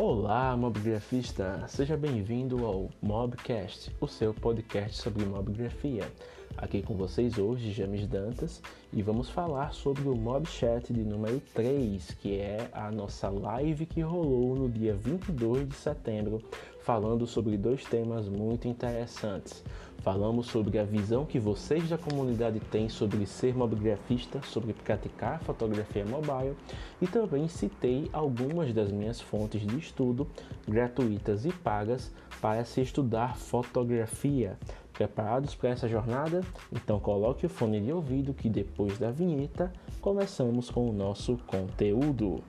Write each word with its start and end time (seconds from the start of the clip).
Olá, 0.00 0.56
mobgrafista! 0.56 1.64
Seja 1.66 1.96
bem-vindo 1.96 2.64
ao 2.64 2.88
Mobcast, 3.02 3.90
o 4.00 4.06
seu 4.06 4.32
podcast 4.32 4.96
sobre 4.96 5.24
mobgrafia. 5.24 6.08
Aqui 6.56 6.82
com 6.82 6.94
vocês 6.94 7.36
hoje, 7.36 7.72
James 7.72 8.06
Dantas, 8.06 8.62
e 8.92 9.02
vamos 9.02 9.28
falar 9.28 9.74
sobre 9.74 10.08
o 10.08 10.14
Mobchat 10.14 10.92
de 10.92 11.00
número 11.00 11.42
3, 11.52 12.12
que 12.22 12.38
é 12.38 12.68
a 12.72 12.92
nossa 12.92 13.28
live 13.28 13.86
que 13.86 14.00
rolou 14.00 14.54
no 14.54 14.68
dia 14.68 14.94
22 14.94 15.68
de 15.68 15.74
setembro, 15.74 16.40
falando 16.84 17.26
sobre 17.26 17.56
dois 17.56 17.82
temas 17.82 18.28
muito 18.28 18.68
interessantes. 18.68 19.64
Falamos 19.98 20.46
sobre 20.46 20.78
a 20.78 20.84
visão 20.84 21.24
que 21.24 21.38
vocês 21.38 21.88
da 21.88 21.98
comunidade 21.98 22.60
têm 22.60 22.88
sobre 22.88 23.26
ser 23.26 23.54
mobgrafista, 23.56 24.40
sobre 24.42 24.72
praticar 24.72 25.40
fotografia 25.40 26.04
mobile 26.04 26.56
e 27.02 27.06
também 27.06 27.48
citei 27.48 28.08
algumas 28.12 28.72
das 28.72 28.92
minhas 28.92 29.20
fontes 29.20 29.60
de 29.66 29.76
estudo 29.76 30.26
gratuitas 30.66 31.44
e 31.44 31.52
pagas 31.52 32.12
para 32.40 32.64
se 32.64 32.80
estudar 32.80 33.36
fotografia. 33.36 34.56
Preparados 34.92 35.54
para 35.54 35.70
essa 35.70 35.88
jornada? 35.88 36.42
Então 36.72 36.98
coloque 37.00 37.46
o 37.46 37.48
fone 37.48 37.80
de 37.80 37.92
ouvido 37.92 38.34
que 38.34 38.48
depois 38.48 38.98
da 38.98 39.10
vinheta 39.10 39.72
começamos 40.00 40.70
com 40.70 40.88
o 40.88 40.92
nosso 40.92 41.36
conteúdo. 41.46 42.42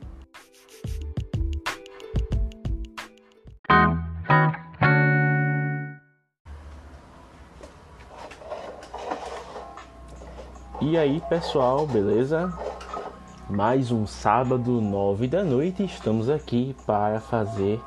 E 10.90 10.98
aí 10.98 11.22
pessoal, 11.30 11.86
beleza? 11.86 12.52
Mais 13.48 13.92
um 13.92 14.08
sábado, 14.08 14.82
nove 14.82 15.28
da 15.28 15.44
noite, 15.44 15.84
estamos 15.84 16.32
aqui 16.32 16.76
para 16.84 17.20
fazer 17.20 17.80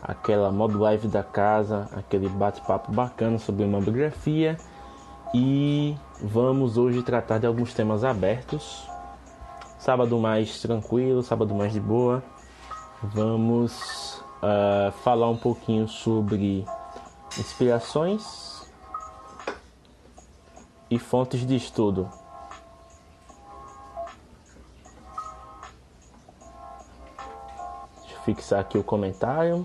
aquela 0.00 0.52
mob 0.52 0.76
live 0.76 1.08
da 1.08 1.24
casa, 1.24 1.88
aquele 1.92 2.28
bate-papo 2.28 2.92
bacana 2.92 3.36
sobre 3.40 3.66
mamografia 3.66 4.56
e 5.34 5.96
vamos 6.22 6.78
hoje 6.78 7.02
tratar 7.02 7.38
de 7.38 7.48
alguns 7.48 7.74
temas 7.74 8.04
abertos. 8.04 8.88
Sábado 9.76 10.16
mais 10.16 10.62
tranquilo, 10.62 11.24
sábado 11.24 11.52
mais 11.52 11.72
de 11.72 11.80
boa. 11.80 12.22
Vamos 13.02 14.22
uh, 14.40 14.92
falar 15.02 15.28
um 15.30 15.36
pouquinho 15.36 15.88
sobre 15.88 16.64
inspirações 17.36 18.64
e 20.88 20.96
fontes 20.96 21.44
de 21.44 21.56
estudo. 21.56 22.08
Fixar 28.26 28.60
aqui 28.60 28.76
o 28.76 28.82
comentário. 28.82 29.64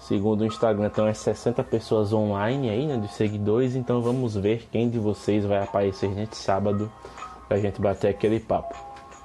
Segundo 0.00 0.42
o 0.42 0.46
Instagram, 0.46 0.88
tem 0.90 1.02
umas 1.02 1.18
60 1.18 1.64
pessoas 1.64 2.12
online 2.12 2.70
aí, 2.70 2.86
né, 2.86 2.96
de 2.96 3.08
seguidores, 3.08 3.74
então 3.74 4.00
vamos 4.00 4.36
ver 4.36 4.68
quem 4.70 4.88
de 4.88 4.98
vocês 4.98 5.44
vai 5.44 5.62
aparecer 5.62 6.10
neste 6.10 6.36
sábado 6.36 6.92
pra 7.48 7.58
gente 7.58 7.80
bater 7.80 8.08
aquele 8.08 8.38
papo. 8.38 8.74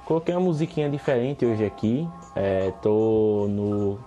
Coloquei 0.06 0.34
uma 0.34 0.40
musiquinha 0.40 0.88
diferente 0.88 1.44
hoje 1.44 1.64
aqui, 1.64 2.08
é, 2.34 2.72
tô 2.82 3.46
no 3.48 3.98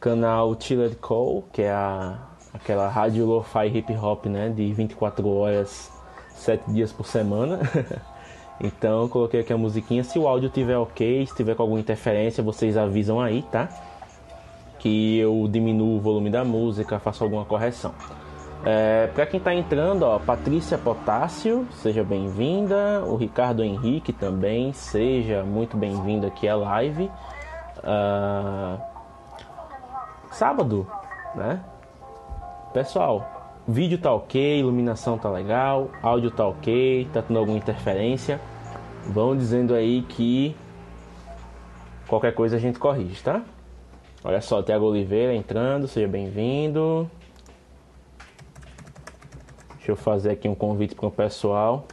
canal 0.00 0.58
Chilled 0.58 0.96
Call, 0.96 1.44
que 1.52 1.62
é 1.62 1.70
a, 1.70 2.18
aquela 2.54 2.88
rádio 2.88 3.26
lo-fi 3.26 3.66
hip 3.66 3.94
hop, 3.94 4.26
né, 4.26 4.48
de 4.48 4.72
24 4.72 5.28
horas, 5.28 5.92
7 6.34 6.72
dias 6.72 6.90
por 6.90 7.06
semana. 7.06 7.60
Então 8.60 9.08
coloquei 9.08 9.40
aqui 9.40 9.52
a 9.52 9.56
musiquinha. 9.56 10.04
Se 10.04 10.18
o 10.18 10.28
áudio 10.28 10.48
tiver 10.48 10.76
ok, 10.76 11.26
se 11.26 11.34
tiver 11.34 11.54
com 11.54 11.62
alguma 11.62 11.80
interferência, 11.80 12.42
vocês 12.42 12.76
avisam 12.76 13.20
aí, 13.20 13.42
tá? 13.42 13.68
Que 14.78 15.18
eu 15.18 15.48
diminuo 15.50 15.96
o 15.96 16.00
volume 16.00 16.30
da 16.30 16.44
música, 16.44 16.98
faço 16.98 17.24
alguma 17.24 17.44
correção. 17.44 17.92
É, 18.64 19.08
para 19.08 19.26
quem 19.26 19.38
está 19.38 19.52
entrando, 19.52 20.04
ó, 20.04 20.20
Patrícia 20.20 20.78
Potássio, 20.78 21.66
seja 21.72 22.04
bem-vinda. 22.04 23.02
O 23.06 23.16
Ricardo 23.16 23.64
Henrique 23.64 24.12
também, 24.12 24.72
seja 24.72 25.42
muito 25.42 25.76
bem-vindo 25.76 26.26
aqui 26.26 26.46
à 26.48 26.54
live. 26.54 27.10
Uh, 27.78 28.80
sábado, 30.30 30.86
né? 31.34 31.60
Pessoal, 32.72 33.52
vídeo 33.66 33.98
tá 33.98 34.12
ok, 34.14 34.60
iluminação 34.60 35.18
tá 35.18 35.28
legal, 35.28 35.90
áudio 36.00 36.30
tá 36.30 36.46
ok, 36.46 37.08
tá 37.12 37.20
tendo 37.20 37.38
alguma 37.40 37.58
interferência, 37.58 38.40
vão 39.06 39.36
dizendo 39.36 39.74
aí 39.74 40.02
que 40.02 40.54
qualquer 42.06 42.34
coisa 42.34 42.56
a 42.56 42.58
gente 42.58 42.78
corrige, 42.78 43.22
tá? 43.22 43.42
Olha 44.24 44.40
só, 44.40 44.62
Thiago 44.62 44.84
Oliveira 44.84 45.34
entrando, 45.34 45.88
seja 45.88 46.06
bem-vindo. 46.06 47.10
Deixa 49.76 49.90
eu 49.90 49.96
fazer 49.96 50.30
aqui 50.30 50.48
um 50.48 50.54
convite 50.54 50.94
para 50.94 51.06
o 51.06 51.10
pessoal. 51.10 51.86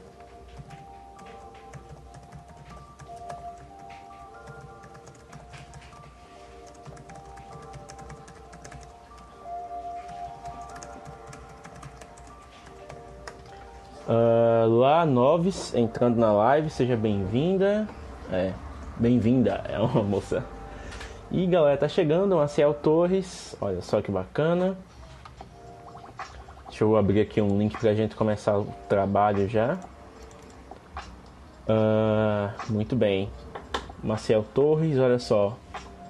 Uh, 14.09 14.67
lá, 14.67 15.05
Noves, 15.05 15.75
entrando 15.75 16.17
na 16.17 16.31
live, 16.31 16.71
seja 16.71 16.97
bem-vinda. 16.97 17.87
É, 18.31 18.53
bem-vinda, 18.97 19.63
é 19.69 19.77
uma 19.77 20.01
moça. 20.01 20.43
E 21.29 21.45
galera, 21.45 21.77
tá 21.77 21.87
chegando, 21.87 22.35
Marcel 22.35 22.73
Torres, 22.73 23.55
olha 23.61 23.83
só 23.83 24.01
que 24.01 24.11
bacana. 24.11 24.75
Deixa 26.67 26.83
eu 26.83 26.97
abrir 26.97 27.21
aqui 27.21 27.39
um 27.39 27.55
link 27.59 27.77
pra 27.77 27.93
gente 27.93 28.15
começar 28.15 28.57
o 28.57 28.65
trabalho 28.87 29.47
já. 29.47 29.77
Uh, 31.67 32.73
muito 32.73 32.95
bem. 32.95 33.29
Marcel 34.03 34.43
Torres, 34.55 34.97
olha 34.97 35.19
só. 35.19 35.55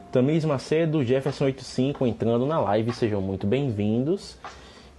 Tamis 0.09 0.45
Macedo, 0.45 0.99
Jefferson85 0.99 2.07
entrando 2.07 2.45
na 2.45 2.61
live, 2.61 2.93
sejam 2.93 3.19
muito 3.19 3.45
bem-vindos. 3.45 4.37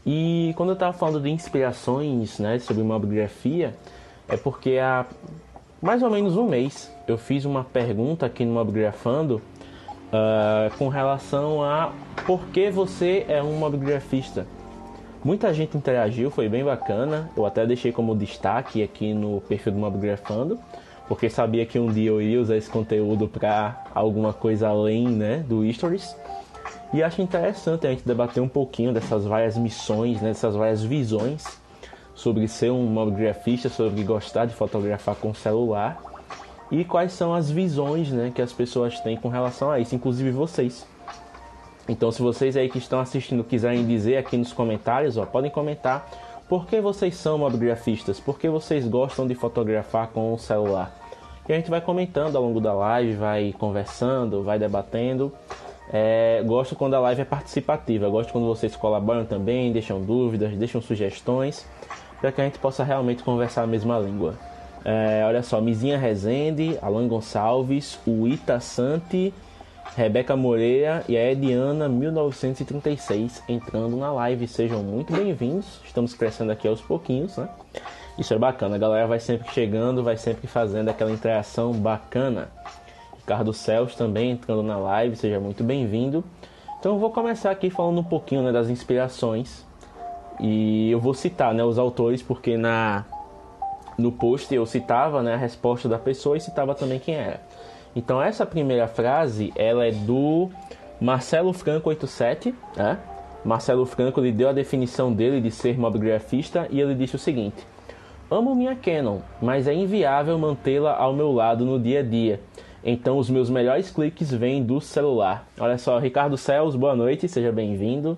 E 0.04 0.52
quando 0.56 0.70
eu 0.70 0.74
estava 0.74 0.92
falando 0.92 1.22
de 1.22 1.30
inspirações 1.30 2.38
né, 2.38 2.58
sobre 2.58 2.82
mobigrafia, 2.82 3.74
é 4.28 4.36
porque 4.36 4.78
há 4.78 5.04
mais 5.82 6.02
ou 6.02 6.10
menos 6.10 6.36
um 6.36 6.46
mês 6.46 6.92
eu 7.06 7.16
fiz 7.16 7.44
uma 7.44 7.64
pergunta 7.64 8.26
aqui 8.26 8.44
no 8.44 8.52
Mobigrafando 8.52 9.40
uh, 10.10 10.76
com 10.76 10.88
relação 10.88 11.62
a 11.62 11.92
por 12.26 12.40
que 12.46 12.70
você 12.70 13.24
é 13.28 13.42
um 13.42 13.54
mobigrafista. 13.54 14.46
Muita 15.24 15.52
gente 15.52 15.76
interagiu, 15.76 16.30
foi 16.30 16.48
bem 16.48 16.64
bacana. 16.64 17.30
Eu 17.36 17.44
até 17.44 17.66
deixei 17.66 17.92
como 17.92 18.16
destaque 18.16 18.82
aqui 18.82 19.12
no 19.12 19.40
perfil 19.42 19.72
do 19.72 19.78
Mobigrafando, 19.78 20.58
porque 21.08 21.28
sabia 21.28 21.66
que 21.66 21.78
um 21.78 21.90
dia 21.90 22.10
eu 22.10 22.22
iria 22.22 22.40
usar 22.40 22.56
esse 22.56 22.70
conteúdo 22.70 23.28
para 23.28 23.84
alguma 23.94 24.32
coisa 24.32 24.68
além 24.68 25.08
né, 25.08 25.44
do 25.46 25.70
Stories. 25.72 26.16
E 26.92 27.02
acho 27.02 27.22
interessante 27.22 27.86
a 27.86 27.90
gente 27.90 28.06
debater 28.06 28.42
um 28.42 28.48
pouquinho 28.48 28.92
dessas 28.92 29.24
várias 29.24 29.56
missões, 29.56 30.20
né, 30.20 30.28
dessas 30.28 30.56
várias 30.56 30.82
visões 30.82 31.60
sobre 32.14 32.46
ser 32.48 32.70
um 32.70 32.84
mobigrafista, 32.84 33.68
sobre 33.68 34.02
gostar 34.02 34.44
de 34.44 34.54
fotografar 34.54 35.14
com 35.14 35.32
celular 35.32 35.98
e 36.70 36.84
quais 36.84 37.12
são 37.12 37.32
as 37.32 37.50
visões 37.50 38.10
né, 38.10 38.32
que 38.34 38.42
as 38.42 38.52
pessoas 38.52 38.98
têm 39.00 39.16
com 39.16 39.28
relação 39.28 39.70
a 39.70 39.78
isso, 39.78 39.94
inclusive 39.94 40.30
vocês. 40.30 40.86
Então, 41.88 42.10
se 42.12 42.22
vocês 42.22 42.56
aí 42.56 42.68
que 42.68 42.78
estão 42.78 43.00
assistindo 43.00 43.42
quiserem 43.42 43.86
dizer 43.86 44.16
aqui 44.16 44.36
nos 44.36 44.52
comentários, 44.52 45.16
ó, 45.16 45.24
podem 45.24 45.50
comentar 45.50 46.08
por 46.48 46.66
que 46.66 46.80
vocês 46.80 47.16
são 47.16 47.38
mobigrafistas, 47.38 48.20
por 48.20 48.38
que 48.38 48.48
vocês 48.48 48.86
gostam 48.86 49.26
de 49.26 49.34
fotografar 49.34 50.08
com 50.08 50.32
o 50.32 50.38
celular. 50.38 50.94
E 51.48 51.52
a 51.52 51.56
gente 51.56 51.70
vai 51.70 51.80
comentando 51.80 52.36
ao 52.36 52.42
longo 52.44 52.60
da 52.60 52.72
live, 52.72 53.15
vai 53.15 53.53
conversando, 53.59 54.44
vai 54.44 54.56
debatendo. 54.56 55.32
É, 55.92 56.42
gosto 56.47 56.77
quando 56.77 56.95
a 56.95 57.01
live 57.01 57.22
é 57.22 57.25
participativa, 57.25 58.09
gosto 58.09 58.33
quando 58.33 58.47
vocês 58.47 58.77
colaboram 58.77 59.25
também, 59.25 59.72
deixam 59.72 60.01
dúvidas, 60.01 60.53
deixam 60.53 60.81
sugestões, 60.81 61.66
para 62.21 62.31
que 62.31 62.41
a 62.41 62.45
gente 62.45 62.59
possa 62.59 62.84
realmente 62.84 63.22
conversar 63.25 63.63
a 63.63 63.66
mesma 63.66 63.98
língua. 63.98 64.34
É, 64.84 65.22
olha 65.27 65.42
só, 65.42 65.60
Mizinha 65.60 65.98
Rezende, 65.98 66.78
Alan 66.81 67.09
Gonçalves, 67.09 67.98
o 68.07 68.27
Ita 68.28 68.60
Santi, 68.60 69.34
Rebeca 69.97 70.37
Moreira 70.37 71.04
e 71.09 71.16
a 71.16 71.33
Ediana 71.33 71.89
1936 71.89 73.42
entrando 73.48 73.97
na 73.97 74.13
live. 74.13 74.47
Sejam 74.47 74.83
muito 74.83 75.13
bem-vindos. 75.13 75.81
Estamos 75.84 76.15
crescendo 76.15 76.53
aqui 76.53 76.69
aos 76.69 76.81
pouquinhos, 76.81 77.37
né? 77.37 77.48
Isso 78.16 78.33
é 78.33 78.39
bacana. 78.39 78.77
A 78.77 78.78
galera 78.78 79.07
vai 79.07 79.19
sempre 79.19 79.53
chegando, 79.53 80.03
vai 80.04 80.16
sempre 80.16 80.47
fazendo 80.47 80.89
aquela 80.89 81.10
interação 81.10 81.72
bacana. 81.72 82.48
Ricardo 83.30 83.53
Céus 83.53 83.94
também 83.94 84.32
entrando 84.32 84.60
na 84.60 84.77
live, 84.77 85.15
seja 85.15 85.38
muito 85.38 85.62
bem-vindo. 85.62 86.24
Então 86.80 86.94
eu 86.94 86.98
vou 86.98 87.10
começar 87.10 87.53
aqui 87.53 87.71
falando 87.71 88.00
um 88.00 88.04
pouquinho 88.04 88.42
né, 88.42 88.50
das 88.50 88.68
inspirações 88.68 89.65
e 90.41 90.91
eu 90.91 90.98
vou 90.98 91.15
citar 91.15 91.54
né, 91.54 91.62
os 91.62 91.78
autores 91.78 92.22
porque 92.22 92.56
na 92.56 93.04
no 93.97 94.10
post 94.10 94.53
eu 94.53 94.66
citava 94.66 95.22
né, 95.22 95.34
a 95.34 95.36
resposta 95.36 95.88
da 95.88 95.97
pessoa 95.97 96.36
e 96.36 96.41
citava 96.41 96.74
também 96.74 96.98
quem 96.98 97.15
era. 97.15 97.41
Então 97.94 98.21
essa 98.21 98.44
primeira 98.44 98.88
frase 98.88 99.53
ela 99.54 99.86
é 99.86 99.92
do 99.92 100.50
Marcelo 101.00 101.53
Franco 101.53 101.88
87, 101.88 102.53
né? 102.77 102.98
Marcelo 103.44 103.86
Franco 103.86 104.21
lhe 104.21 104.32
deu 104.32 104.48
a 104.48 104.53
definição 104.53 105.12
dele 105.12 105.41
de 105.41 105.53
ser 105.53 105.78
mobigrafista 105.78 106.66
e 106.68 106.80
ele 106.80 106.97
disse 106.97 107.15
o 107.15 107.18
seguinte: 107.18 107.65
Amo 108.28 108.56
minha 108.56 108.74
Canon, 108.74 109.21
mas 109.41 109.68
é 109.68 109.72
inviável 109.72 110.36
mantê-la 110.36 110.97
ao 110.97 111.12
meu 111.12 111.30
lado 111.30 111.65
no 111.65 111.78
dia 111.78 112.00
a 112.00 112.03
dia. 112.03 112.41
Então 112.82 113.18
os 113.18 113.28
meus 113.28 113.50
melhores 113.50 113.91
cliques 113.91 114.32
vêm 114.32 114.62
do 114.62 114.80
celular. 114.80 115.47
Olha 115.59 115.77
só, 115.77 115.98
Ricardo 115.98 116.36
Céus, 116.38 116.74
boa 116.74 116.97
noite, 116.97 117.28
seja 117.28 117.53
bem-vindo. 117.53 118.16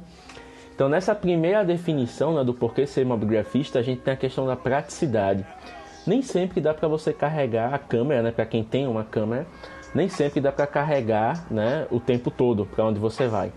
Então 0.74 0.88
nessa 0.88 1.14
primeira 1.14 1.64
definição 1.64 2.34
né, 2.34 2.44
do 2.44 2.54
porquê 2.54 2.86
ser 2.86 3.04
mobigrafista, 3.04 3.80
a 3.80 3.82
gente 3.82 4.02
tem 4.02 4.14
a 4.14 4.16
questão 4.16 4.46
da 4.46 4.54
praticidade. 4.54 5.44
Nem 6.06 6.22
sempre 6.22 6.60
dá 6.60 6.72
para 6.72 6.86
você 6.86 7.12
carregar 7.12 7.74
a 7.74 7.78
câmera, 7.78 8.22
né, 8.22 8.30
para 8.30 8.46
quem 8.46 8.62
tem 8.62 8.86
uma 8.86 9.04
câmera, 9.04 9.46
nem 9.94 10.08
sempre 10.08 10.40
dá 10.40 10.52
para 10.52 10.66
carregar, 10.66 11.44
né, 11.50 11.86
o 11.90 11.98
tempo 11.98 12.30
todo 12.30 12.64
para 12.64 12.84
onde 12.84 13.00
você 13.00 13.26
vai. 13.26 13.52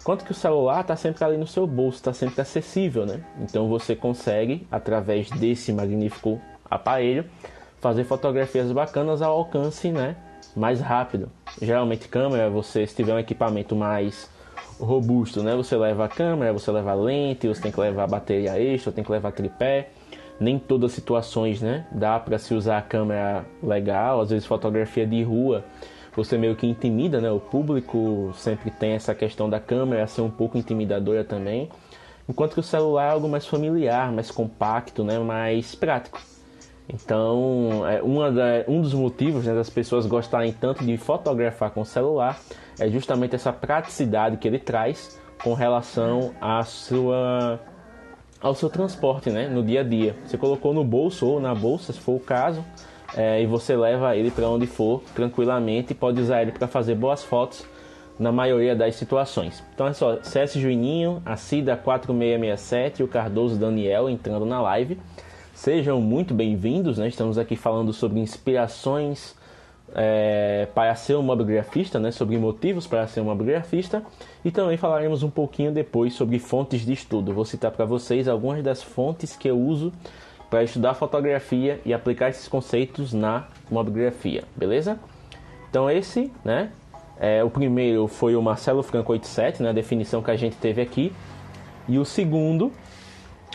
Enquanto 0.00 0.24
que 0.24 0.32
o 0.32 0.34
celular 0.34 0.80
está 0.80 0.96
sempre 0.96 1.24
ali 1.24 1.36
no 1.36 1.46
seu 1.46 1.66
bolso, 1.66 1.98
está 1.98 2.12
sempre 2.12 2.40
acessível, 2.40 3.04
né? 3.04 3.22
Então 3.38 3.68
você 3.68 3.94
consegue, 3.94 4.66
através 4.70 5.28
desse 5.30 5.74
magnífico 5.74 6.40
aparelho, 6.70 7.26
fazer 7.80 8.04
fotografias 8.04 8.72
bacanas 8.72 9.20
ao 9.20 9.36
alcance, 9.36 9.92
né? 9.92 10.16
Mais 10.56 10.80
rápido. 10.80 11.30
Geralmente 11.60 12.08
câmera, 12.08 12.50
você 12.50 12.86
se 12.86 12.94
tiver 12.94 13.14
um 13.14 13.18
equipamento 13.18 13.76
mais 13.76 14.30
robusto, 14.78 15.42
né? 15.42 15.54
Você 15.56 15.76
leva 15.76 16.04
a 16.04 16.08
câmera, 16.08 16.52
você 16.52 16.70
leva 16.70 16.92
a 16.92 16.94
lente, 16.94 17.46
você 17.46 17.60
tem 17.60 17.72
que 17.72 17.80
levar 17.80 18.04
a 18.04 18.06
bateria 18.06 18.60
extra, 18.60 18.92
tem 18.92 19.04
que 19.04 19.12
levar 19.12 19.32
tripé. 19.32 19.90
Nem 20.38 20.58
todas 20.58 20.90
as 20.90 20.94
situações, 20.94 21.60
né? 21.60 21.86
Dá 21.92 22.18
para 22.18 22.38
se 22.38 22.54
usar 22.54 22.78
a 22.78 22.82
câmera 22.82 23.44
legal, 23.62 24.20
às 24.20 24.30
vezes 24.30 24.46
fotografia 24.46 25.06
de 25.06 25.22
rua 25.22 25.64
você 26.16 26.36
meio 26.36 26.56
que 26.56 26.66
intimida, 26.66 27.20
né? 27.20 27.30
O 27.30 27.40
público 27.40 28.32
sempre 28.34 28.70
tem 28.70 28.92
essa 28.92 29.14
questão 29.14 29.48
da 29.48 29.60
câmera 29.60 30.06
ser 30.06 30.22
um 30.22 30.30
pouco 30.30 30.58
intimidadora 30.58 31.24
também. 31.24 31.68
Enquanto 32.28 32.54
que 32.54 32.60
o 32.60 32.64
celular 32.64 33.08
é 33.08 33.10
algo 33.12 33.28
mais 33.28 33.46
familiar, 33.46 34.12
mais 34.12 34.30
compacto, 34.30 35.04
né? 35.04 35.18
Mais 35.18 35.74
prático. 35.74 36.20
Então, 36.88 37.82
é 37.86 38.00
da, 38.32 38.70
um 38.70 38.80
dos 38.80 38.92
motivos 38.92 39.46
né, 39.46 39.54
das 39.54 39.70
pessoas 39.70 40.06
gostarem 40.06 40.52
tanto 40.52 40.84
de 40.84 40.96
fotografar 40.96 41.70
com 41.70 41.82
o 41.82 41.84
celular 41.84 42.40
é 42.78 42.88
justamente 42.88 43.34
essa 43.34 43.52
praticidade 43.52 44.38
que 44.38 44.48
ele 44.48 44.58
traz 44.58 45.20
com 45.42 45.54
relação 45.54 46.34
à 46.40 46.62
sua, 46.64 47.60
ao 48.40 48.54
seu 48.54 48.68
transporte 48.68 49.30
né, 49.30 49.48
no 49.48 49.62
dia 49.62 49.80
a 49.80 49.84
dia. 49.84 50.16
Você 50.24 50.36
colocou 50.36 50.74
no 50.74 50.84
bolso 50.84 51.26
ou 51.26 51.40
na 51.40 51.54
bolsa, 51.54 51.92
se 51.92 52.00
for 52.00 52.16
o 52.16 52.20
caso, 52.20 52.64
é, 53.16 53.42
e 53.42 53.46
você 53.46 53.76
leva 53.76 54.16
ele 54.16 54.30
para 54.30 54.48
onde 54.48 54.66
for 54.66 55.02
tranquilamente 55.14 55.92
e 55.92 55.94
pode 55.94 56.20
usar 56.20 56.42
ele 56.42 56.52
para 56.52 56.66
fazer 56.66 56.94
boas 56.94 57.22
fotos 57.22 57.64
na 58.18 58.30
maioria 58.30 58.76
das 58.76 58.96
situações. 58.96 59.64
Então 59.74 59.86
é 59.86 59.92
só, 59.92 60.22
CS 60.22 60.54
Juninho, 60.54 61.22
a 61.24 61.36
Cida 61.36 61.76
4667 61.76 63.00
e 63.00 63.04
o 63.04 63.08
Cardoso 63.08 63.56
Daniel 63.56 64.10
entrando 64.10 64.44
na 64.44 64.60
live. 64.60 64.98
Sejam 65.60 66.00
muito 66.00 66.32
bem-vindos, 66.32 66.96
né? 66.96 67.06
Estamos 67.06 67.36
aqui 67.36 67.54
falando 67.54 67.92
sobre 67.92 68.18
inspirações 68.18 69.36
é, 69.94 70.66
para 70.74 70.94
ser 70.94 71.16
um 71.16 71.22
mobigrafista, 71.22 71.98
né? 71.98 72.10
Sobre 72.10 72.38
motivos 72.38 72.86
para 72.86 73.06
ser 73.06 73.20
um 73.20 73.24
mobigrafista 73.24 74.02
e 74.42 74.50
também 74.50 74.78
falaremos 74.78 75.22
um 75.22 75.28
pouquinho 75.28 75.70
depois 75.70 76.14
sobre 76.14 76.38
fontes 76.38 76.80
de 76.80 76.94
estudo. 76.94 77.34
Vou 77.34 77.44
citar 77.44 77.72
para 77.72 77.84
vocês 77.84 78.26
algumas 78.26 78.64
das 78.64 78.82
fontes 78.82 79.36
que 79.36 79.48
eu 79.48 79.60
uso 79.60 79.92
para 80.48 80.64
estudar 80.64 80.94
fotografia 80.94 81.78
e 81.84 81.92
aplicar 81.92 82.30
esses 82.30 82.48
conceitos 82.48 83.12
na 83.12 83.46
mobigrafia, 83.70 84.44
beleza? 84.56 84.98
Então 85.68 85.90
esse, 85.90 86.32
né, 86.42 86.70
é, 87.18 87.44
o 87.44 87.50
primeiro 87.50 88.08
foi 88.08 88.34
o 88.34 88.40
Marcelo 88.40 88.82
Franco 88.82 89.12
87, 89.12 89.62
né, 89.62 89.68
a 89.68 89.72
definição 89.74 90.22
que 90.22 90.30
a 90.30 90.36
gente 90.36 90.56
teve 90.56 90.80
aqui, 90.80 91.12
e 91.86 91.98
o 91.98 92.04
segundo 92.06 92.72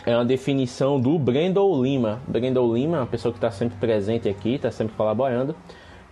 é 0.06 0.14
uma 0.16 0.24
definição 0.24 1.00
do 1.00 1.18
Brendel 1.18 1.82
Lima. 1.82 2.22
Brendel 2.28 2.72
Lima 2.72 2.98
uma 2.98 3.06
pessoa 3.06 3.32
que 3.32 3.38
está 3.38 3.50
sempre 3.50 3.76
presente 3.76 4.28
aqui, 4.28 4.54
está 4.54 4.70
sempre 4.70 4.94
colaborando, 4.96 5.54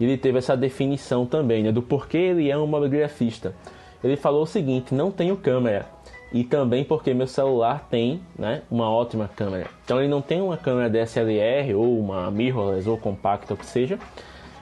e 0.01 0.05
ele 0.05 0.19
teve 0.19 0.39
essa 0.39 0.57
definição 0.57 1.25
também, 1.25 1.63
né, 1.63 1.71
do 1.71 1.81
porquê 1.81 2.19
ele 2.19 2.51
é 2.51 2.59
um 2.59 2.67
mobigrafista. 2.67 3.55
Ele 4.03 4.17
falou 4.17 4.43
o 4.43 4.47
seguinte: 4.47 4.93
não 4.93 5.13
tenho 5.13 5.37
câmera, 5.37 5.87
e 6.33 6.43
também 6.43 6.83
porque 6.83 7.15
meu 7.15 7.29
celular 7.29 7.87
tem 7.89 8.21
né, 8.37 8.63
uma 8.69 8.91
ótima 8.91 9.31
câmera. 9.35 9.69
Então 9.85 10.01
ele 10.01 10.09
não 10.09 10.21
tem 10.21 10.43
uma 10.43 10.57
câmera 10.57 10.91
DSLR 10.91 11.73
ou 11.75 11.97
uma 11.97 12.29
mirrorless 12.33 12.89
ou 12.89 12.99
compacta, 12.99 13.55
o 13.55 13.57
que 13.57 13.65
seja. 13.65 13.97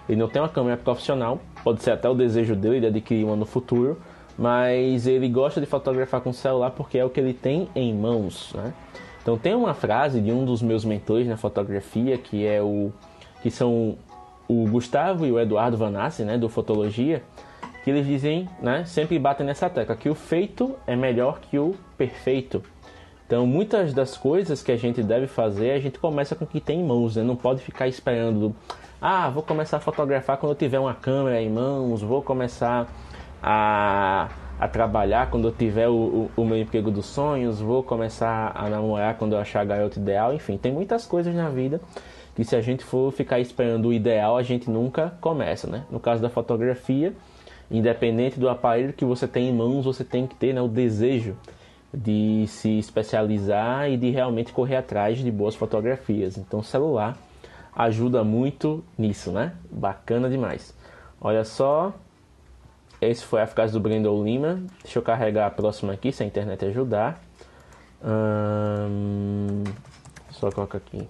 Ele 0.06 0.20
não 0.20 0.29
tem 0.29 0.43
uma 0.43 0.49
câmera 0.49 0.76
profissional, 0.76 1.40
pode 1.64 1.82
ser 1.82 1.93
até 1.93 2.06
o 2.06 2.14
desejo 2.14 2.55
dele 2.55 2.81
de 2.81 2.87
adquirir 2.88 3.25
uma 3.25 3.37
no 3.37 3.46
futuro, 3.46 3.99
mas 4.37 5.06
ele 5.06 5.29
gosta 5.29 5.61
de 5.61 5.67
fotografar 5.67 6.20
com 6.20 6.32
celular 6.32 6.73
porque 6.73 6.99
é 6.99 7.05
o 7.05 7.08
que 7.08 7.19
ele 7.19 7.32
tem 7.32 7.69
em 7.75 7.94
mãos. 7.94 8.52
Né? 8.55 8.75
Então 9.22 9.38
tem 9.38 9.54
uma 9.54 9.72
frase 9.72 10.20
de 10.20 10.32
um 10.32 10.44
dos 10.44 10.60
meus 10.60 10.84
mentores 10.84 11.26
na 11.26 11.36
fotografia 11.36 12.19
que 12.19 12.44
é 12.46 12.60
o 12.60 12.92
que 13.40 13.50
são 13.50 13.96
o 14.48 14.66
Gustavo 14.69 15.24
e 15.24 15.32
o 15.32 15.38
Eduardo 15.38 15.76
Vanassi, 15.76 16.24
né, 16.24 16.36
do 16.36 16.48
Fotologia, 16.48 17.22
que 17.82 17.90
eles 17.90 18.06
dizem, 18.06 18.48
né, 18.60 18.84
sempre 18.84 19.19
batem 19.19 19.46
nessa 19.46 19.69
tecla, 19.69 19.96
que 19.96 20.08
o 20.08 20.14
feito 20.14 20.76
é 20.86 20.94
melhor 20.94 21.40
que 21.40 21.58
o 21.58 21.74
perfeito. 21.96 22.62
Então, 23.26 23.46
muitas 23.46 23.94
das 23.94 24.16
coisas 24.16 24.62
que 24.62 24.70
a 24.70 24.76
gente 24.76 25.02
deve 25.02 25.26
fazer, 25.26 25.70
a 25.70 25.78
gente 25.78 25.98
começa 25.98 26.34
com 26.34 26.44
o 26.44 26.46
que 26.46 26.60
tem 26.60 26.80
em 26.80 26.84
mãos, 26.84 27.16
né? 27.16 27.22
Não 27.22 27.34
pode 27.34 27.62
ficar 27.62 27.88
esperando, 27.88 28.54
ah, 29.00 29.30
vou 29.30 29.42
começar 29.42 29.78
a 29.78 29.80
fotografar 29.80 30.36
quando 30.36 30.52
eu 30.52 30.56
tiver 30.56 30.78
uma 30.78 30.92
câmera 30.92 31.40
em 31.40 31.48
mãos, 31.48 32.02
vou 32.02 32.20
começar 32.20 32.86
a, 33.42 34.28
a 34.58 34.69
trabalhar 34.69 35.31
quando 35.31 35.49
eu 35.49 35.52
tiver 35.52 35.88
o, 35.88 35.94
o, 35.94 36.31
o 36.37 36.44
meu 36.44 36.58
emprego 36.58 36.90
dos 36.90 37.06
sonhos, 37.06 37.60
vou 37.60 37.82
começar 37.82 38.52
a 38.54 38.69
namorar 38.69 39.16
quando 39.16 39.32
eu 39.32 39.38
achar 39.38 39.60
a 39.60 39.64
garota 39.64 39.99
ideal, 39.99 40.32
enfim, 40.32 40.56
tem 40.56 40.72
muitas 40.72 41.04
coisas 41.06 41.34
na 41.34 41.49
vida 41.49 41.81
que 42.34 42.44
se 42.44 42.56
a 42.56 42.60
gente 42.60 42.82
for 42.82 43.12
ficar 43.12 43.40
esperando 43.40 43.88
o 43.88 43.93
ideal, 43.93 44.37
a 44.37 44.43
gente 44.43 44.70
nunca 44.70 45.12
começa, 45.20 45.66
né? 45.66 45.84
No 45.90 46.00
caso 46.00 46.22
da 46.22 46.31
fotografia, 46.31 47.12
Independente 47.72 48.38
do 48.38 48.50
aparelho 48.50 48.93
que 48.93 49.04
você 49.04 49.26
tem 49.26 49.49
em 49.49 49.52
mãos, 49.52 49.87
você 49.87 50.04
tem 50.04 50.26
que 50.26 50.34
ter 50.34 50.52
né, 50.52 50.60
o 50.60 50.69
desejo 50.69 51.34
de 51.93 52.44
se 52.46 52.78
especializar 52.78 53.90
e 53.90 53.96
de 53.96 54.10
realmente 54.10 54.52
correr 54.52 54.76
atrás 54.76 55.19
de 55.19 55.31
boas 55.31 55.55
fotografias. 55.55 56.37
Então, 56.37 56.60
o 56.60 56.64
celular 56.64 57.16
ajuda 57.75 58.22
muito 58.22 58.84
nisso, 58.96 59.32
né? 59.32 59.55
Bacana 59.70 60.28
demais. 60.28 60.76
Olha 61.19 61.44
só, 61.44 61.94
esse 63.09 63.25
foi 63.25 63.43
a 63.43 63.47
frase 63.47 63.73
do 63.73 63.81
Brandon 63.81 64.23
Lima. 64.23 64.63
Deixa 64.82 64.99
eu 64.99 65.03
carregar 65.03 65.47
a 65.47 65.51
próxima 65.51 65.93
aqui, 65.93 66.13
se 66.13 66.23
a 66.23 66.27
internet 66.27 66.65
ajudar. 66.65 67.21
Hum, 68.05 69.65
só 70.31 70.51
coloca 70.51 70.79
aqui. 70.79 71.09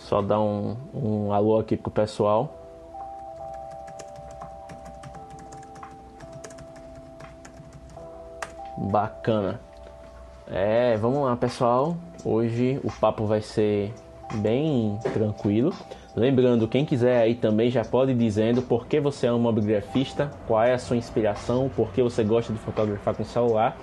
Só 0.00 0.22
dar 0.22 0.40
um, 0.40 0.76
um 0.94 1.32
alô 1.32 1.58
aqui 1.58 1.76
pro 1.76 1.90
pessoal. 1.90 2.60
Bacana. 8.76 9.60
É, 10.46 10.96
vamos 10.96 11.24
lá, 11.24 11.36
pessoal. 11.36 11.96
Hoje 12.24 12.80
o 12.84 12.92
papo 12.92 13.26
vai 13.26 13.40
ser 13.40 13.92
bem 14.34 14.98
tranquilo. 15.12 15.72
Lembrando, 16.14 16.68
quem 16.68 16.84
quiser 16.84 17.20
aí 17.20 17.34
também 17.34 17.70
já 17.70 17.84
pode 17.84 18.12
ir 18.12 18.16
dizendo 18.16 18.62
por 18.62 18.86
que 18.86 19.00
você 19.00 19.26
é 19.26 19.32
um 19.32 19.38
mobigrafista, 19.38 20.30
qual 20.46 20.62
é 20.62 20.72
a 20.72 20.78
sua 20.78 20.96
inspiração, 20.96 21.70
por 21.74 21.92
que 21.92 22.02
você 22.02 22.22
gosta 22.22 22.52
de 22.52 22.58
fotografar 22.58 23.14
com 23.14 23.24
celular. 23.24 23.76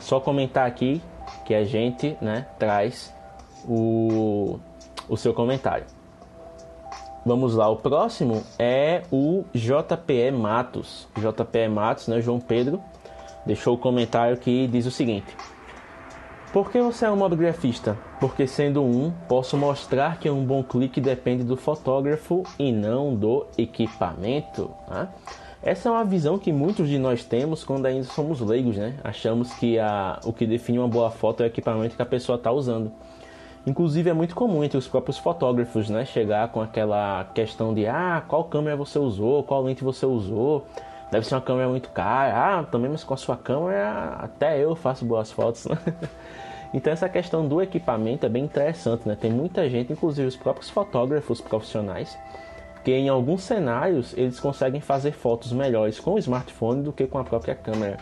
Só 0.00 0.20
comentar 0.20 0.66
aqui 0.66 1.02
que 1.44 1.54
a 1.54 1.64
gente, 1.64 2.16
né, 2.20 2.46
traz 2.58 3.12
o 3.66 4.58
o 5.08 5.16
seu 5.16 5.34
comentário. 5.34 5.84
Vamos 7.24 7.54
lá, 7.54 7.68
o 7.68 7.76
próximo 7.76 8.42
é 8.58 9.02
o 9.10 9.44
JPE 9.54 10.32
Matos. 10.32 11.08
JPE 11.16 11.68
Matos, 11.68 12.08
né, 12.08 12.20
João 12.20 12.40
Pedro, 12.40 12.82
deixou 13.46 13.74
o 13.74 13.78
comentário 13.78 14.36
que 14.38 14.66
diz 14.66 14.86
o 14.86 14.90
seguinte: 14.90 15.36
Por 16.52 16.70
que 16.70 16.78
você 16.82 17.06
é 17.06 17.10
um 17.10 17.16
mobigrafista? 17.16 17.96
Porque 18.20 18.46
sendo 18.46 18.82
um, 18.82 19.10
posso 19.26 19.56
mostrar 19.56 20.18
que 20.18 20.28
um 20.28 20.44
bom 20.44 20.62
clique 20.62 21.00
depende 21.00 21.42
do 21.44 21.56
fotógrafo 21.56 22.42
e 22.58 22.70
não 22.70 23.14
do 23.14 23.46
equipamento. 23.56 24.70
Né? 24.86 25.08
Essa 25.62 25.88
é 25.88 25.92
uma 25.92 26.04
visão 26.04 26.38
que 26.38 26.52
muitos 26.52 26.90
de 26.90 26.98
nós 26.98 27.24
temos 27.24 27.64
quando 27.64 27.86
ainda 27.86 28.04
somos 28.04 28.42
leigos, 28.42 28.76
né? 28.76 28.96
Achamos 29.02 29.54
que 29.54 29.78
a, 29.78 30.20
o 30.26 30.32
que 30.32 30.46
define 30.46 30.78
uma 30.78 30.88
boa 30.88 31.10
foto 31.10 31.42
é 31.42 31.44
o 31.44 31.46
equipamento 31.46 31.96
que 31.96 32.02
a 32.02 32.06
pessoa 32.06 32.36
está 32.36 32.52
usando. 32.52 32.92
Inclusive 33.66 34.10
é 34.10 34.12
muito 34.12 34.34
comum 34.34 34.62
entre 34.62 34.76
os 34.76 34.86
próprios 34.86 35.16
fotógrafos, 35.16 35.88
né, 35.88 36.04
chegar 36.04 36.48
com 36.48 36.60
aquela 36.60 37.24
questão 37.32 37.72
de 37.72 37.86
ah, 37.86 38.22
qual 38.26 38.44
câmera 38.44 38.76
você 38.76 38.98
usou, 38.98 39.44
qual 39.44 39.62
lente 39.62 39.84
você 39.84 40.04
usou, 40.04 40.66
deve 41.12 41.26
ser 41.26 41.34
uma 41.34 41.42
câmera 41.42 41.68
muito 41.68 41.90
cara, 41.90 42.60
ah, 42.60 42.64
também 42.64 42.90
mas 42.90 43.04
com 43.04 43.12
a 43.12 43.18
sua 43.18 43.36
câmera 43.36 44.16
até 44.18 44.58
eu 44.58 44.74
faço 44.74 45.04
boas 45.04 45.30
fotos, 45.30 45.66
né? 45.66 45.78
Então 46.74 46.90
essa 46.90 47.06
questão 47.06 47.46
do 47.46 47.60
equipamento 47.60 48.24
é 48.24 48.30
bem 48.30 48.44
interessante, 48.44 49.06
né? 49.06 49.14
Tem 49.14 49.30
muita 49.30 49.68
gente, 49.68 49.92
inclusive 49.92 50.26
os 50.26 50.36
próprios 50.36 50.70
fotógrafos 50.70 51.38
profissionais, 51.38 52.16
que 52.82 52.90
em 52.90 53.10
alguns 53.10 53.42
cenários 53.42 54.16
eles 54.16 54.40
conseguem 54.40 54.80
fazer 54.80 55.12
fotos 55.12 55.52
melhores 55.52 56.00
com 56.00 56.14
o 56.14 56.18
smartphone 56.18 56.82
do 56.82 56.90
que 56.90 57.06
com 57.06 57.18
a 57.18 57.24
própria 57.24 57.54
câmera. 57.54 57.98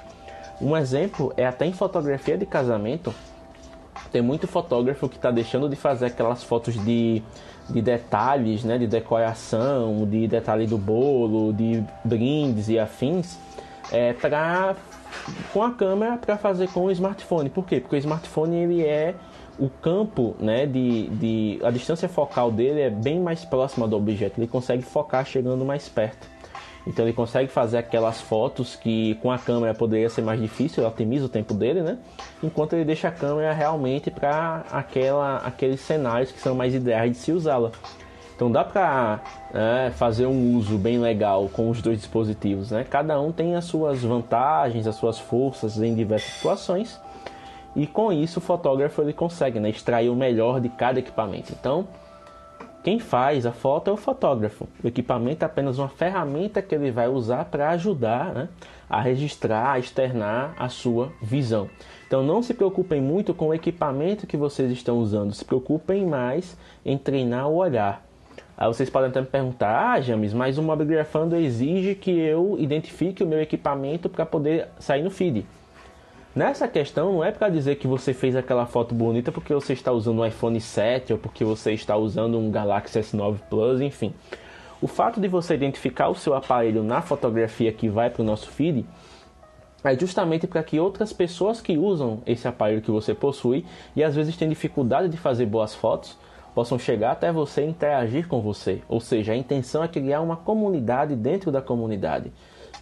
Um 0.61 0.77
exemplo 0.77 1.35
é 1.37 1.45
até 1.45 1.67
em 1.67 1.73
fotografia 1.73 2.39
de 2.39 2.47
casamento, 2.47 3.13
tem 4.13 4.23
muito 4.23 4.47
fotógrafo 4.47 5.09
que 5.09 5.17
está 5.17 5.33
deixando 5.33 5.69
de 5.69 5.75
fazer 5.75 6.07
aquelas 6.07 6.45
fotos 6.45 6.75
de, 6.85 7.25
de 7.73 7.81
detalhes, 7.81 8.65
né, 8.65 8.79
de 8.79 8.87
decoração, 8.87 10.07
de 10.07 10.27
detalhe 10.27 10.67
do 10.67 10.79
bolo, 10.79 11.53
de 11.53 11.83
brindes 12.05 12.69
e 12.69 12.79
afins, 12.79 13.39
é, 13.91 14.13
pra, 14.13 14.75
com 15.53 15.63
a 15.63 15.71
câmera 15.71 16.17
para 16.17 16.37
fazer 16.37 16.69
com 16.69 16.85
o 16.85 16.91
smartphone. 16.91 17.51
Por 17.51 17.67
quê? 17.67 17.81
Porque 17.81 17.97
o 17.97 17.99
smartphone 17.99 18.57
ele 18.57 18.83
é 18.83 19.15
o 19.59 19.69
campo, 19.69 20.35
né, 20.41 20.65
de, 20.67 21.09
de 21.09 21.61
a 21.63 21.71
distância 21.71 22.09
focal 22.09 22.51
dele 22.51 22.81
é 22.81 22.91
bem 22.91 23.21
mais 23.21 23.45
próxima 23.45 23.87
do 23.87 23.97
objeto. 23.97 24.41
Ele 24.41 24.47
consegue 24.47 24.83
focar 24.83 25.25
chegando 25.27 25.65
mais 25.65 25.89
perto. 25.89 26.30
Então 26.87 27.05
ele 27.05 27.13
consegue 27.13 27.51
fazer 27.51 27.79
aquelas 27.79 28.21
fotos 28.21 28.75
que 28.75 29.15
com 29.17 29.31
a 29.31 29.39
câmera 29.39 29.75
poderia 29.75 30.09
ser 30.09 30.23
mais 30.23 30.41
difícil, 30.41 30.83
ele 30.83 30.91
otimiza 30.91 31.27
o 31.27 31.29
tempo 31.29 31.53
dele, 31.53 31.83
né? 31.83 31.99
Enquanto 32.43 32.73
ele 32.73 32.85
deixa 32.85 33.09
a 33.09 33.13
câmera 33.13 33.53
realmente 33.53 34.11
para 34.11 34.65
aquela 34.71 35.37
aqueles 35.39 35.81
cenários 35.81 36.33
que 36.33 36.41
são 36.41 36.55
mais 36.55 36.75
ideais 36.75 37.13
de 37.13 37.19
se 37.19 37.33
usá-la. 37.33 37.71
Então 38.35 38.51
dá 38.51 38.65
para 38.65 39.21
é, 39.53 39.91
fazer 39.91 40.25
um 40.25 40.57
uso 40.57 40.79
bem 40.79 40.99
legal 40.99 41.51
com 41.53 41.69
os 41.69 41.83
dois 41.83 41.99
dispositivos, 41.99 42.71
né? 42.71 42.87
Cada 42.89 43.21
um 43.21 43.31
tem 43.31 43.55
as 43.55 43.67
suas 43.67 44.03
vantagens, 44.03 44.87
as 44.87 44.95
suas 44.95 45.19
forças 45.19 45.77
em 45.77 45.95
diversas 45.95 46.33
situações. 46.33 46.99
E 47.77 47.87
com 47.87 48.11
isso 48.11 48.39
o 48.39 48.43
fotógrafo 48.43 49.03
ele 49.03 49.13
consegue 49.13 49.61
né, 49.61 49.69
extrair 49.69 50.09
o 50.09 50.17
melhor 50.17 50.61
de 50.61 50.71
cada 50.71 50.99
equipamento. 50.99 51.53
Então 51.53 51.87
quem 52.83 52.99
faz 52.99 53.45
a 53.45 53.53
foto 53.53 53.91
é 53.91 53.93
o 53.93 53.97
fotógrafo. 53.97 54.67
O 54.83 54.89
equipamento 54.89 55.45
é 55.45 55.47
apenas 55.47 55.79
uma 55.79 55.89
ferramenta 55.89 56.63
que 56.63 56.75
ele 56.75 56.91
vai 56.91 57.09
usar 57.09 57.45
para 57.45 57.71
ajudar 57.71 58.33
né, 58.33 58.49
a 58.89 59.01
registrar, 59.01 59.73
a 59.73 59.79
externar 59.79 60.55
a 60.59 60.69
sua 60.69 61.13
visão. 61.21 61.69
Então 62.07 62.23
não 62.23 62.43
se 62.43 62.55
preocupem 62.55 63.01
muito 63.01 63.35
com 63.35 63.49
o 63.49 63.55
equipamento 63.55 64.27
que 64.27 64.37
vocês 64.37 64.73
estão 64.73 64.99
usando, 64.99 65.35
se 65.35 65.45
preocupem 65.45 66.07
mais 66.07 66.57
em 66.85 66.97
treinar 66.97 67.49
o 67.49 67.57
olhar. 67.57 68.03
Aí 68.57 68.67
vocês 68.67 68.91
podem 68.91 69.11
até 69.11 69.21
me 69.21 69.27
perguntar, 69.27 69.93
ah, 69.93 70.01
James, 70.01 70.35
mas 70.35 70.59
o 70.59 70.63
Mobigrafando 70.63 71.37
exige 71.37 71.95
que 71.95 72.11
eu 72.11 72.57
identifique 72.59 73.23
o 73.23 73.27
meu 73.27 73.41
equipamento 73.41 74.09
para 74.09 74.27
poder 74.27 74.69
sair 74.79 75.03
no 75.03 75.11
feed. 75.11 75.47
Nessa 76.33 76.69
questão, 76.69 77.15
não 77.15 77.25
é 77.25 77.33
para 77.33 77.49
dizer 77.49 77.75
que 77.77 77.89
você 77.89 78.15
fez 78.15 78.37
aquela 78.37 78.65
foto 78.65 78.95
bonita 78.95 79.33
porque 79.33 79.53
você 79.53 79.73
está 79.73 79.91
usando 79.91 80.21
um 80.21 80.27
iPhone 80.27 80.61
7 80.61 81.13
ou 81.13 81.19
porque 81.19 81.45
você 81.45 81.73
está 81.73 81.97
usando 81.97 82.39
um 82.39 82.53
Galaxy 82.53 83.01
S9 83.01 83.39
Plus, 83.51 83.81
enfim. 83.81 84.15
O 84.81 84.87
fato 84.87 85.21
de 85.21 85.27
você 85.27 85.55
identificar 85.55 86.09
o 86.09 86.15
seu 86.15 86.35
aparelho 86.35 86.85
na 86.85 87.03
fotografia 87.03 87.73
que 87.73 87.89
vai 87.89 88.11
para 88.11 88.23
o 88.23 88.25
nosso 88.25 88.49
feed 88.49 88.87
é 89.83 89.99
justamente 89.99 90.47
para 90.47 90.63
que 90.63 90.79
outras 90.79 91.13
pessoas 91.13 91.61
que 91.61 91.77
usam 91.77 92.23
esse 92.25 92.47
aparelho 92.47 92.81
que 92.81 92.93
você 92.93 93.13
possui 93.13 93.67
e 93.97 94.05
às 94.05 94.15
vezes 94.15 94.37
têm 94.37 94.49
dificuldade 94.49 95.09
de 95.09 95.17
fazer 95.17 95.47
boas 95.47 95.75
fotos 95.75 96.17
possam 96.55 96.79
chegar 96.79 97.11
até 97.11 97.33
você 97.33 97.63
e 97.63 97.69
interagir 97.69 98.29
com 98.29 98.41
você. 98.41 98.83
Ou 98.89 99.01
seja, 99.01 99.33
a 99.33 99.37
intenção 99.37 99.83
é 99.83 99.89
criar 99.89 100.21
uma 100.21 100.37
comunidade 100.37 101.17
dentro 101.17 101.51
da 101.51 101.61
comunidade, 101.61 102.33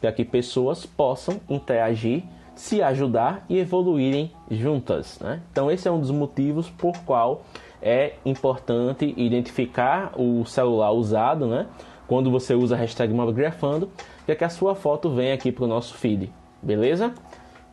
para 0.00 0.12
que 0.12 0.24
pessoas 0.24 0.84
possam 0.84 1.40
interagir 1.48 2.24
se 2.58 2.82
ajudar 2.82 3.44
e 3.48 3.56
evoluírem 3.56 4.32
juntas. 4.50 5.20
Né? 5.20 5.40
Então, 5.52 5.70
esse 5.70 5.86
é 5.86 5.92
um 5.92 6.00
dos 6.00 6.10
motivos 6.10 6.68
por 6.68 6.92
qual 7.06 7.42
é 7.80 8.14
importante 8.26 9.14
identificar 9.16 10.12
o 10.18 10.44
celular 10.44 10.90
usado, 10.90 11.46
né? 11.46 11.68
quando 12.08 12.32
você 12.32 12.54
usa 12.54 12.74
a 12.74 12.78
hashtag 12.78 13.14
Mobigrafando, 13.14 13.88
para 14.26 14.34
que 14.34 14.42
a 14.42 14.48
sua 14.48 14.74
foto 14.74 15.08
venha 15.08 15.34
aqui 15.34 15.52
para 15.52 15.64
o 15.64 15.68
nosso 15.68 15.94
feed, 15.94 16.32
beleza? 16.60 17.14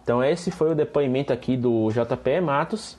Então, 0.04 0.24
esse 0.24 0.52
foi 0.52 0.72
o 0.72 0.76
depoimento 0.76 1.34
aqui 1.34 1.58
do 1.58 1.90
JP 1.90 2.42
Matos. 2.42 2.96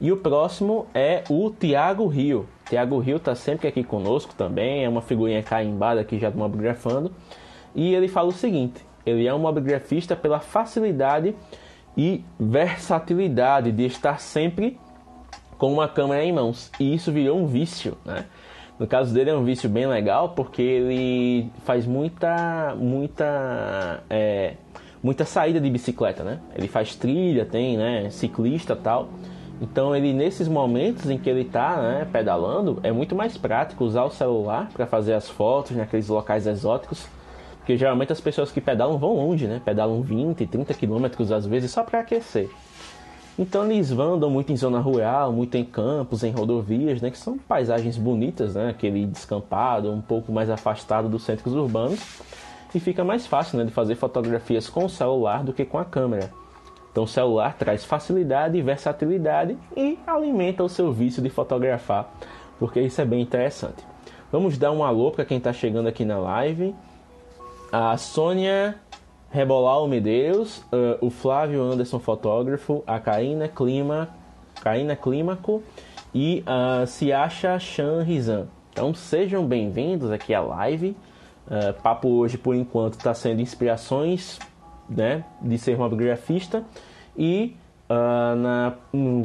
E 0.00 0.10
o 0.10 0.16
próximo 0.16 0.86
é 0.94 1.22
o 1.28 1.50
Tiago 1.50 2.06
Rio. 2.06 2.48
Tiago 2.66 2.98
Rio 2.98 3.18
está 3.18 3.34
sempre 3.34 3.68
aqui 3.68 3.84
conosco 3.84 4.34
também, 4.34 4.84
é 4.84 4.88
uma 4.88 5.02
figurinha 5.02 5.42
carimbada 5.42 6.00
aqui 6.00 6.18
já 6.18 6.30
do 6.30 6.38
Mobigrafando. 6.38 7.12
E 7.74 7.94
ele 7.94 8.08
fala 8.08 8.28
o 8.28 8.32
seguinte: 8.32 8.82
ele 9.06 9.26
é 9.26 9.32
um 9.32 9.38
mobigrafista 9.38 10.16
pela 10.16 10.40
facilidade 10.40 11.34
e 11.96 12.24
versatilidade 12.38 13.70
de 13.72 13.86
estar 13.86 14.20
sempre 14.20 14.78
com 15.56 15.72
uma 15.72 15.88
câmera 15.88 16.24
em 16.24 16.32
mãos. 16.32 16.70
E 16.78 16.92
isso 16.92 17.12
virou 17.12 17.38
um 17.38 17.46
vício, 17.46 17.96
né? 18.04 18.26
No 18.78 18.86
caso 18.86 19.14
dele 19.14 19.30
é 19.30 19.34
um 19.34 19.44
vício 19.44 19.70
bem 19.70 19.86
legal 19.86 20.30
porque 20.30 20.60
ele 20.60 21.50
faz 21.64 21.86
muita, 21.86 22.74
muita, 22.76 24.02
é, 24.10 24.54
muita 25.02 25.24
saída 25.24 25.58
de 25.58 25.70
bicicleta, 25.70 26.22
né? 26.22 26.40
Ele 26.54 26.68
faz 26.68 26.94
trilha, 26.94 27.46
tem, 27.46 27.78
né? 27.78 28.10
Ciclista 28.10 28.76
tal. 28.76 29.08
Então 29.62 29.96
ele 29.96 30.12
nesses 30.12 30.46
momentos 30.48 31.08
em 31.08 31.16
que 31.16 31.30
ele 31.30 31.40
está 31.40 31.76
né, 31.80 32.06
pedalando 32.12 32.78
é 32.82 32.92
muito 32.92 33.14
mais 33.14 33.38
prático 33.38 33.84
usar 33.84 34.04
o 34.04 34.10
celular 34.10 34.68
para 34.70 34.86
fazer 34.86 35.14
as 35.14 35.30
fotos 35.30 35.74
naqueles 35.74 36.08
locais 36.08 36.46
exóticos 36.46 37.08
porque 37.66 37.76
geralmente 37.76 38.12
as 38.12 38.20
pessoas 38.20 38.52
que 38.52 38.60
pedalam 38.60 38.96
vão 38.96 39.16
longe, 39.16 39.48
né? 39.48 39.60
Pedalam 39.62 40.00
20, 40.00 40.46
30 40.46 40.72
quilômetros 40.72 41.32
às 41.32 41.44
vezes 41.44 41.72
só 41.72 41.82
para 41.82 41.98
aquecer. 41.98 42.48
Então 43.36 43.68
eles 43.68 43.90
andam 43.90 44.30
muito 44.30 44.52
em 44.52 44.56
zona 44.56 44.78
rural, 44.78 45.32
muito 45.32 45.56
em 45.56 45.64
campos, 45.64 46.22
em 46.22 46.30
rodovias, 46.30 47.02
né? 47.02 47.10
Que 47.10 47.18
são 47.18 47.36
paisagens 47.36 47.98
bonitas, 47.98 48.54
né? 48.54 48.68
Aquele 48.68 49.04
descampado, 49.04 49.90
um 49.90 50.00
pouco 50.00 50.30
mais 50.30 50.48
afastado 50.48 51.08
dos 51.08 51.24
centros 51.24 51.54
urbanos. 51.54 51.98
E 52.72 52.78
fica 52.78 53.02
mais 53.02 53.26
fácil 53.26 53.58
né, 53.58 53.64
de 53.64 53.72
fazer 53.72 53.96
fotografias 53.96 54.68
com 54.68 54.84
o 54.84 54.88
celular 54.88 55.42
do 55.42 55.52
que 55.52 55.64
com 55.64 55.76
a 55.76 55.84
câmera. 55.84 56.30
Então 56.92 57.02
o 57.02 57.08
celular 57.08 57.56
traz 57.58 57.84
facilidade 57.84 58.56
e 58.56 58.62
versatilidade 58.62 59.58
e 59.76 59.98
alimenta 60.06 60.62
o 60.62 60.68
seu 60.68 60.92
vício 60.92 61.20
de 61.20 61.30
fotografar, 61.30 62.14
porque 62.60 62.80
isso 62.80 63.00
é 63.00 63.04
bem 63.04 63.20
interessante. 63.20 63.84
Vamos 64.30 64.56
dar 64.56 64.70
um 64.70 64.84
alô 64.84 65.10
para 65.10 65.24
quem 65.24 65.38
está 65.38 65.52
chegando 65.52 65.88
aqui 65.88 66.04
na 66.04 66.18
live 66.18 66.72
a 67.78 67.94
Sônia 67.98 68.76
Rebolau 69.30 69.86
Medeiros, 69.86 70.64
uh, 70.72 70.96
o 70.98 71.10
Flávio 71.10 71.62
Anderson 71.62 71.98
Fotógrafo, 71.98 72.82
a 72.86 72.98
Karina 72.98 73.48
Clima, 73.48 74.08
Karina 74.62 74.96
Clímaco 74.96 75.62
e 76.14 76.42
a 76.46 76.86
Siacha 76.86 77.58
Chan 77.58 78.02
Rizan. 78.02 78.48
Então 78.72 78.94
sejam 78.94 79.44
bem-vindos 79.46 80.10
aqui 80.10 80.32
à 80.32 80.40
live. 80.40 80.96
Uh, 81.46 81.74
papo 81.82 82.08
hoje, 82.08 82.38
por 82.38 82.54
enquanto, 82.54 82.94
está 82.94 83.12
sendo 83.12 83.42
inspirações 83.42 84.38
né, 84.88 85.26
de 85.42 85.58
ser 85.58 85.76
uma 85.76 85.90
grafista 85.90 86.64
e 87.14 87.54
uh, 87.90 88.36
na, 88.36 88.74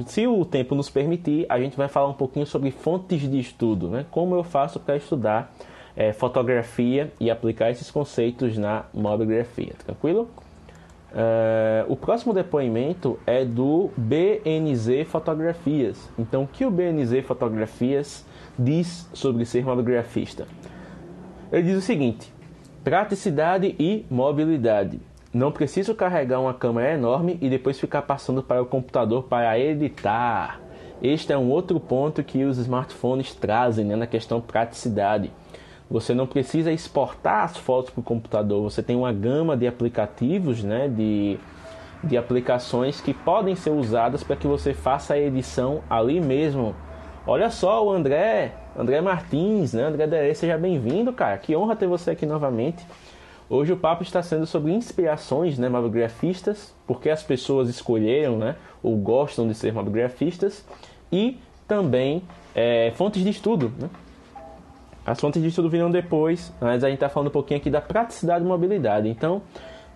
se 0.08 0.28
o 0.28 0.44
tempo 0.44 0.76
nos 0.76 0.90
permitir, 0.90 1.46
a 1.48 1.58
gente 1.58 1.78
vai 1.78 1.88
falar 1.88 2.10
um 2.10 2.14
pouquinho 2.14 2.46
sobre 2.46 2.70
fontes 2.70 3.22
de 3.22 3.40
estudo, 3.40 3.88
né? 3.88 4.06
Como 4.12 4.36
eu 4.36 4.44
faço 4.44 4.78
para 4.78 4.98
estudar 4.98 5.54
é, 5.96 6.14
fotografia 6.14 7.12
e 7.20 7.30
aplicar 7.30 7.70
esses 7.70 7.92
conceitos 7.92 8.58
na 8.58 8.86
mobigrafia, 8.94 9.74
tranquilo? 9.86 10.30
Uh, 11.12 11.92
o 11.92 11.98
próximo 11.98 12.34
depoimento 12.34 13.20
é 13.28 13.44
do 13.44 13.90
BNZ 13.98 15.06
Fotografias. 15.08 16.10
Então, 16.18 16.44
o 16.44 16.48
que 16.48 16.66
o 16.66 16.72
BNZ 16.72 17.26
Fotografias 17.26 18.26
diz 18.58 19.10
sobre 19.14 19.44
ser 19.44 19.66
mobigrafista? 19.66 20.48
Ele 21.52 21.64
diz 21.64 21.78
o 21.78 21.82
seguinte: 21.82 22.32
praticidade 22.82 23.76
e 23.78 24.06
mobilidade. 24.10 25.02
Não 25.34 25.52
preciso 25.52 25.94
carregar 25.94 26.40
uma 26.40 26.54
câmera 26.54 26.94
enorme 26.94 27.38
e 27.42 27.50
depois 27.50 27.80
ficar 27.80 28.04
passando 28.04 28.42
para 28.42 28.62
o 28.62 28.66
computador 28.66 29.24
para 29.24 29.60
editar. 29.60 30.62
Este 31.02 31.34
é 31.34 31.38
um 31.38 31.50
outro 31.50 31.80
ponto 31.80 32.24
que 32.24 32.44
os 32.44 32.58
smartphones 32.58 33.34
trazem 33.34 33.84
né, 33.84 33.96
na 33.96 34.08
questão 34.08 34.40
praticidade. 34.40 35.32
Você 35.92 36.14
não 36.14 36.26
precisa 36.26 36.72
exportar 36.72 37.44
as 37.44 37.58
fotos 37.58 37.92
para 37.92 38.00
o 38.00 38.04
computador. 38.04 38.64
Você 38.64 38.82
tem 38.82 38.96
uma 38.96 39.12
gama 39.12 39.58
de 39.58 39.68
aplicativos, 39.68 40.64
né, 40.64 40.88
de, 40.88 41.38
de 42.02 42.16
aplicações 42.16 43.02
que 43.02 43.14
podem 43.14 43.58
ser 43.58 43.72
usadas 43.72 44.24
para 44.24 44.38
que 44.38 44.48
você 44.48 44.74
faça 44.74 45.16
a 45.16 45.20
edição 45.20 45.82
ali 45.90 46.22
mesmo. 46.22 46.74
Olha 47.28 47.50
só 47.52 47.86
o 47.86 47.92
André, 47.92 48.54
André 48.76 49.02
Martins, 49.02 49.74
né? 49.74 49.84
André 49.84 50.08
Dere, 50.08 50.34
seja 50.34 50.58
bem-vindo, 50.58 51.12
cara. 51.12 51.38
Que 51.38 51.56
honra 51.58 51.76
ter 51.76 51.88
você 51.88 52.12
aqui 52.12 52.26
novamente. 52.26 52.84
Hoje 53.50 53.74
o 53.74 53.78
papo 53.78 54.02
está 54.02 54.24
sendo 54.24 54.46
sobre 54.46 54.72
inspirações, 54.72 55.60
né, 55.60 55.68
mobigrafistas, 55.68 56.74
porque 56.88 57.10
as 57.10 57.22
pessoas 57.22 57.68
escolheram, 57.68 58.38
né, 58.38 58.56
ou 58.82 58.96
gostam 58.96 59.46
de 59.46 59.54
ser 59.54 59.74
mobigrafistas, 59.74 60.66
e 61.12 61.38
também 61.68 62.24
é, 62.56 62.94
fontes 62.96 63.22
de 63.22 63.30
estudo, 63.30 63.74
né? 63.78 63.90
As 65.06 65.20
fontes 65.20 65.42
de 65.42 65.48
estudo 65.48 65.70
virão 65.70 65.90
depois, 65.90 66.54
mas 66.62 66.84
a 66.84 66.88
gente 66.88 66.98
está 66.98 67.10
falando 67.10 67.30
um 67.30 67.32
pouquinho 67.32 67.60
aqui 67.60 67.70
da 67.70 67.82
praticidade 67.82 68.46
e 68.46 68.48
mobilidade. 68.48 69.10
Então, 69.10 69.42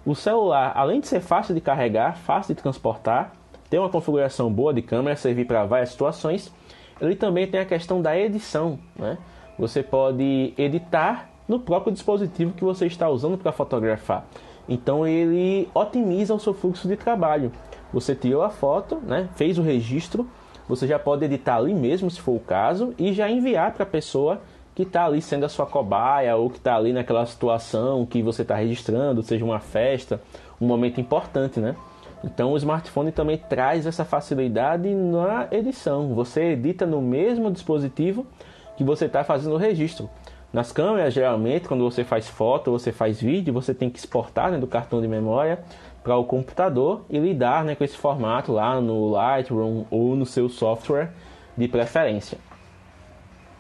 o 0.06 0.16
celular, 0.16 0.74
além 0.76 1.00
de 1.00 1.08
ser 1.08 1.20
fácil 1.20 1.54
de 1.54 1.62
carregar, 1.62 2.18
fácil 2.18 2.56
de 2.56 2.62
transportar, 2.62 3.32
ter 3.70 3.80
uma 3.80 3.90
configuração 3.90 4.52
boa 4.52 4.74
de 4.74 4.82
câmera, 4.82 5.16
servir 5.16 5.46
para 5.46 5.66
várias 5.66 5.90
situações, 5.90 6.52
ele 7.00 7.16
também 7.16 7.48
tem 7.48 7.60
a 7.60 7.66
questão 7.66 8.02
da 8.02 8.18
edição. 8.18 8.80
Né? 8.96 9.18
Você 9.58 9.84
pode 9.84 10.54
editar 10.58 11.30
no 11.48 11.60
próprio 11.60 11.94
dispositivo 11.94 12.54
que 12.54 12.64
você 12.64 12.88
está 12.88 13.10
usando 13.10 13.38
para 13.38 13.52
fotografar. 13.52 14.26
Então 14.68 15.06
ele 15.08 15.70
otimiza 15.74 16.34
o 16.34 16.40
seu 16.40 16.54
fluxo 16.54 16.88
de 16.88 16.96
trabalho. 16.96 17.52
Você 17.94 18.16
tirou 18.16 18.42
a 18.42 18.50
foto, 18.50 18.98
né? 18.98 19.30
fez 19.36 19.58
o 19.58 19.62
registro, 19.62 20.28
você 20.68 20.88
já 20.88 20.98
pode 20.98 21.24
editar 21.24 21.58
ali 21.58 21.74
mesmo, 21.74 22.10
se 22.10 22.20
for 22.20 22.36
o 22.36 22.40
caso, 22.40 22.94
e 22.98 23.14
já 23.14 23.30
enviar 23.30 23.74
para 23.74 23.84
a 23.84 23.88
pessoa 23.88 24.42
que 24.76 24.84
está 24.84 25.06
ali 25.06 25.22
sendo 25.22 25.46
a 25.46 25.50
sua 25.50 25.66
cobaia 25.66 26.36
ou 26.36 26.50
que 26.50 26.58
está 26.58 26.76
ali 26.76 26.92
naquela 26.92 27.26
situação 27.26 28.06
que 28.06 28.22
você 28.22 28.42
está 28.42 28.56
registrando, 28.56 29.24
seja 29.24 29.46
uma 29.46 29.60
festa, 29.60 30.22
um 30.60 30.68
momento 30.68 31.00
importante, 31.00 31.60
né? 31.62 31.76
Então 32.24 32.52
o 32.52 32.58
smartphone 32.58 33.12
também 33.12 33.38
traz 33.38 33.86
essa 33.86 34.04
facilidade 34.04 34.94
na 34.94 35.48
edição. 35.52 36.14
Você 36.14 36.52
edita 36.52 36.86
no 36.86 37.02
mesmo 37.02 37.50
dispositivo 37.50 38.28
que 38.76 38.84
você 38.84 39.06
está 39.06 39.24
fazendo 39.24 39.54
o 39.54 39.58
registro. 39.58 40.10
Nas 40.52 40.72
câmeras, 40.72 41.14
geralmente, 41.14 41.68
quando 41.68 41.84
você 41.84 42.04
faz 42.04 42.28
foto, 42.28 42.72
você 42.72 42.92
faz 42.92 43.22
vídeo, 43.22 43.54
você 43.54 43.74
tem 43.74 43.90
que 43.90 44.00
exportar 44.00 44.52
né, 44.52 44.58
do 44.58 44.68
cartão 44.68 45.02
de 45.02 45.08
memória 45.08 45.60
para 46.04 46.16
o 46.16 46.24
computador 46.24 47.04
e 47.10 47.20
lidar 47.20 47.64
né, 47.64 47.76
com 47.76 47.84
esse 47.84 47.98
formato 47.98 48.52
lá 48.52 48.80
no 48.80 49.10
Lightroom 49.10 49.86
ou 49.90 50.16
no 50.16 50.26
seu 50.26 50.48
software 50.50 51.12
de 51.58 51.68
preferência. 51.68 52.38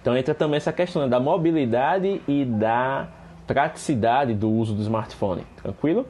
Então 0.05 0.15
entra 0.15 0.35
também 0.35 0.57
essa 0.57 0.71
questão 0.71 1.09
da 1.09 1.19
mobilidade 1.19 2.21
e 2.27 2.45
da 2.45 3.07
praticidade 3.47 4.35
do 4.35 4.51
uso 4.51 4.75
do 4.75 4.81
smartphone. 4.83 5.41
Tranquilo? 5.55 6.05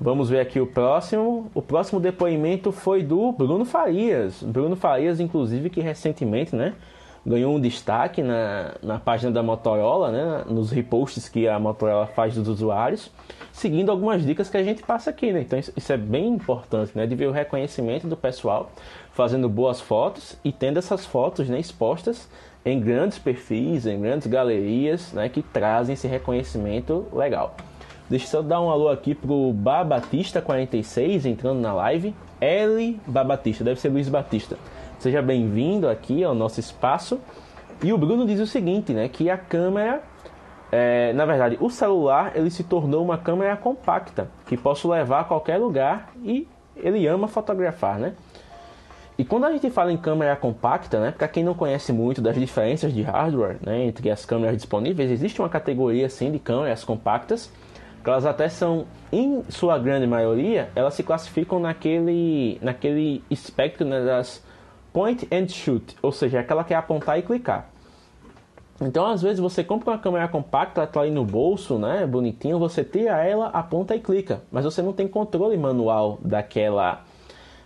Vamos 0.00 0.28
ver 0.28 0.40
aqui 0.40 0.58
o 0.58 0.66
próximo. 0.66 1.48
O 1.54 1.62
próximo 1.62 2.00
depoimento 2.00 2.72
foi 2.72 3.04
do 3.04 3.30
Bruno 3.30 3.64
Farias. 3.64 4.42
Bruno 4.42 4.74
Farias, 4.74 5.20
inclusive, 5.20 5.70
que 5.70 5.80
recentemente 5.80 6.56
né, 6.56 6.74
ganhou 7.24 7.54
um 7.54 7.60
destaque 7.60 8.24
na, 8.24 8.74
na 8.82 8.98
página 8.98 9.30
da 9.30 9.40
Motorola, 9.40 10.10
né, 10.10 10.44
nos 10.48 10.72
reposts 10.72 11.28
que 11.28 11.46
a 11.46 11.60
Motorola 11.60 12.08
faz 12.08 12.34
dos 12.34 12.48
usuários, 12.48 13.08
seguindo 13.52 13.92
algumas 13.92 14.26
dicas 14.26 14.50
que 14.50 14.56
a 14.56 14.64
gente 14.64 14.82
passa 14.82 15.10
aqui. 15.10 15.32
Né? 15.32 15.42
Então 15.42 15.56
isso, 15.56 15.72
isso 15.76 15.92
é 15.92 15.96
bem 15.96 16.26
importante, 16.26 16.90
né, 16.96 17.06
de 17.06 17.14
ver 17.14 17.28
o 17.28 17.30
reconhecimento 17.30 18.08
do 18.08 18.16
pessoal 18.16 18.72
fazendo 19.12 19.48
boas 19.48 19.80
fotos 19.80 20.36
e 20.42 20.50
tendo 20.50 20.78
essas 20.78 21.06
fotos 21.06 21.48
né, 21.48 21.60
expostas 21.60 22.28
em 22.64 22.80
grandes 22.80 23.18
perfis, 23.18 23.86
em 23.86 24.00
grandes 24.00 24.26
galerias 24.26 25.12
né, 25.12 25.28
que 25.28 25.42
trazem 25.42 25.94
esse 25.94 26.06
reconhecimento 26.06 27.06
legal. 27.12 27.56
Deixa 28.08 28.26
eu 28.26 28.30
só 28.30 28.42
dar 28.42 28.60
um 28.60 28.70
alô 28.70 28.88
aqui 28.88 29.14
pro 29.14 29.54
Babatista46 29.54 31.24
entrando 31.24 31.60
na 31.60 31.72
live. 31.72 32.14
L 32.40 33.00
Babatista, 33.06 33.64
deve 33.64 33.80
ser 33.80 33.88
Luiz 33.88 34.08
Batista. 34.08 34.58
Seja 34.98 35.22
bem-vindo 35.22 35.88
aqui 35.88 36.22
ao 36.22 36.34
nosso 36.34 36.60
espaço. 36.60 37.18
E 37.82 37.92
o 37.92 37.98
Bruno 37.98 38.26
diz 38.26 38.38
o 38.38 38.46
seguinte, 38.46 38.92
né? 38.92 39.08
Que 39.08 39.30
a 39.30 39.36
câmera, 39.36 40.02
é, 40.70 41.12
na 41.14 41.24
verdade, 41.24 41.56
o 41.60 41.70
celular 41.70 42.32
ele 42.34 42.50
se 42.50 42.62
tornou 42.62 43.02
uma 43.02 43.16
câmera 43.16 43.56
compacta 43.56 44.28
que 44.46 44.56
posso 44.56 44.90
levar 44.90 45.20
a 45.20 45.24
qualquer 45.24 45.56
lugar 45.56 46.12
e 46.22 46.46
ele 46.76 47.06
ama 47.06 47.26
fotografar, 47.26 47.98
né? 47.98 48.12
E 49.18 49.24
quando 49.24 49.44
a 49.44 49.52
gente 49.52 49.70
fala 49.70 49.92
em 49.92 49.96
câmera 49.96 50.34
compacta, 50.36 50.98
né, 50.98 51.10
para 51.10 51.28
quem 51.28 51.44
não 51.44 51.54
conhece 51.54 51.92
muito 51.92 52.20
das 52.20 52.34
diferenças 52.34 52.92
de 52.92 53.02
hardware 53.02 53.58
né, 53.60 53.84
entre 53.84 54.10
as 54.10 54.24
câmeras 54.24 54.56
disponíveis, 54.56 55.10
existe 55.10 55.40
uma 55.40 55.48
categoria 55.48 56.06
assim 56.06 56.32
de 56.32 56.38
câmeras 56.38 56.82
compactas 56.82 57.50
elas 58.10 58.26
até 58.26 58.48
são, 58.48 58.86
em 59.12 59.42
sua 59.48 59.78
grande 59.78 60.06
maioria, 60.06 60.70
elas 60.74 60.94
se 60.94 61.02
classificam 61.02 61.60
naquele, 61.60 62.58
naquele 62.60 63.22
espectro 63.30 63.86
né, 63.86 64.04
das 64.04 64.42
point 64.92 65.26
and 65.32 65.48
shoot, 65.48 65.96
ou 66.02 66.10
seja, 66.10 66.40
aquela 66.40 66.64
que 66.64 66.74
é 66.74 66.76
apontar 66.76 67.18
e 67.18 67.22
clicar. 67.22 67.68
Então, 68.80 69.06
às 69.06 69.22
vezes, 69.22 69.38
você 69.38 69.62
compra 69.62 69.92
uma 69.92 69.98
câmera 69.98 70.26
compacta, 70.26 70.80
ela 70.80 70.88
está 70.88 71.02
aí 71.02 71.10
no 71.10 71.24
bolso, 71.24 71.78
né, 71.78 72.04
bonitinho, 72.04 72.58
você 72.58 72.82
tira 72.82 73.24
ela, 73.24 73.46
aponta 73.48 73.94
e 73.94 74.00
clica, 74.00 74.42
mas 74.50 74.64
você 74.64 74.82
não 74.82 74.92
tem 74.92 75.06
controle 75.06 75.56
manual 75.56 76.18
daquela, 76.20 77.04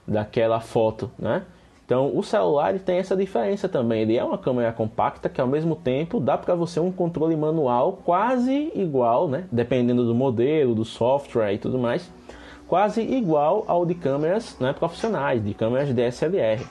daquela 0.07 0.61
foto, 0.61 1.11
né? 1.19 1.43
Então, 1.87 2.11
o 2.17 2.23
celular 2.25 2.77
tem 2.81 2.99
essa 2.99 3.17
diferença 3.17 3.69
também. 3.69 4.03
Ele 4.03 4.17
é 4.17 4.25
uma 4.25 4.37
câmera 4.37 4.73
compacta 4.73 5.29
que, 5.29 5.41
ao 5.41 5.47
mesmo 5.47 5.77
tempo, 5.77 6.19
dá 6.19 6.37
para 6.37 6.57
você 6.57 6.81
um 6.81 6.91
controle 6.91 7.37
manual 7.37 8.01
quase 8.05 8.73
igual, 8.75 9.29
né? 9.29 9.45
dependendo 9.53 10.05
do 10.05 10.13
modelo, 10.13 10.75
do 10.75 10.85
software 10.85 11.53
e 11.53 11.59
tudo 11.59 11.79
mais, 11.79 12.11
quase 12.67 13.03
igual 13.03 13.65
ao 13.69 13.87
de 13.87 13.95
câmeras 13.95 14.59
né, 14.59 14.73
profissionais, 14.73 15.45
de 15.45 15.55
câmeras 15.55 15.89
DSLR. 15.95 16.67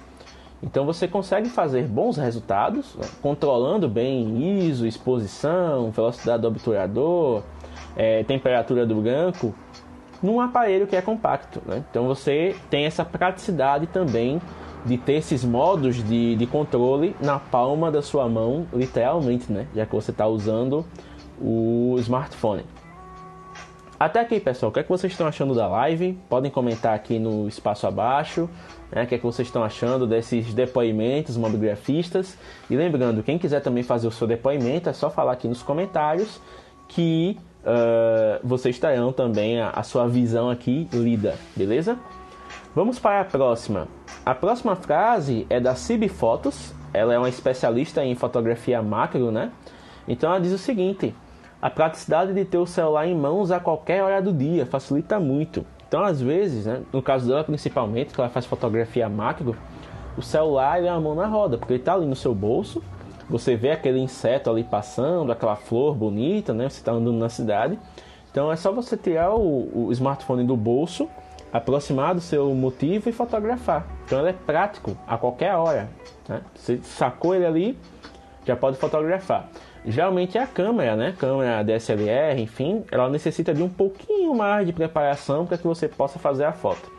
Então, 0.61 0.85
você 0.85 1.07
consegue 1.07 1.47
fazer 1.47 1.83
bons 1.83 2.17
resultados, 2.17 2.93
né? 2.95 3.07
controlando 3.21 3.87
bem 3.87 4.67
ISO, 4.67 4.85
exposição, 4.85 5.91
velocidade 5.91 6.41
do 6.41 6.49
obturador, 6.49 7.41
é, 7.95 8.21
temperatura 8.25 8.85
do 8.85 8.95
branco, 8.95 9.55
num 10.25 10.41
aparelho 10.41 10.87
que 10.87 10.95
é 10.95 11.01
compacto. 11.01 11.61
Né? 11.65 11.83
Então, 11.89 12.07
você 12.07 12.55
tem 12.69 12.85
essa 12.85 13.05
praticidade 13.05 13.87
também 13.87 14.41
de 14.83 14.97
ter 14.97 15.13
esses 15.13 15.43
modos 15.43 16.03
de, 16.03 16.35
de 16.35 16.45
controle 16.45 17.15
na 17.19 17.39
palma 17.39 17.91
da 17.91 18.01
sua 18.01 18.27
mão, 18.29 18.67
literalmente, 18.71 19.51
né? 19.51 19.67
Já 19.73 19.85
que 19.85 19.95
você 19.95 20.11
está 20.11 20.27
usando 20.27 20.85
o 21.41 21.95
smartphone. 21.99 22.63
Até 23.99 24.19
aqui, 24.19 24.39
pessoal, 24.39 24.69
o 24.69 24.73
que 24.73 24.81
é 24.81 24.83
que 24.83 24.89
vocês 24.89 25.11
estão 25.11 25.25
achando 25.25 25.55
da 25.55 25.67
live? 25.67 26.19
Podem 26.29 26.51
comentar 26.51 26.93
aqui 26.93 27.17
no 27.17 27.47
espaço 27.47 27.87
abaixo, 27.87 28.47
né? 28.91 29.03
O 29.03 29.07
que 29.07 29.15
é 29.15 29.17
que 29.17 29.23
vocês 29.23 29.47
estão 29.47 29.63
achando 29.63 30.05
desses 30.05 30.53
depoimentos 30.53 31.35
mobigrafistas? 31.35 32.37
E 32.69 32.75
lembrando, 32.75 33.23
quem 33.23 33.39
quiser 33.39 33.61
também 33.61 33.81
fazer 33.81 34.07
o 34.07 34.11
seu 34.11 34.27
depoimento, 34.27 34.89
é 34.89 34.93
só 34.93 35.09
falar 35.09 35.31
aqui 35.31 35.47
nos 35.47 35.63
comentários 35.63 36.39
que 36.87 37.39
uh, 37.65 38.39
vocês 38.43 38.77
terão 38.79 39.11
também 39.11 39.59
a, 39.59 39.69
a 39.69 39.83
sua 39.83 40.07
visão 40.07 40.49
aqui 40.49 40.87
lida, 40.93 41.35
beleza? 41.55 41.97
Vamos 42.75 42.99
para 42.99 43.21
a 43.21 43.25
próxima. 43.25 43.87
A 44.25 44.35
próxima 44.35 44.75
frase 44.75 45.45
é 45.49 45.59
da 45.59 45.75
Cib 45.75 46.07
Fotos. 46.09 46.73
Ela 46.93 47.13
é 47.13 47.17
uma 47.17 47.29
especialista 47.29 48.03
em 48.03 48.15
fotografia 48.15 48.81
macro, 48.81 49.31
né? 49.31 49.51
Então 50.07 50.29
ela 50.29 50.39
diz 50.39 50.51
o 50.51 50.57
seguinte: 50.57 51.15
a 51.61 51.69
praticidade 51.69 52.33
de 52.33 52.45
ter 52.45 52.57
o 52.57 52.65
celular 52.65 53.07
em 53.07 53.15
mãos 53.15 53.51
a 53.51 53.59
qualquer 53.59 54.03
hora 54.03 54.21
do 54.21 54.31
dia 54.31 54.65
facilita 54.65 55.19
muito. 55.19 55.65
Então, 55.87 56.03
às 56.03 56.21
vezes, 56.21 56.65
né, 56.65 56.81
no 56.91 57.01
caso 57.01 57.27
dela 57.27 57.43
principalmente, 57.43 58.13
que 58.13 58.19
ela 58.19 58.29
faz 58.29 58.45
fotografia 58.45 59.07
macro, 59.07 59.55
o 60.17 60.21
celular 60.21 60.83
é 60.83 60.89
a 60.89 60.99
mão 60.99 61.15
na 61.15 61.27
roda, 61.27 61.57
porque 61.57 61.73
ele 61.73 61.81
está 61.81 61.93
ali 61.93 62.05
no 62.05 62.15
seu 62.15 62.33
bolso, 62.33 62.83
você 63.29 63.55
vê 63.55 63.71
aquele 63.71 63.99
inseto 63.99 64.49
ali 64.49 64.63
passando, 64.63 65.31
aquela 65.31 65.55
flor 65.55 65.95
bonita, 65.95 66.53
né? 66.53 66.69
Você 66.69 66.77
está 66.79 66.91
andando 66.91 67.17
na 67.17 67.29
cidade. 67.29 67.79
Então 68.31 68.51
é 68.51 68.55
só 68.55 68.71
você 68.71 68.97
tirar 68.97 69.33
o, 69.33 69.87
o 69.87 69.91
smartphone 69.91 70.43
do 70.43 70.55
bolso 70.57 71.09
aproximar 71.55 72.13
do 72.13 72.19
seu 72.19 72.53
motivo 72.53 73.07
e 73.09 73.13
fotografar. 73.13 73.87
Então 74.05 74.19
ele 74.19 74.29
é 74.29 74.33
prático 74.33 74.97
a 75.07 75.17
qualquer 75.17 75.55
hora. 75.55 75.89
Né? 76.27 76.41
Você 76.53 76.79
sacou 76.83 77.33
ele 77.33 77.45
ali, 77.45 77.77
já 78.45 78.57
pode 78.57 78.77
fotografar. 78.77 79.49
Geralmente 79.85 80.37
é 80.37 80.41
a 80.41 80.47
câmera, 80.47 80.95
né? 80.95 81.15
Câmera 81.17 81.63
DSLR, 81.63 82.41
enfim, 82.41 82.83
ela 82.91 83.07
necessita 83.07 83.53
de 83.53 83.63
um 83.63 83.69
pouquinho 83.69 84.35
mais 84.35 84.65
de 84.65 84.73
preparação 84.73 85.45
para 85.45 85.57
que 85.57 85.65
você 85.65 85.87
possa 85.87 86.19
fazer 86.19 86.43
a 86.43 86.51
foto. 86.51 86.91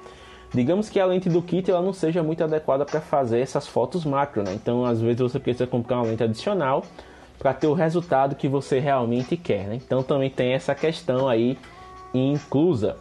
Digamos 0.52 0.88
que 0.88 1.00
a 1.00 1.06
lente 1.06 1.28
do 1.28 1.42
kit 1.42 1.70
ela 1.70 1.82
não 1.82 1.92
seja 1.92 2.22
muito 2.22 2.42
adequada 2.42 2.84
para 2.84 3.00
fazer 3.00 3.40
essas 3.40 3.66
fotos 3.66 4.04
macro, 4.04 4.42
né? 4.42 4.54
Então 4.54 4.84
às 4.84 5.00
vezes 5.00 5.20
você 5.20 5.38
precisa 5.38 5.66
comprar 5.66 5.96
uma 5.96 6.06
lente 6.06 6.22
adicional 6.22 6.84
para 7.38 7.52
ter 7.52 7.66
o 7.66 7.74
resultado 7.74 8.34
que 8.34 8.48
você 8.48 8.78
realmente 8.78 9.36
quer, 9.36 9.66
né? 9.66 9.74
Então 9.76 10.02
também 10.02 10.30
tem 10.30 10.52
essa 10.52 10.74
questão 10.74 11.28
aí 11.28 11.58
inclusa. 12.14 12.96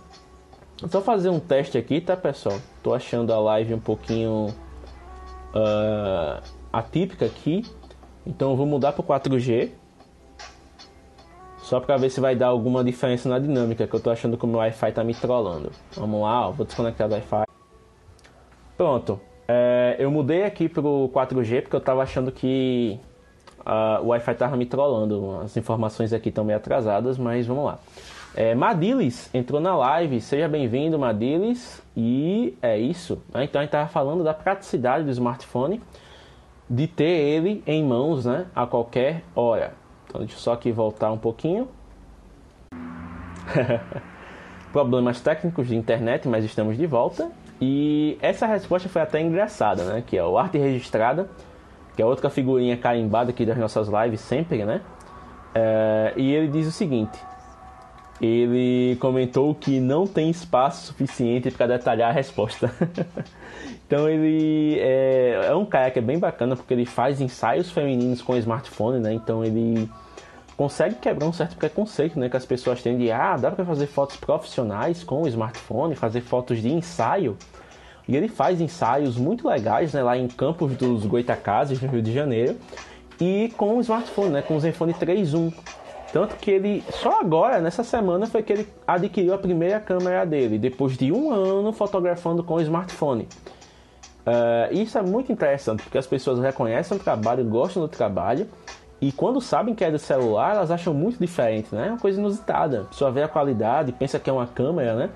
Só 0.90 1.02
fazer 1.02 1.30
um 1.30 1.40
teste 1.40 1.78
aqui, 1.78 2.02
tá 2.02 2.18
pessoal? 2.18 2.60
Tô 2.84 2.94
achando 2.94 3.32
a 3.32 3.40
live 3.40 3.74
um 3.74 3.80
pouquinho 3.80 4.54
uh, 5.54 6.42
atípica 6.72 7.26
aqui. 7.26 7.64
Então 8.26 8.56
vou 8.56 8.66
mudar 8.66 8.92
para 8.92 9.04
4G. 9.04 9.72
Só 11.65 11.80
para 11.80 11.97
ver 11.97 12.12
se 12.12 12.21
vai 12.21 12.36
dar 12.36 12.49
alguma 12.49 12.84
diferença 12.84 13.28
na 13.28 13.39
dinâmica, 13.39 13.88
que 13.88 13.95
eu 13.95 13.99
tô 13.99 14.12
achando 14.12 14.38
que 14.38 14.45
o 14.45 14.47
meu 14.47 14.60
Wi-Fi 14.60 14.91
tá 14.91 15.04
me 15.04 15.15
trollando. 15.15 15.71
Vamos 15.93 16.21
lá, 16.21 16.47
ó, 16.47 16.51
vou 16.51 16.63
desconectar 16.63 17.08
do 17.10 17.15
Wi-Fi. 17.15 17.43
Pronto. 18.78 19.19
É, 19.47 19.95
eu 19.97 20.12
mudei 20.12 20.43
aqui 20.43 20.69
pro 20.69 21.10
4G 21.12 21.63
porque 21.63 21.75
eu 21.75 21.82
tava 21.82 22.04
achando 22.04 22.32
que 22.32 22.99
uh, 23.62 23.99
o 24.04 24.10
Wi-Fi 24.10 24.36
tava 24.36 24.56
me 24.56 24.67
trollando. 24.67 25.39
As 25.43 25.58
informações 25.58 26.13
aqui 26.13 26.30
estão 26.30 26.45
meio 26.45 26.58
atrasadas, 26.58 27.17
mas 27.17 27.47
vamos 27.47 27.65
lá. 27.65 27.80
É, 28.36 28.54
Madilis 28.54 29.34
entrou 29.34 29.60
na 29.60 29.75
live, 29.75 30.21
seja 30.21 30.47
bem-vindo, 30.47 30.99
Madilis. 30.99 31.82
E 31.97 32.56
é 32.62 32.78
isso. 32.78 33.19
Né? 33.34 33.45
Então 33.45 33.60
a 33.60 33.63
gente 33.63 33.69
estava 33.69 33.89
falando 33.89 34.23
da 34.23 34.36
praticidade 34.36 35.04
do 35.04 35.10
smartphone, 35.10 35.82
de 36.69 36.86
ter 36.86 37.06
ele 37.06 37.63
em 37.65 37.84
mãos 37.84 38.23
né, 38.23 38.45
a 38.56 38.67
qualquer 38.67 39.23
hora. 39.36 39.84
Então 40.15 40.25
deixa 40.25 40.36
eu 40.36 40.39
só 40.39 40.54
aqui 40.54 40.71
voltar 40.71 41.12
um 41.12 41.17
pouquinho. 41.17 41.67
Problemas 44.71 45.19
técnicos 45.19 45.67
de 45.67 45.75
internet, 45.75 46.28
mas 46.28 46.45
estamos 46.45 46.78
de 46.78 46.86
volta. 46.86 47.30
E 47.60 48.17
essa 48.21 48.45
resposta 48.45 48.88
foi 48.88 49.01
até 49.01 49.21
engraçada, 49.21 49.84
né? 49.84 50.04
Que 50.06 50.17
é 50.17 50.23
o 50.23 50.38
arte 50.38 50.58
registrada, 50.58 51.30
que 51.95 52.01
é 52.01 52.06
outra 52.06 52.30
figurinha 52.30 52.78
carimbada 52.78 53.32
aqui 53.32 53.45
das 53.45 53.58
nossas 53.58 53.89
lives 53.89 54.21
sempre, 54.21 54.63
né? 54.63 54.82
É, 55.54 56.13
e 56.15 56.34
ele 56.34 56.47
diz 56.47 56.67
o 56.67 56.71
seguinte: 56.71 57.19
ele 58.21 58.95
comentou 58.99 59.54
que 59.54 59.80
não 59.80 60.08
tem 60.08 60.30
espaço 60.30 60.88
suficiente 60.88 61.51
para 61.51 61.67
detalhar 61.67 62.10
a 62.10 62.13
resposta. 62.13 62.71
então 63.86 64.10
ele 64.10 64.80
é, 64.80 65.47
é, 65.49 65.56
um 65.56 65.65
cara 65.65 65.91
que 65.91 65.99
é 65.99 66.01
bem 66.01 66.17
bacana 66.17 66.56
porque 66.56 66.73
ele 66.73 66.86
faz 66.86 67.19
ensaios 67.19 67.71
femininos 67.71 68.21
com 68.21 68.38
smartphone, 68.38 68.99
né? 68.99 69.13
Então 69.13 69.43
ele 69.43 69.89
consegue 70.58 70.96
quebrar 70.96 71.28
um 71.28 71.34
certo 71.34 71.56
preconceito, 71.58 72.20
né? 72.20 72.30
Que 72.30 72.38
as 72.38 72.46
pessoas 72.46 72.82
têm 72.82 72.98
de 72.98 73.12
ah, 73.12 73.38
dá 73.38 73.52
para 73.52 73.65
fazer 73.65 73.88
fotos 73.88 74.15
profissionais 74.18 75.04
com 75.04 75.24
o 75.24 75.28
smartphone, 75.28 75.96
fazer 75.96 76.22
fotos 76.22 76.62
de 76.62 76.72
ensaio. 76.72 77.38
E 78.08 78.15
ele 78.15 78.28
faz 78.28 78.62
ensaios 78.62 79.18
muito 79.18 79.48
legais, 79.48 79.94
né? 79.94 80.02
Lá 80.02 80.18
em 80.18 80.28
Campos 80.28 80.76
dos 80.76 81.06
Goitacazes, 81.06 81.82
no 81.82 81.89
Rio 81.89 82.02
de 82.02 82.13
Janeiro. 82.13 82.58
E 83.20 83.54
com 83.58 83.78
o 83.78 83.82
smartphone, 83.82 84.30
né? 84.30 84.41
Com 84.41 84.56
o 84.56 84.60
Zenfone 84.60 84.94
3.1. 84.94 85.54
Tanto 86.13 86.36
que 86.38 86.52
ele, 86.52 86.84
só 86.91 87.20
agora, 87.20 87.60
nessa 87.60 87.84
semana, 87.84 88.26
foi 88.26 88.41
que 88.41 88.54
ele 88.54 88.68
adquiriu 88.88 89.34
a 89.34 89.38
primeira 89.38 89.82
câmera 89.82 90.26
dele, 90.26 90.58
depois 90.58 90.96
de 90.96 91.12
um 91.12 91.30
ano 91.34 91.74
fotografando 91.74 92.41
com 92.41 92.54
o 92.54 92.62
smartphone. 92.62 93.28
Uh, 94.26 94.74
isso 94.74 94.98
é 94.98 95.02
muito 95.02 95.32
interessante, 95.32 95.84
porque 95.84 95.98
as 95.98 96.08
pessoas 96.08 96.39
reconhecem 96.39 96.96
o 96.96 97.00
trabalho, 97.00 97.44
gostam 97.44 97.84
do 97.84 97.89
trabalho, 97.89 98.48
e 99.02 99.12
quando 99.12 99.42
sabem 99.42 99.76
que 99.76 99.84
é 99.84 99.92
do 99.92 100.00
celular, 100.00 100.56
elas 100.56 100.72
acham 100.72 100.94
muito 100.94 101.20
diferente, 101.20 101.74
né? 101.74 101.88
É 101.88 101.90
uma 101.92 102.00
coisa 102.00 102.20
inusitada. 102.20 102.82
A 102.82 102.86
pessoa 102.86 103.12
vê 103.12 103.24
a 103.24 103.28
qualidade, 103.28 103.92
pensa 103.92 104.20
que 104.20 104.30
é 104.30 104.34
uma 104.34 104.48
câmera, 104.48 104.96
né? 104.96 105.10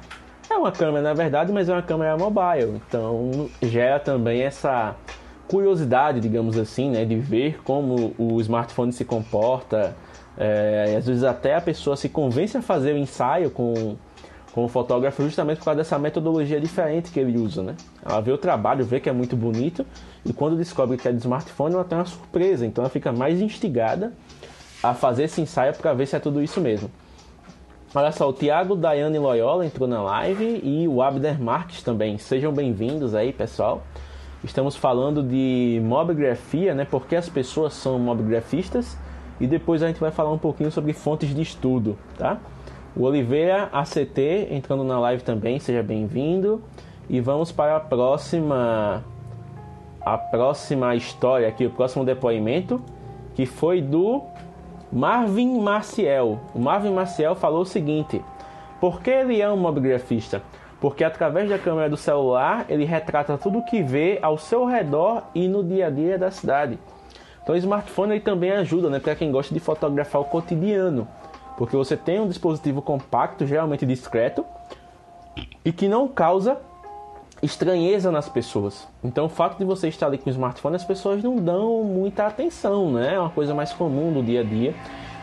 É 0.50 0.56
uma 0.56 0.72
câmera 0.72 1.02
na 1.02 1.14
verdade, 1.14 1.52
mas 1.52 1.70
é 1.70 1.74
uma 1.74 1.82
câmera 1.82 2.18
mobile. 2.18 2.82
Então 2.88 3.50
gera 3.62 4.00
também 4.00 4.42
essa 4.42 4.96
curiosidade, 5.48 6.20
digamos 6.20 6.58
assim, 6.58 6.90
né? 6.90 7.06
De 7.06 7.16
ver 7.16 7.62
como 7.64 8.14
o 8.18 8.40
smartphone 8.42 8.92
se 8.92 9.06
comporta, 9.06 9.96
é, 10.38 10.96
às 10.98 11.08
vezes 11.08 11.24
até 11.24 11.56
a 11.56 11.62
pessoa 11.62 11.96
se 11.96 12.10
convence 12.10 12.58
a 12.58 12.62
fazer 12.62 12.94
o 12.94 12.98
ensaio 12.98 13.50
com, 13.50 13.96
com 14.52 14.66
o 14.66 14.68
fotógrafo 14.68 15.24
justamente 15.24 15.60
por 15.60 15.66
causa 15.66 15.78
dessa 15.78 16.00
metodologia 16.00 16.60
diferente 16.60 17.12
que 17.12 17.20
ele 17.20 17.38
usa, 17.38 17.62
né? 17.62 17.76
Ela 18.04 18.20
vê 18.22 18.32
o 18.32 18.38
trabalho, 18.38 18.84
vê 18.84 19.00
que 19.00 19.10
é 19.10 19.14
muito 19.14 19.36
bonito 19.36 19.86
e 20.26 20.34
quando 20.34 20.58
descobre 20.58 20.98
que 20.98 21.08
é 21.08 21.12
de 21.12 21.20
smartphone 21.20 21.76
ela 21.76 21.84
tem 21.84 21.98
uma 21.98 22.06
surpresa, 22.06 22.66
então 22.66 22.84
ela 22.84 22.90
fica 22.90 23.12
mais 23.12 23.42
instigada 23.42 24.14
a 24.82 24.94
fazer 24.94 25.24
esse 25.24 25.42
ensaio 25.42 25.74
para 25.74 25.94
ver 25.94 26.08
se 26.08 26.16
é 26.16 26.20
tudo 26.20 26.42
isso 26.42 26.60
mesmo. 26.60 26.90
Olha 27.94 28.12
só, 28.12 28.30
o 28.30 28.34
Thiago 28.34 28.76
Daiane 28.76 29.18
Loyola 29.18 29.66
entrou 29.66 29.88
na 29.88 30.02
live 30.02 30.62
e 30.64 30.88
o 30.88 31.02
Abder 31.02 31.42
Marques 31.42 31.82
também. 31.82 32.20
Sejam 32.20 32.54
bem-vindos 32.54 33.16
aí, 33.16 33.34
pessoal. 33.34 33.82
Estamos 34.44 34.76
falando 34.76 35.24
de 35.24 35.82
mobigrafia, 35.84 36.76
né? 36.76 36.86
Porque 36.86 37.16
as 37.16 37.28
pessoas 37.28 37.74
são 37.74 37.98
mobigrafistas 37.98 38.96
e 39.40 39.48
depois 39.48 39.82
a 39.82 39.88
gente 39.88 40.00
vai 40.00 40.12
falar 40.12 40.32
um 40.32 40.38
pouquinho 40.38 40.72
sobre 40.72 40.94
fontes 40.94 41.34
de 41.34 41.42
estudo, 41.42 41.98
tá? 42.16 42.40
O 43.00 43.04
Oliveira 43.04 43.70
ACT 43.72 44.50
entrando 44.52 44.84
na 44.84 45.00
live 45.00 45.24
também, 45.24 45.58
seja 45.58 45.82
bem-vindo. 45.82 46.62
E 47.10 47.22
vamos 47.22 47.50
para 47.50 47.78
a 47.78 47.80
próxima 47.80 49.06
a 50.02 50.18
próxima 50.18 50.94
história 50.96 51.48
aqui, 51.48 51.66
o 51.66 51.70
próximo 51.70 52.04
depoimento, 52.04 52.82
que 53.36 53.46
foi 53.46 53.82
do 53.82 54.24
Marvin 54.92 55.62
Maciel. 55.62 56.42
O 56.54 56.60
Marvin 56.60 56.92
Maciel 56.92 57.36
falou 57.36 57.62
o 57.62 57.66
seguinte: 57.66 58.22
Por 58.82 59.02
que 59.02 59.10
ele 59.10 59.42
é 59.42 59.50
um 59.50 59.56
mobigrafista? 59.56 60.44
Porque 60.82 61.02
através 61.02 61.50
da 61.50 61.58
câmera 61.58 61.90
do 61.90 61.96
celular 61.96 62.66
ele 62.68 62.84
retrata 62.84 63.38
tudo 63.38 63.60
o 63.60 63.66
que 63.66 63.82
vê 63.82 64.20
ao 64.22 64.38
seu 64.38 64.66
redor 64.66 65.24
e 65.34 65.48
no 65.48 65.64
dia 65.64 65.88
a 65.88 65.90
dia 65.90 66.18
da 66.18 66.32
cidade. 66.32 66.78
Então 67.42 67.56
o 67.56 67.58
smartphone 67.58 68.12
ele 68.12 68.20
também 68.20 68.52
ajuda, 68.52 68.90
né, 68.90 69.00
para 69.00 69.16
quem 69.16 69.32
gosta 69.32 69.54
de 69.54 69.60
fotografar 69.62 70.22
o 70.22 70.26
cotidiano, 70.26 71.08
porque 71.60 71.76
você 71.76 71.98
tem 71.98 72.22
um 72.22 72.28
dispositivo 72.30 72.82
compacto, 72.82 73.46
geralmente 73.46 73.86
discreto, 73.86 74.46
e 75.66 75.74
que 75.74 75.90
não 75.90 76.08
causa 76.08 76.58
estranheza 77.44 78.10
nas 78.10 78.30
pessoas. 78.30 78.88
Então 79.04 79.26
o 79.26 79.30
fato 79.30 79.58
de 79.58 79.66
você 79.66 79.90
estar 79.90 80.06
ali 80.06 80.18
com 80.18 80.30
o 80.30 80.32
smartphone, 80.32 80.78
as 80.78 80.86
pessoas 80.86 81.22
não 81.22 81.36
dão 81.36 81.84
muita 81.84 82.26
atenção, 82.26 82.94
né? 82.94 83.16
É 83.16 83.20
uma 83.20 83.30
coisa 83.30 83.54
mais 83.54 83.74
comum 83.74 84.14
do 84.14 84.24
dia 84.24 84.40
a 84.40 84.44
dia. 84.44 84.74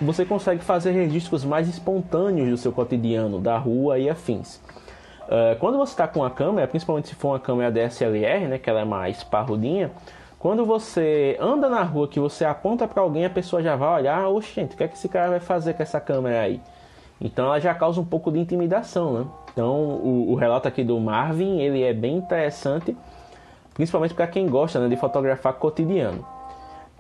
Você 0.03 0.27
consegue 0.27 0.63
fazer 0.63 0.91
registros 0.91 1.43
mais 1.43 1.71
espontâneos 1.71 2.51
do 2.51 2.57
seu 2.59 2.71
cotidiano, 2.71 3.41
da 3.41 3.57
rua 3.57 3.99
e 3.99 4.11
afins. 4.11 4.57
Uh, 5.23 5.59
quando 5.59 5.79
você 5.79 5.93
está 5.93 6.07
com 6.07 6.23
a 6.23 6.31
câmera, 6.31 6.69
principalmente 6.69 7.09
se 7.09 7.15
for 7.15 7.29
uma 7.29 7.41
câmera 7.41 7.73
DSLR, 7.73 8.47
né, 8.47 8.59
que 8.59 8.69
ela 8.69 8.81
é 8.81 8.85
mais 8.85 9.25
parrudinha, 9.25 9.91
quando 10.47 10.65
você 10.65 11.37
anda 11.41 11.69
na 11.69 11.83
rua 11.83 12.07
que 12.07 12.21
você 12.21 12.45
aponta 12.45 12.87
para 12.87 13.03
alguém, 13.03 13.25
a 13.25 13.31
pessoa 13.31 13.61
já 13.61 13.75
vai 13.75 14.01
olhar, 14.01 14.29
oxe, 14.29 14.55
gente, 14.55 14.75
o 14.75 14.77
que 14.77 14.85
é 14.85 14.87
que 14.87 14.95
esse 14.95 15.09
cara 15.09 15.31
vai 15.31 15.41
fazer 15.41 15.75
com 15.75 15.83
essa 15.83 16.01
câmera 16.01 16.41
aí? 16.41 16.61
Então 17.21 17.47
ela 17.47 17.59
já 17.59 17.75
causa 17.75 18.01
um 18.01 18.05
pouco 18.05 18.31
de 18.31 18.39
intimidação, 18.39 19.13
né? 19.13 19.27
Então 19.53 19.75
o, 19.75 20.31
o 20.31 20.35
relato 20.37 20.69
aqui 20.69 20.85
do 20.85 21.01
Marvin, 21.01 21.59
ele 21.59 21.83
é 21.83 21.93
bem 21.93 22.19
interessante, 22.19 22.97
principalmente 23.75 24.15
para 24.15 24.29
quem 24.29 24.47
gosta 24.47 24.79
né, 24.79 24.89
de 24.89 24.97
fotografar 24.97 25.53
cotidiano. 25.55 26.25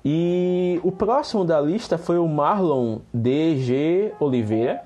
E 0.04 0.80
o 0.82 0.90
próximo 0.90 1.44
da 1.44 1.60
lista 1.60 1.96
foi 1.96 2.18
o 2.18 2.26
Marlon 2.26 2.98
DG 3.14 4.12
Oliveira, 4.18 4.82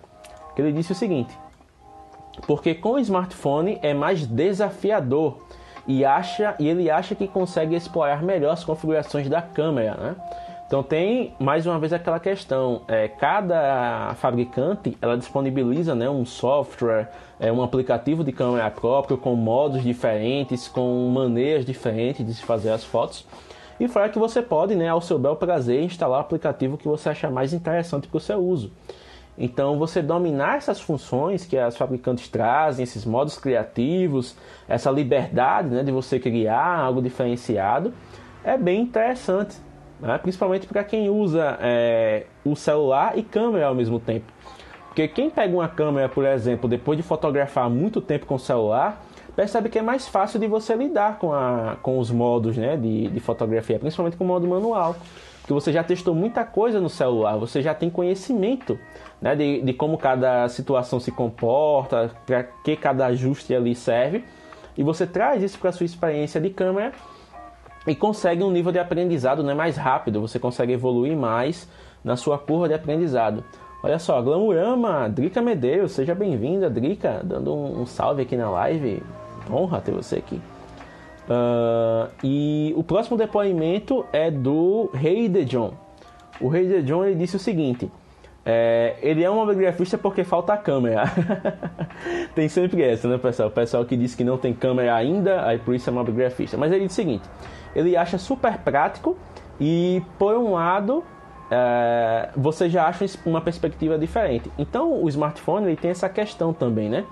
que 0.54 0.60
ele 0.60 0.72
disse 0.72 0.92
o 0.92 0.94
seguinte: 0.94 1.34
porque 2.46 2.74
com 2.74 2.92
o 2.92 2.98
smartphone 2.98 3.78
é 3.80 3.94
mais 3.94 4.26
desafiador 4.26 5.38
e, 5.90 6.04
acha, 6.04 6.54
e 6.60 6.68
ele 6.68 6.88
acha 6.88 7.16
que 7.16 7.26
consegue 7.26 7.74
explorar 7.74 8.22
melhor 8.22 8.52
as 8.52 8.62
configurações 8.62 9.28
da 9.28 9.42
câmera. 9.42 9.94
Né? 9.94 10.16
Então 10.64 10.84
tem 10.84 11.34
mais 11.36 11.66
uma 11.66 11.80
vez 11.80 11.92
aquela 11.92 12.20
questão, 12.20 12.82
é, 12.86 13.08
cada 13.08 14.14
fabricante 14.14 14.96
ela 15.02 15.18
disponibiliza 15.18 15.96
né, 15.96 16.08
um 16.08 16.24
software, 16.24 17.10
é, 17.40 17.50
um 17.50 17.60
aplicativo 17.60 18.22
de 18.22 18.30
câmera 18.30 18.70
próprio 18.70 19.18
com 19.18 19.34
modos 19.34 19.82
diferentes, 19.82 20.68
com 20.68 21.08
maneiras 21.08 21.64
diferentes 21.64 22.24
de 22.24 22.34
se 22.34 22.42
fazer 22.42 22.70
as 22.70 22.84
fotos. 22.84 23.26
E 23.80 23.88
fora 23.88 24.08
que 24.08 24.18
você 24.18 24.40
pode, 24.40 24.76
né, 24.76 24.88
ao 24.88 25.00
seu 25.00 25.18
bel 25.18 25.34
prazer, 25.34 25.82
instalar 25.82 26.18
o 26.18 26.20
aplicativo 26.20 26.78
que 26.78 26.86
você 26.86 27.08
achar 27.08 27.32
mais 27.32 27.52
interessante 27.52 28.06
para 28.06 28.18
o 28.18 28.20
seu 28.20 28.38
uso. 28.38 28.70
Então, 29.42 29.78
você 29.78 30.02
dominar 30.02 30.58
essas 30.58 30.82
funções 30.82 31.46
que 31.46 31.56
as 31.56 31.74
fabricantes 31.74 32.28
trazem, 32.28 32.82
esses 32.82 33.06
modos 33.06 33.38
criativos, 33.38 34.36
essa 34.68 34.90
liberdade 34.90 35.70
né, 35.70 35.82
de 35.82 35.90
você 35.90 36.20
criar 36.20 36.78
algo 36.78 37.00
diferenciado, 37.00 37.94
é 38.44 38.58
bem 38.58 38.82
interessante, 38.82 39.56
né? 39.98 40.18
principalmente 40.18 40.66
para 40.66 40.84
quem 40.84 41.08
usa 41.08 41.58
é, 41.62 42.26
o 42.44 42.54
celular 42.54 43.16
e 43.16 43.22
câmera 43.22 43.68
ao 43.68 43.74
mesmo 43.74 43.98
tempo. 43.98 44.30
Porque 44.88 45.08
quem 45.08 45.30
pega 45.30 45.54
uma 45.54 45.68
câmera, 45.68 46.06
por 46.06 46.26
exemplo, 46.26 46.68
depois 46.68 46.98
de 46.98 47.02
fotografar 47.02 47.70
muito 47.70 48.02
tempo 48.02 48.26
com 48.26 48.34
o 48.34 48.38
celular, 48.38 49.02
percebe 49.34 49.70
que 49.70 49.78
é 49.78 49.82
mais 49.82 50.06
fácil 50.06 50.38
de 50.38 50.46
você 50.46 50.74
lidar 50.74 51.18
com, 51.18 51.32
a, 51.32 51.78
com 51.80 51.98
os 51.98 52.10
modos 52.10 52.58
né, 52.58 52.76
de, 52.76 53.08
de 53.08 53.20
fotografia, 53.20 53.78
principalmente 53.78 54.18
com 54.18 54.24
o 54.24 54.26
modo 54.26 54.46
manual. 54.46 54.96
Porque 55.50 55.64
você 55.64 55.72
já 55.72 55.82
testou 55.82 56.14
muita 56.14 56.44
coisa 56.44 56.80
no 56.80 56.88
celular, 56.88 57.36
você 57.36 57.60
já 57.60 57.74
tem 57.74 57.90
conhecimento 57.90 58.78
né, 59.20 59.34
de, 59.34 59.60
de 59.62 59.72
como 59.72 59.98
cada 59.98 60.48
situação 60.48 61.00
se 61.00 61.10
comporta, 61.10 62.12
para 62.24 62.44
que 62.44 62.76
cada 62.76 63.06
ajuste 63.06 63.52
ali 63.52 63.74
serve, 63.74 64.24
e 64.78 64.84
você 64.84 65.08
traz 65.08 65.42
isso 65.42 65.58
para 65.58 65.70
a 65.70 65.72
sua 65.72 65.84
experiência 65.84 66.40
de 66.40 66.50
câmera 66.50 66.92
e 67.84 67.96
consegue 67.96 68.44
um 68.44 68.50
nível 68.52 68.70
de 68.70 68.78
aprendizado 68.78 69.42
né, 69.42 69.52
mais 69.52 69.76
rápido, 69.76 70.20
você 70.20 70.38
consegue 70.38 70.72
evoluir 70.72 71.16
mais 71.16 71.68
na 72.04 72.14
sua 72.14 72.38
curva 72.38 72.68
de 72.68 72.74
aprendizado. 72.74 73.42
Olha 73.82 73.98
só, 73.98 74.22
Glamurama, 74.22 75.08
Drica 75.08 75.42
Medeiros, 75.42 75.90
seja 75.90 76.14
bem-vinda, 76.14 76.70
Drica, 76.70 77.22
dando 77.24 77.52
um, 77.52 77.80
um, 77.80 77.86
salve 77.86 78.22
aqui 78.22 78.36
na 78.36 78.48
live. 78.48 79.02
Honra 79.50 79.80
ter 79.80 79.90
você 79.90 80.18
aqui. 80.18 80.40
Uh, 81.30 82.10
e 82.24 82.74
o 82.76 82.82
próximo 82.82 83.16
depoimento 83.16 84.04
é 84.12 84.32
do 84.32 84.90
Rei 84.92 85.28
de 85.28 85.44
John. 85.44 85.74
O 86.40 86.48
Rei 86.48 86.66
de 86.66 86.82
John 86.82 87.04
ele 87.04 87.14
disse 87.14 87.36
o 87.36 87.38
seguinte: 87.38 87.88
é, 88.44 88.96
ele 89.00 89.22
é 89.22 89.30
um 89.30 89.36
mobigrafista 89.36 89.96
porque 89.96 90.24
falta 90.24 90.56
câmera. 90.56 91.04
tem 92.34 92.48
sempre 92.48 92.82
essa, 92.82 93.06
né, 93.06 93.16
pessoal? 93.16 93.48
O 93.48 93.52
pessoal 93.52 93.84
que 93.84 93.96
diz 93.96 94.14
que 94.16 94.24
não 94.24 94.36
tem 94.36 94.52
câmera 94.52 94.94
ainda, 94.94 95.46
aí 95.46 95.58
por 95.58 95.72
isso 95.72 95.88
é 95.88 95.92
mobigrafista. 95.92 96.56
Mas 96.56 96.72
ele 96.72 96.86
diz 96.86 96.92
o 96.92 96.96
seguinte: 96.96 97.28
ele 97.76 97.96
acha 97.96 98.18
super 98.18 98.58
prático 98.58 99.16
e, 99.60 100.02
por 100.18 100.34
um 100.34 100.54
lado, 100.54 101.04
é, 101.50 102.30
você 102.36 102.68
já 102.68 102.86
acha 102.86 103.06
uma 103.24 103.40
perspectiva 103.40 103.96
diferente. 103.96 104.50
Então, 104.58 105.00
o 105.00 105.08
smartphone 105.08 105.66
ele 105.66 105.76
tem 105.76 105.92
essa 105.92 106.08
questão 106.08 106.52
também, 106.52 106.88
né? 106.88 107.04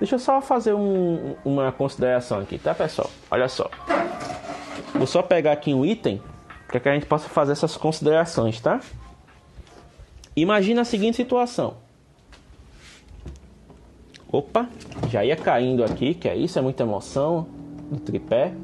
Deixa 0.00 0.14
eu 0.14 0.18
só 0.18 0.40
fazer 0.40 0.72
um, 0.72 1.36
uma 1.44 1.70
consideração 1.70 2.40
aqui, 2.40 2.58
tá, 2.58 2.74
pessoal? 2.74 3.10
Olha 3.30 3.48
só. 3.48 3.70
Vou 4.94 5.06
só 5.06 5.22
pegar 5.22 5.52
aqui 5.52 5.74
um 5.74 5.84
item 5.84 6.22
para 6.66 6.80
que 6.80 6.88
a 6.88 6.94
gente 6.94 7.04
possa 7.04 7.28
fazer 7.28 7.52
essas 7.52 7.76
considerações, 7.76 8.58
tá? 8.60 8.80
Imagina 10.34 10.80
a 10.80 10.84
seguinte 10.84 11.16
situação. 11.16 11.74
Opa, 14.32 14.68
já 15.08 15.22
ia 15.22 15.36
caindo 15.36 15.84
aqui, 15.84 16.14
que 16.14 16.28
é 16.28 16.34
isso, 16.34 16.58
é 16.58 16.62
muita 16.62 16.82
emoção. 16.82 17.46
do 17.90 18.00
tripé. 18.00 18.54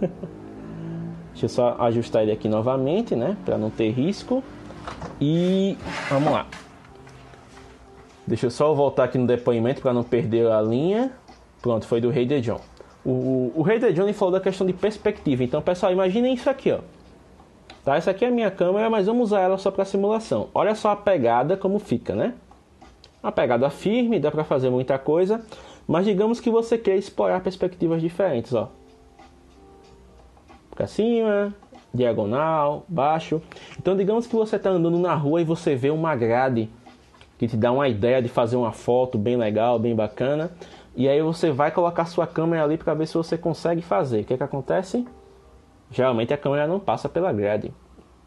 Deixa 1.32 1.46
eu 1.46 1.48
só 1.48 1.76
ajustar 1.80 2.22
ele 2.22 2.32
aqui 2.32 2.48
novamente, 2.48 3.16
né? 3.16 3.36
Para 3.44 3.58
não 3.58 3.70
ter 3.70 3.90
risco. 3.90 4.44
E 5.20 5.76
vamos 6.08 6.32
lá. 6.32 6.46
Deixa 8.26 8.46
eu 8.46 8.50
só 8.50 8.74
voltar 8.74 9.04
aqui 9.04 9.16
no 9.16 9.26
depoimento 9.26 9.80
para 9.80 9.92
não 9.92 10.02
perder 10.02 10.50
a 10.50 10.60
linha. 10.60 11.12
Pronto, 11.62 11.86
foi 11.86 12.00
do 12.00 12.10
Rei 12.10 12.26
de 12.26 12.40
John. 12.40 12.60
O, 13.04 13.52
o 13.54 13.62
Rei 13.62 13.78
de 13.78 13.92
John 13.92 14.12
falou 14.12 14.32
da 14.32 14.40
questão 14.40 14.66
de 14.66 14.72
perspectiva. 14.72 15.44
Então, 15.44 15.62
pessoal, 15.62 15.92
imaginem 15.92 16.34
isso 16.34 16.50
aqui, 16.50 16.72
ó. 16.72 16.80
Tá? 17.84 17.96
Essa 17.96 18.10
aqui 18.10 18.24
é 18.24 18.28
a 18.28 18.32
minha 18.32 18.50
câmera, 18.50 18.90
mas 18.90 19.06
vamos 19.06 19.28
usar 19.28 19.42
ela 19.42 19.56
só 19.56 19.70
para 19.70 19.84
simulação. 19.84 20.48
Olha 20.52 20.74
só 20.74 20.90
a 20.90 20.96
pegada 20.96 21.56
como 21.56 21.78
fica, 21.78 22.16
né? 22.16 22.34
Uma 23.22 23.30
pegada 23.30 23.70
firme, 23.70 24.18
dá 24.18 24.30
para 24.30 24.42
fazer 24.42 24.70
muita 24.70 24.98
coisa. 24.98 25.40
Mas 25.86 26.04
digamos 26.04 26.40
que 26.40 26.50
você 26.50 26.76
quer 26.76 26.96
explorar 26.96 27.40
perspectivas 27.40 28.02
diferentes, 28.02 28.52
ó. 28.52 28.68
Para 30.74 30.88
cima, 30.88 31.54
diagonal, 31.94 32.84
baixo. 32.88 33.40
Então 33.78 33.96
digamos 33.96 34.26
que 34.26 34.34
você 34.34 34.56
está 34.56 34.70
andando 34.70 34.98
na 34.98 35.14
rua 35.14 35.40
e 35.40 35.44
você 35.44 35.76
vê 35.76 35.90
uma 35.90 36.16
grade 36.16 36.68
que 37.38 37.46
te 37.46 37.56
dá 37.56 37.70
uma 37.72 37.88
ideia 37.88 38.22
de 38.22 38.28
fazer 38.28 38.56
uma 38.56 38.72
foto 38.72 39.18
bem 39.18 39.36
legal, 39.36 39.78
bem 39.78 39.94
bacana. 39.94 40.50
E 40.94 41.08
aí 41.08 41.20
você 41.20 41.50
vai 41.50 41.70
colocar 41.70 42.06
sua 42.06 42.26
câmera 42.26 42.64
ali 42.64 42.78
para 42.78 42.94
ver 42.94 43.06
se 43.06 43.14
você 43.14 43.36
consegue 43.36 43.82
fazer. 43.82 44.22
O 44.22 44.24
que, 44.24 44.36
que 44.36 44.42
acontece? 44.42 45.06
Geralmente 45.90 46.32
a 46.32 46.38
câmera 46.38 46.66
não 46.66 46.80
passa 46.80 47.08
pela 47.08 47.32
grade. 47.32 47.72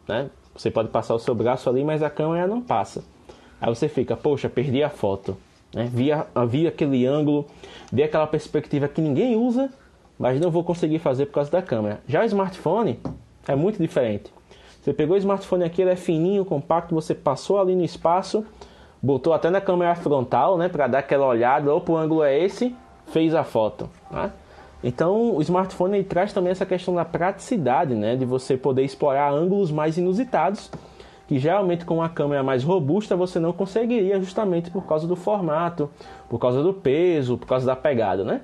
Né? 0.08 0.30
Você 0.56 0.70
pode 0.70 0.90
passar 0.90 1.16
o 1.16 1.20
seu 1.20 1.34
braço 1.34 1.70
ali, 1.70 1.84
mas 1.84 2.04
a 2.04 2.10
câmera 2.10 2.46
não 2.48 2.62
passa. 2.62 3.04
Aí 3.60 3.68
você 3.74 3.88
fica, 3.90 4.16
poxa, 4.16 4.48
perdi 4.48 4.84
a 4.84 4.90
foto. 4.90 5.36
Né? 5.74 5.90
Vi, 5.92 6.10
vi 6.48 6.68
aquele 6.68 7.06
ângulo, 7.06 7.48
vi 7.92 8.04
aquela 8.04 8.28
perspectiva 8.28 8.88
que 8.88 9.02
ninguém 9.02 9.36
usa, 9.36 9.72
mas 10.18 10.40
não 10.40 10.52
vou 10.52 10.64
conseguir 10.64 11.00
fazer 11.00 11.26
por 11.28 11.34
causa 11.34 11.52
da 11.52 11.62
câmera. 11.62 12.02
Já 12.08 12.22
o 12.22 12.26
smartphone 12.26 13.00
é 13.48 13.56
muito 13.56 13.82
diferente. 13.82 14.32
Você 14.82 14.94
pegou 14.94 15.16
o 15.16 15.20
smartphone 15.20 15.64
aqui, 15.64 15.82
ele 15.82 15.92
é 15.92 15.96
fininho, 15.96 16.46
compacto, 16.46 16.96
você 16.96 17.14
passou 17.14 17.60
ali 17.60 17.76
no 17.76 17.84
espaço, 17.84 18.46
botou 19.02 19.34
até 19.34 19.50
na 19.50 19.62
câmera 19.62 19.96
frontal, 19.96 20.58
né, 20.58 20.68
para 20.70 20.88
dar 20.88 21.00
aquela 21.00 21.26
olhada, 21.26 21.74
opa, 21.74 21.92
o 21.92 21.98
ângulo 21.98 22.24
é 22.24 22.38
esse, 22.38 22.76
fez 23.08 23.34
a 23.34 23.44
foto. 23.44 23.90
Né? 24.12 24.32
Então, 24.84 25.36
o 25.36 25.42
smartphone 25.42 26.04
traz 26.04 26.32
também 26.32 26.52
essa 26.52 26.66
questão 26.66 26.96
da 26.96 27.04
praticidade, 27.04 27.94
né, 27.96 28.16
de 28.16 28.26
você 28.26 28.56
poder 28.56 28.84
explorar 28.84 29.32
ângulos 29.32 29.72
mais 29.72 29.98
inusitados, 29.98 30.72
que 31.28 31.38
geralmente 31.38 31.86
com 31.86 31.96
uma 31.96 32.10
câmera 32.10 32.42
mais 32.42 32.64
robusta 32.64 33.16
você 33.16 33.40
não 33.40 33.54
conseguiria, 33.54 34.20
justamente 34.20 34.72
por 34.72 34.86
causa 34.86 35.08
do 35.08 35.16
formato, 35.16 35.90
por 36.28 36.40
causa 36.40 36.64
do 36.64 36.74
peso, 36.74 37.38
por 37.38 37.48
causa 37.48 37.66
da 37.66 37.76
pegada, 37.76 38.24
né? 38.24 38.42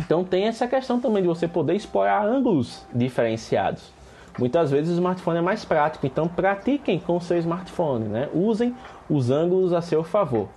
Então 0.00 0.24
tem 0.24 0.46
essa 0.46 0.66
questão 0.66 0.98
também 0.98 1.22
de 1.22 1.28
você 1.28 1.46
poder 1.46 1.74
explorar 1.74 2.26
ângulos 2.26 2.84
diferenciados. 2.92 3.92
Muitas 4.38 4.70
vezes 4.70 4.90
o 4.90 4.94
smartphone 4.94 5.38
é 5.38 5.42
mais 5.42 5.64
prático, 5.64 6.06
então 6.06 6.26
pratiquem 6.26 6.98
com 6.98 7.16
o 7.16 7.20
seu 7.20 7.38
smartphone, 7.38 8.06
né? 8.06 8.28
usem 8.34 8.74
os 9.08 9.30
ângulos 9.30 9.72
a 9.72 9.80
seu 9.80 10.02
favor. 10.02 10.48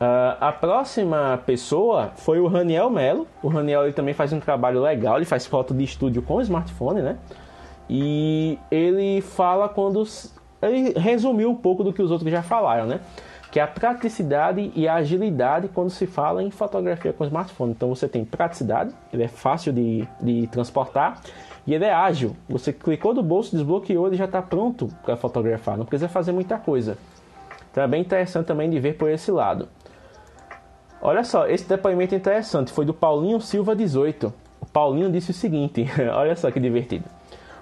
Uh, 0.00 0.32
a 0.40 0.50
próxima 0.50 1.42
pessoa 1.44 2.12
foi 2.16 2.40
o 2.40 2.46
Raniel 2.46 2.88
Melo. 2.88 3.26
O 3.42 3.48
Raniel 3.48 3.84
ele 3.84 3.92
também 3.92 4.14
faz 4.14 4.32
um 4.32 4.40
trabalho 4.40 4.80
legal, 4.80 5.16
ele 5.16 5.26
faz 5.26 5.46
foto 5.46 5.74
de 5.74 5.84
estúdio 5.84 6.22
com 6.22 6.36
o 6.36 6.40
smartphone, 6.40 7.02
né? 7.02 7.18
E 7.88 8.58
ele 8.70 9.20
fala 9.20 9.68
quando. 9.68 10.02
Ele 10.62 10.98
resumiu 10.98 11.50
um 11.50 11.54
pouco 11.54 11.84
do 11.84 11.92
que 11.92 12.00
os 12.00 12.10
outros 12.10 12.30
já 12.30 12.42
falaram, 12.42 12.86
né? 12.86 13.00
Que 13.50 13.58
é 13.58 13.62
a 13.62 13.66
praticidade 13.66 14.72
e 14.74 14.86
a 14.86 14.94
agilidade 14.94 15.68
quando 15.68 15.90
se 15.90 16.06
fala 16.06 16.42
em 16.42 16.50
fotografia 16.50 17.12
com 17.12 17.24
smartphone. 17.24 17.72
Então 17.72 17.88
você 17.88 18.06
tem 18.06 18.24
praticidade, 18.24 18.94
ele 19.12 19.24
é 19.24 19.28
fácil 19.28 19.72
de, 19.72 20.06
de 20.20 20.46
transportar 20.46 21.20
e 21.66 21.74
ele 21.74 21.84
é 21.84 21.92
ágil. 21.92 22.36
Você 22.48 22.72
clicou 22.72 23.12
do 23.12 23.22
bolso, 23.22 23.56
desbloqueou, 23.56 24.06
ele 24.06 24.16
já 24.16 24.24
está 24.24 24.40
pronto 24.40 24.88
para 25.04 25.16
fotografar. 25.16 25.76
Não 25.76 25.84
precisa 25.84 26.08
fazer 26.08 26.32
muita 26.32 26.58
coisa. 26.58 26.96
Então 27.70 27.82
é 27.82 27.88
bem 27.88 28.00
interessante 28.00 28.46
também 28.46 28.68
de 28.70 28.78
ver 28.78 28.96
por 28.96 29.10
esse 29.10 29.30
lado. 29.30 29.68
Olha 31.02 31.24
só, 31.24 31.46
esse 31.48 31.66
depoimento 31.68 32.14
interessante 32.14 32.72
foi 32.72 32.84
do 32.84 32.92
Paulinho 32.92 33.40
Silva 33.40 33.74
18. 33.74 34.32
O 34.60 34.66
Paulinho 34.66 35.10
disse 35.10 35.30
o 35.30 35.34
seguinte: 35.34 35.86
olha 36.12 36.36
só 36.36 36.50
que 36.50 36.60
divertido. 36.60 37.04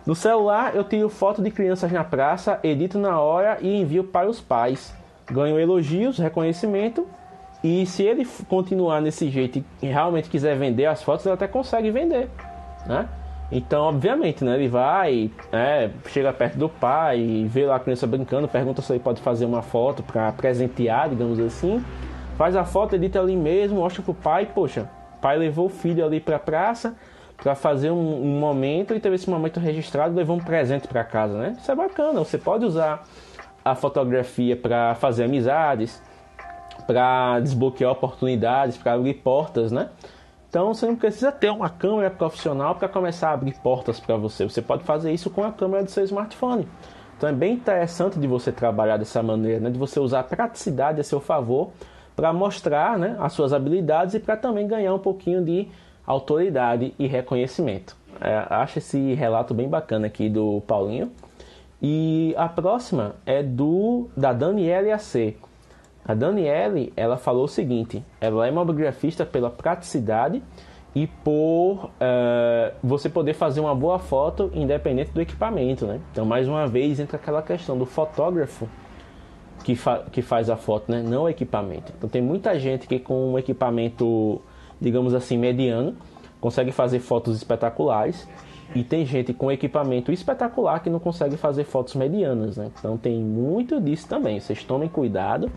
No 0.05 0.15
celular 0.15 0.75
eu 0.75 0.83
tiro 0.83 1.09
foto 1.09 1.43
de 1.43 1.51
crianças 1.51 1.93
na 1.93 2.03
praça, 2.03 2.59
edito 2.63 2.99
na 2.99 3.21
hora 3.21 3.59
e 3.61 3.81
envio 3.81 4.05
para 4.05 4.29
os 4.29 4.41
pais. 4.41 4.97
Ganho 5.31 5.59
elogios, 5.59 6.19
reconhecimento 6.19 7.07
e 7.63 7.85
se 7.87 8.03
ele 8.03 8.25
continuar 8.49 9.01
nesse 9.01 9.29
jeito 9.29 9.65
e 9.83 9.87
realmente 9.87 10.29
quiser 10.29 10.57
vender 10.57 10.87
as 10.87 11.03
fotos, 11.03 11.27
ele 11.27 11.35
até 11.35 11.49
consegue 11.49 11.91
vender, 11.91 12.29
né? 12.87 13.09
Então, 13.51 13.85
obviamente, 13.85 14.45
né, 14.45 14.57
ele 14.57 14.69
vai, 14.69 15.31
é, 15.51 15.91
chega 16.09 16.33
perto 16.35 16.59
do 16.59 16.69
pai, 16.69 17.47
vê 17.49 17.65
lá 17.65 17.77
a 17.77 17.81
criança 17.81 18.07
brincando, 18.07 18.47
pergunta 18.47 18.83
se 18.83 18.93
ele 18.93 19.01
pode 19.01 19.23
fazer 19.23 19.47
uma 19.47 19.63
foto 19.63 20.03
para 20.03 20.31
presentear, 20.33 21.09
digamos 21.09 21.41
assim. 21.41 21.83
Faz 22.37 22.55
a 22.55 22.65
foto, 22.65 22.95
edita 22.95 23.19
ali 23.19 23.35
mesmo, 23.35 23.79
mostra 23.79 24.03
pro 24.03 24.13
pai, 24.13 24.47
poxa, 24.55 24.89
pai 25.21 25.39
levou 25.39 25.67
o 25.67 25.71
filho 25.71 26.05
ali 26.05 26.21
para 26.21 26.37
a 26.37 26.39
praça 26.39 26.95
para 27.39 27.55
fazer 27.55 27.91
um, 27.91 28.23
um, 28.23 28.39
momento 28.39 28.95
e 28.95 29.01
teve 29.01 29.15
esse 29.15 29.31
momento 29.31 29.61
registrado, 29.61 30.15
levou 30.15 30.37
um 30.37 30.41
presente 30.41 30.87
para 30.87 31.03
casa, 31.03 31.39
né? 31.39 31.57
Isso 31.59 31.71
é 31.71 31.75
bacana. 31.75 32.19
Você 32.19 32.37
pode 32.37 32.65
usar 32.65 33.05
a 33.71 33.75
fotografia 33.75 34.57
para 34.57 34.95
fazer 34.95 35.25
amizades, 35.25 36.03
para 36.87 37.41
desbloquear 37.41 37.93
oportunidades, 37.93 38.77
para 38.77 38.95
abrir 38.95 39.15
portas, 39.15 39.73
né? 39.73 39.89
Então 40.49 40.73
você 40.73 40.87
não 40.87 40.97
precisa 40.97 41.31
ter 41.31 41.51
uma 41.51 41.69
câmera 41.69 42.11
profissional 42.11 42.75
para 42.75 42.89
começar 42.89 43.31
a 43.31 43.33
abrir 43.35 43.55
portas 43.61 44.01
para 44.01 44.17
você. 44.17 44.45
Você 44.45 44.63
pode 44.63 44.83
fazer 44.83 45.13
isso 45.13 45.29
com 45.29 45.45
a 45.45 45.53
câmera 45.53 45.85
do 45.85 45.91
seu 45.91 46.03
smartphone. 46.05 46.67
Então 47.17 47.29
é 47.29 47.33
bem 47.33 47.55
interessante 47.55 48.19
de 48.19 48.27
você 48.27 48.51
trabalhar 48.51 48.97
dessa 48.97 49.23
maneira, 49.23 49.61
né? 49.61 49.71
de 49.71 49.79
você 49.79 50.01
usar 50.01 50.21
a 50.21 50.25
praticidade 50.25 51.01
a 51.01 51.05
seu 51.05 51.21
favor 51.21 51.71
para 52.17 52.33
mostrar 52.33 52.99
né, 52.99 53.17
as 53.21 53.33
suas 53.33 53.53
habilidades 53.53 54.15
e 54.15 54.21
para 54.21 54.37
também 54.37 54.67
ganhar 54.67 54.95
um 54.95 54.99
pouquinho 54.99 55.45
de 55.45 55.69
autoridade 56.07 56.95
e 56.99 57.07
reconhecimento. 57.07 57.97
É, 58.21 58.47
acho 58.51 58.79
esse 58.79 59.15
relato 59.15 59.53
bem 59.53 59.69
bacana 59.69 60.07
aqui 60.07 60.29
do 60.29 60.63
Paulinho. 60.67 61.13
E 61.81 62.35
a 62.37 62.49
próxima 62.49 63.15
é 63.25 63.43
do 63.43 64.09
da 64.17 64.33
Daniela 64.33 64.95
AC. 64.95 65.37
A 66.05 66.15
Daniele, 66.15 66.93
ela 66.97 67.17
falou 67.17 67.45
o 67.45 67.49
seguinte: 67.49 68.03
ela 68.21 68.47
é 68.47 68.51
mobigrafista 68.51 69.25
pela 69.25 69.51
praticidade 69.51 70.43
e 70.95 71.07
por 71.07 71.85
uh, 71.85 72.75
você 72.83 73.09
poder 73.09 73.35
fazer 73.35 73.61
uma 73.61 73.75
boa 73.75 73.99
foto 73.99 74.51
independente 74.55 75.13
do 75.13 75.21
equipamento, 75.21 75.87
né? 75.87 76.01
Então, 76.11 76.25
mais 76.25 76.49
uma 76.49 76.67
vez, 76.67 76.99
entra 76.99 77.17
aquela 77.17 77.43
questão 77.43 77.79
do 77.79 77.87
fotógrafo 77.87 78.69
que, 79.63 79.77
fa 79.77 80.05
que 80.11 80.23
faz 80.23 80.51
a 80.51 80.57
foto, 80.57 80.91
né? 80.91 81.03
Não 81.03 81.25
o 81.25 81.29
equipamento. 81.29 81.93
Então, 81.97 82.09
tem 82.09 82.23
muita 82.23 82.59
gente 82.59 82.89
que 82.89 82.99
com 82.99 83.35
um 83.35 83.39
equipamento, 83.39 84.41
digamos 84.81 85.15
assim, 85.15 85.39
mediano, 85.39 85.95
consegue 86.41 86.73
fazer 86.73 86.99
fotos 87.01 87.37
espetaculares 87.37 88.27
e 88.75 88.85
tem 88.85 89.05
gente 89.07 89.33
com 89.33 89.51
equipamento 89.51 90.13
espetacular 90.13 90.81
que 90.81 90.91
não 90.91 90.99
consegue 90.99 91.37
fazer 91.37 91.65
fotos 91.65 91.95
medianas, 91.95 92.57
né? 92.57 92.71
Então, 92.79 92.97
tem 92.97 93.19
muito 93.19 93.81
disso 93.81 94.07
também. 94.09 94.41
Vocês 94.41 94.63
tomem 94.63 94.89
cuidado 94.89 95.51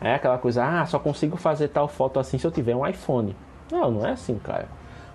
é 0.00 0.14
aquela 0.14 0.38
coisa, 0.38 0.64
ah, 0.64 0.86
só 0.86 0.98
consigo 0.98 1.36
fazer 1.36 1.68
tal 1.68 1.86
foto 1.86 2.18
assim 2.18 2.38
se 2.38 2.46
eu 2.46 2.50
tiver 2.50 2.74
um 2.74 2.86
iPhone. 2.86 3.36
Não, 3.70 3.90
não 3.90 4.06
é 4.06 4.12
assim, 4.12 4.38
cara. 4.38 4.68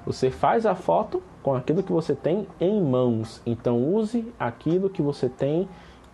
Você 0.06 0.30
faz 0.30 0.66
a 0.66 0.76
foto 0.76 1.24
com 1.42 1.56
aquilo 1.56 1.82
que 1.82 1.92
você 1.92 2.14
tem 2.14 2.48
em 2.60 2.80
mãos. 2.82 3.42
Então 3.46 3.84
use 3.84 4.32
aquilo 4.40 4.90
que 4.90 5.02
você 5.02 5.28
tem 5.28 5.68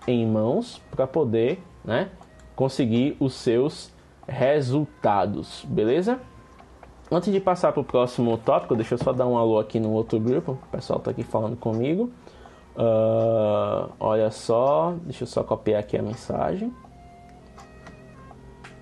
em 0.08 0.26
mãos 0.26 0.82
para 0.90 1.06
poder, 1.06 1.62
né, 1.84 2.10
conseguir 2.56 3.18
os 3.20 3.34
seus 3.34 3.92
resultados, 4.26 5.66
beleza? 5.68 6.20
Antes 7.14 7.34
de 7.34 7.42
passar 7.42 7.74
para 7.74 7.82
o 7.82 7.84
próximo 7.84 8.38
tópico, 8.38 8.74
deixa 8.74 8.94
eu 8.94 8.98
só 8.98 9.12
dar 9.12 9.28
um 9.28 9.38
alô 9.38 9.60
aqui 9.60 9.82
no 9.82 9.92
outro 9.92 10.18
grupo. 10.18 10.54
O 10.54 10.72
pessoal 10.72 10.98
está 10.98 11.12
aqui 11.12 11.24
falando 11.24 11.58
comigo. 11.58 12.10
Uh, 12.74 13.92
olha 14.00 14.32
só, 14.32 14.96
deixa 15.04 15.24
eu 15.24 15.28
só 15.28 15.44
copiar 15.44 15.82
aqui 15.82 15.98
a 15.98 16.02
mensagem. 16.02 16.74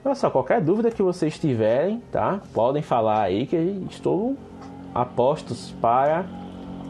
Olha 0.05 0.13
só, 0.13 0.29
qualquer 0.29 0.61
dúvida 0.61 0.91
que 0.91 1.01
vocês 1.01 1.39
tiverem, 1.39 2.03
tá? 2.11 2.39
Podem 2.53 2.83
falar 2.83 3.23
aí 3.23 3.47
que 3.47 3.55
estou 3.89 4.37
a 4.93 5.03
postos 5.03 5.71
para 5.81 6.23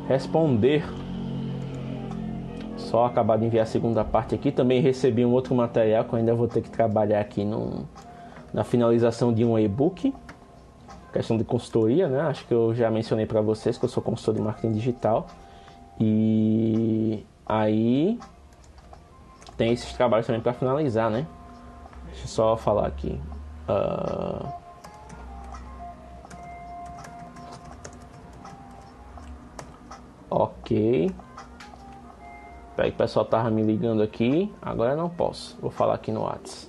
responder. 0.09 0.83
Só 2.75 3.05
acabar 3.05 3.37
de 3.37 3.45
enviar 3.45 3.63
a 3.63 3.65
segunda 3.65 4.03
parte 4.03 4.35
aqui. 4.35 4.51
Também 4.51 4.81
recebi 4.81 5.25
um 5.25 5.31
outro 5.31 5.55
material 5.55 6.03
que 6.03 6.11
eu 6.13 6.19
ainda 6.19 6.35
vou 6.35 6.49
ter 6.49 6.61
que 6.61 6.69
trabalhar 6.69 7.21
aqui 7.21 7.45
no, 7.45 7.87
na 8.53 8.65
finalização 8.65 9.31
de 9.31 9.45
um 9.45 9.57
e-book. 9.57 10.13
Questão 11.11 11.37
de 11.37 11.43
consultoria, 11.43 12.07
né? 12.07 12.21
Acho 12.21 12.45
que 12.45 12.53
eu 12.53 12.73
já 12.75 12.89
mencionei 12.91 13.25
para 13.25 13.41
vocês 13.41 13.77
que 13.77 13.85
eu 13.85 13.89
sou 13.89 14.01
consultor 14.01 14.35
de 14.35 14.41
marketing 14.41 14.73
digital. 14.73 15.27
E 15.99 17.25
aí 17.45 18.19
tem 19.57 19.73
esses 19.73 19.91
trabalhos 19.93 20.27
também 20.27 20.41
para 20.41 20.53
finalizar, 20.53 21.09
né? 21.09 21.27
Deixa 22.05 22.23
eu 22.23 22.27
só 22.27 22.57
falar 22.57 22.87
aqui. 22.87 23.19
Uh... 23.67 24.47
Ok. 30.29 31.11
Peraí, 32.75 32.91
o 32.91 32.93
pessoal 32.93 33.25
tava 33.25 33.49
me 33.49 33.63
ligando 33.63 34.01
aqui. 34.01 34.53
Agora 34.61 34.91
eu 34.91 34.97
não 34.97 35.09
posso. 35.09 35.57
Vou 35.59 35.71
falar 35.71 35.95
aqui 35.95 36.11
no 36.11 36.21
WhatsApp. 36.21 36.68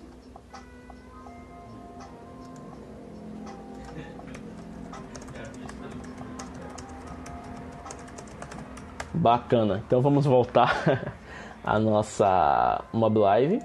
Bacana. 9.13 9.83
Então 9.87 10.01
vamos 10.01 10.25
voltar 10.25 11.13
à 11.65 11.79
nossa 11.79 12.85
Mob 12.93 13.19
Live. 13.19 13.61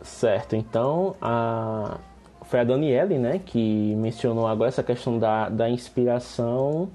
Certo, 0.00 0.56
então 0.56 1.14
a... 1.20 1.98
foi 2.42 2.60
a 2.60 2.64
Daniele 2.64 3.18
né, 3.18 3.38
que 3.38 3.94
mencionou 3.96 4.48
agora 4.48 4.68
essa 4.68 4.82
questão 4.82 5.18
da, 5.18 5.48
da 5.48 5.70
inspiração, 5.70 6.90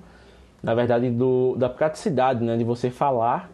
na 0.61 0.75
verdade, 0.75 1.09
do, 1.09 1.55
da 1.55 1.69
praticidade 1.69 2.43
né, 2.43 2.57
de 2.57 2.65
você 2.65 2.89
falar, 2.89 3.49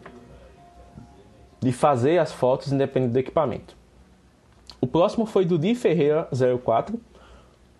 de 1.60 1.72
fazer 1.72 2.18
as 2.18 2.32
fotos 2.32 2.72
independente 2.72 3.12
do 3.12 3.18
equipamento. 3.18 3.76
O 4.80 4.86
próximo 4.86 5.24
foi 5.24 5.44
do 5.44 5.58
Di 5.58 5.74
Ferreira 5.74 6.28
04 6.62 7.00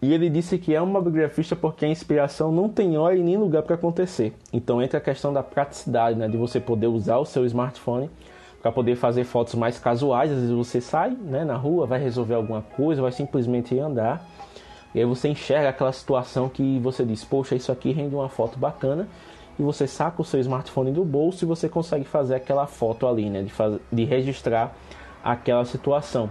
e 0.05 0.13
ele 0.13 0.29
disse 0.29 0.59
que 0.59 0.75
é 0.75 0.83
um 0.83 0.87
mobigrafista 0.87 1.57
porque 1.57 1.87
a 1.87 1.89
inspiração 1.89 2.53
não 2.53 2.69
tem 2.69 2.99
hora 2.99 3.17
e 3.17 3.23
nem 3.23 3.39
lugar 3.39 3.63
para 3.63 3.75
acontecer. 3.75 4.35
Então 4.53 4.83
entra 4.83 4.99
a 4.99 5.01
questão 5.01 5.33
da 5.33 5.43
praticidade, 5.43 6.19
né, 6.19 6.29
de 6.29 6.37
você 6.37 6.61
poder 6.61 6.89
usar 6.89 7.17
o 7.17 7.25
seu 7.25 7.47
smartphone 7.47 8.11
para 8.61 8.71
poder 8.71 8.97
fazer 8.97 9.25
fotos 9.25 9.55
mais 9.55 9.79
casuais. 9.79 10.31
Às 10.31 10.41
vezes 10.41 10.51
você 10.51 10.79
sai 10.79 11.11
né, 11.11 11.43
na 11.43 11.57
rua, 11.57 11.87
vai 11.87 11.99
resolver 11.99 12.35
alguma 12.35 12.61
coisa, 12.61 13.01
vai 13.01 13.13
simplesmente 13.13 13.79
andar. 13.79 14.29
E 14.95 14.99
aí 14.99 15.07
você 15.07 15.29
enxerga 15.29 15.71
aquela 15.71 15.93
situação 15.93 16.51
que 16.51 16.79
você 16.81 17.03
diz, 17.03 17.25
poxa, 17.25 17.55
isso 17.55 17.73
aqui 17.73 17.91
rende 17.91 18.15
uma 18.15 18.29
foto 18.29 18.59
bacana. 18.59 19.09
E 19.59 19.63
você 19.63 19.87
saca 19.87 20.21
o 20.21 20.25
seu 20.25 20.39
smartphone 20.41 20.93
do 20.93 21.03
bolso 21.03 21.47
e 21.47 21.49
você 21.49 21.67
consegue 21.67 22.05
fazer 22.05 22.35
aquela 22.35 22.67
foto 22.67 23.07
ali, 23.07 23.31
né? 23.31 23.43
De, 23.43 23.51
fazer, 23.51 23.81
de 23.91 24.05
registrar 24.05 24.77
aquela 25.25 25.65
situação. 25.65 26.31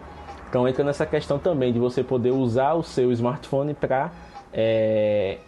Então 0.53 0.67
entra 0.67 0.83
nessa 0.83 1.03
questão 1.03 1.39
também 1.39 1.73
de 1.73 1.79
você 1.79 2.03
poder 2.03 2.29
usar 2.29 2.75
o 2.75 2.83
seu 2.83 3.11
smartphone 3.11 3.73
para 3.73 4.11
é, 4.53 5.39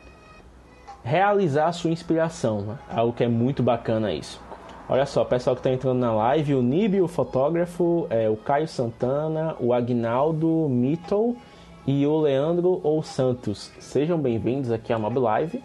realizar 1.04 1.68
a 1.68 1.72
sua 1.72 1.91
inspiração. 1.91 2.62
Né? 2.62 2.80
Algo 2.89 3.13
que 3.13 3.24
é 3.24 3.28
muito 3.28 3.62
bacana 3.62 4.12
isso. 4.12 4.41
Olha 4.89 5.06
só, 5.06 5.24
pessoal 5.24 5.56
que 5.56 5.60
está 5.60 5.70
entrando 5.70 6.00
na 6.00 6.12
live, 6.12 6.56
o 6.56 6.63
Níbio, 6.63 7.04
o 7.04 7.08
fotógrafo, 7.08 8.08
é, 8.10 8.28
o 8.28 8.36
Caio 8.36 8.68
Santana, 8.68 9.56
o 9.60 9.74
Agnaldo 9.74 10.68
Mittel 10.68 11.36
e 11.86 12.08
o 12.08 12.22
Leandro 12.22 12.82
ou 12.82 13.04
Santos. 13.04 13.72
Sejam 13.78 14.18
bem-vindos 14.18 14.72
aqui 14.72 14.91
à 14.91 14.98
Mob 14.98 15.20
Live. 15.20 15.63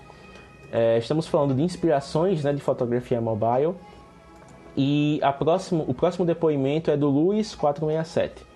É, 0.70 0.98
estamos 0.98 1.26
falando 1.26 1.54
de 1.54 1.62
inspirações 1.62 2.44
né, 2.44 2.52
de 2.52 2.60
fotografia 2.60 3.22
mobile. 3.22 3.74
E 4.76 5.18
próximo, 5.38 5.82
o 5.88 5.94
próximo 5.94 6.26
depoimento 6.26 6.90
é 6.90 6.96
do 6.98 7.10
Luiz467. 7.10 8.49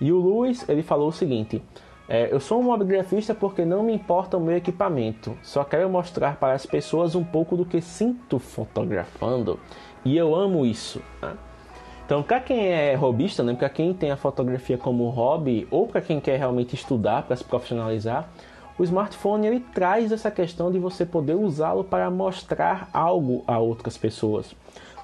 E 0.00 0.12
o 0.12 0.18
Luiz 0.18 0.68
ele 0.68 0.82
falou 0.82 1.08
o 1.08 1.12
seguinte: 1.12 1.62
é, 2.08 2.32
Eu 2.32 2.40
sou 2.40 2.60
um 2.60 2.64
mobigrafista 2.64 3.34
porque 3.34 3.64
não 3.64 3.82
me 3.82 3.92
importa 3.92 4.36
o 4.36 4.40
meu 4.40 4.56
equipamento, 4.56 5.36
só 5.42 5.64
quero 5.64 5.88
mostrar 5.88 6.36
para 6.36 6.54
as 6.54 6.66
pessoas 6.66 7.14
um 7.14 7.24
pouco 7.24 7.56
do 7.56 7.64
que 7.64 7.80
sinto 7.80 8.38
fotografando 8.38 9.58
e 10.04 10.16
eu 10.16 10.34
amo 10.34 10.64
isso. 10.64 11.02
Né? 11.20 11.34
Então, 12.06 12.22
para 12.22 12.38
quem 12.38 12.68
é 12.68 12.94
robista, 12.94 13.42
né, 13.42 13.52
para 13.52 13.68
quem 13.68 13.92
tem 13.92 14.12
a 14.12 14.16
fotografia 14.16 14.78
como 14.78 15.08
hobby 15.08 15.66
ou 15.72 15.88
para 15.88 16.00
quem 16.00 16.20
quer 16.20 16.38
realmente 16.38 16.76
estudar 16.76 17.24
para 17.24 17.34
se 17.34 17.42
profissionalizar, 17.42 18.28
o 18.78 18.84
smartphone 18.84 19.46
ele 19.46 19.60
traz 19.74 20.12
essa 20.12 20.30
questão 20.30 20.70
de 20.70 20.78
você 20.78 21.04
poder 21.04 21.34
usá-lo 21.34 21.82
para 21.82 22.08
mostrar 22.08 22.88
algo 22.92 23.42
a 23.44 23.58
outras 23.58 23.98
pessoas. 23.98 24.54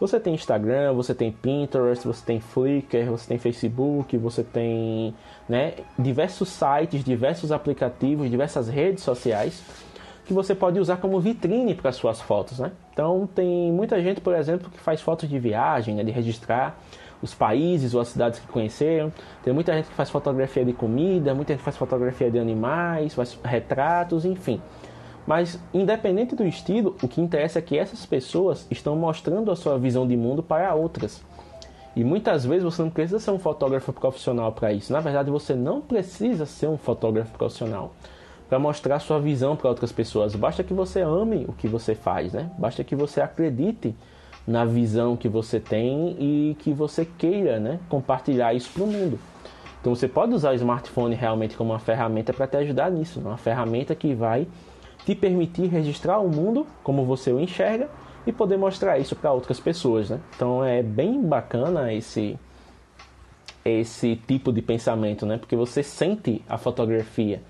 Você 0.00 0.18
tem 0.18 0.35
Instagram, 0.35 0.92
você 0.94 1.14
tem 1.14 1.31
Pinterest, 1.31 2.07
você 2.07 2.24
tem 2.24 2.40
Flickr, 2.40 3.05
você 3.07 3.28
tem 3.28 3.38
Facebook, 3.38 4.16
você 4.16 4.42
tem 4.42 5.14
né, 5.48 5.74
diversos 5.98 6.48
sites, 6.48 7.05
diversos 7.05 7.52
aplicativos, 7.52 8.31
diversas 8.31 8.68
redes 8.68 9.05
sociais 9.05 9.62
que 10.24 10.33
você 10.33 10.55
pode 10.55 10.78
usar 10.78 10.98
como 10.98 11.18
vitrine 11.20 11.74
para 11.74 11.90
suas 11.92 12.20
fotos, 12.20 12.59
né? 12.59 12.70
Então 12.92 13.28
tem 13.35 13.72
muita 13.72 14.00
gente, 14.00 14.20
por 14.20 14.35
exemplo, 14.35 14.70
que 14.70 14.78
faz 14.78 15.00
fotos 15.00 15.28
de 15.28 15.38
viagem, 15.38 15.96
né, 15.96 16.05
de 16.05 16.11
registrar 16.11 16.78
os 17.20 17.35
países 17.35 17.94
ou 17.94 18.00
as 18.00 18.09
cidades 18.09 18.40
que 18.40 18.46
conheceram. 18.46 19.12
Tem 19.42 19.52
muita 19.52 19.72
gente 19.72 19.88
que 19.88 19.94
faz 19.94 20.11
fotografia 20.11 20.64
de 20.64 20.72
comida, 20.72 21.35
muita 21.35 21.52
gente 21.55 21.62
faz 21.62 21.76
fotografia 21.76 22.31
de 22.31 22.38
animais, 22.38 23.14
faz 23.14 23.38
retratos, 23.44 24.24
enfim. 24.24 24.61
Mas 25.26 25.58
independente 25.72 26.35
do 26.35 26.44
estilo, 26.44 26.96
o 27.02 27.08
que 27.08 27.20
interessa 27.20 27.58
é 27.58 27.62
que 27.62 27.78
essas 27.78 28.04
pessoas 28.04 28.66
estão 28.70 28.96
mostrando 28.96 29.50
a 29.50 29.56
sua 29.56 29.78
visão 29.78 30.06
de 30.06 30.16
mundo 30.16 30.42
para 30.42 30.74
outras. 30.74 31.22
E 31.94 32.02
muitas 32.02 32.44
vezes 32.44 32.64
você 32.64 32.82
não 32.82 32.90
precisa 32.90 33.18
ser 33.18 33.30
um 33.30 33.38
fotógrafo 33.38 33.92
profissional 33.92 34.50
para 34.52 34.72
isso. 34.72 34.92
Na 34.92 35.00
verdade, 35.00 35.30
você 35.30 35.54
não 35.54 35.80
precisa 35.80 36.46
ser 36.46 36.66
um 36.66 36.78
fotógrafo 36.78 37.30
profissional 37.37 37.92
para 38.48 38.58
mostrar 38.58 38.98
sua 38.98 39.20
visão 39.20 39.56
para 39.56 39.68
outras 39.68 39.92
pessoas. 39.92 40.35
Basta 40.35 40.64
que 40.64 40.74
você 40.74 41.00
ame 41.00 41.44
o 41.48 41.52
que 41.52 41.68
você 41.68 41.94
faz, 41.94 42.32
né? 42.32 42.50
Basta 42.58 42.82
que 42.82 42.96
você 42.96 43.20
acredite 43.20 43.94
na 44.46 44.64
visão 44.64 45.16
que 45.16 45.28
você 45.28 45.61
tem 45.61 46.16
e 46.18 46.56
que 46.58 46.72
você 46.72 47.04
queira, 47.04 47.61
né, 47.61 47.78
compartilhar 47.88 48.52
isso 48.54 48.70
para 48.72 48.82
o 48.82 48.87
mundo. 48.87 49.18
Então 49.80 49.94
você 49.94 50.06
pode 50.06 50.32
usar 50.32 50.50
o 50.50 50.54
smartphone 50.54 51.14
realmente 51.14 51.56
como 51.56 51.72
uma 51.72 51.78
ferramenta 51.78 52.32
para 52.32 52.46
te 52.46 52.56
ajudar 52.58 52.90
nisso, 52.90 53.20
né? 53.20 53.30
uma 53.30 53.37
ferramenta 53.37 53.94
que 53.94 54.14
vai 54.14 54.46
te 55.05 55.15
permitir 55.15 55.67
registrar 55.67 56.19
o 56.19 56.29
mundo 56.29 56.67
como 56.83 57.05
você 57.05 57.33
o 57.33 57.41
enxerga 57.41 57.88
e 58.27 58.33
poder 58.33 58.57
mostrar 58.57 58.99
isso 58.99 59.17
para 59.17 59.33
outras 59.33 59.59
pessoas, 59.59 60.11
né? 60.11 60.21
Então 60.37 60.65
é 60.65 60.83
bem 60.83 61.21
bacana 61.21 61.93
esse 61.93 62.38
esse 63.65 64.17
tipo 64.17 64.53
de 64.53 64.61
pensamento, 64.61 65.25
né? 65.25 65.38
Porque 65.38 65.55
você 65.55 65.83
sente 65.83 66.43
a 66.49 66.59
fotografia 66.59 67.41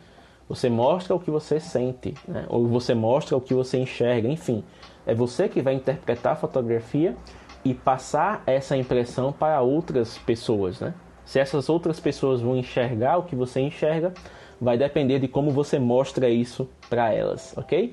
você 0.52 0.68
mostra 0.68 1.14
o 1.14 1.18
que 1.18 1.30
você 1.30 1.58
sente, 1.58 2.14
né? 2.28 2.44
ou 2.46 2.66
você 2.68 2.94
mostra 2.94 3.34
o 3.34 3.40
que 3.40 3.54
você 3.54 3.78
enxerga, 3.78 4.28
enfim. 4.28 4.62
É 5.06 5.14
você 5.14 5.48
que 5.48 5.62
vai 5.62 5.72
interpretar 5.72 6.34
a 6.34 6.36
fotografia 6.36 7.16
e 7.64 7.72
passar 7.72 8.42
essa 8.46 8.76
impressão 8.76 9.32
para 9.32 9.62
outras 9.62 10.18
pessoas, 10.18 10.78
né? 10.78 10.92
Se 11.24 11.38
essas 11.38 11.70
outras 11.70 11.98
pessoas 11.98 12.42
vão 12.42 12.54
enxergar 12.54 13.16
o 13.16 13.22
que 13.22 13.34
você 13.34 13.60
enxerga, 13.60 14.12
vai 14.62 14.78
depender 14.78 15.18
de 15.18 15.26
como 15.26 15.50
você 15.50 15.76
mostra 15.76 16.30
isso 16.30 16.70
para 16.88 17.12
elas, 17.12 17.52
ok? 17.56 17.92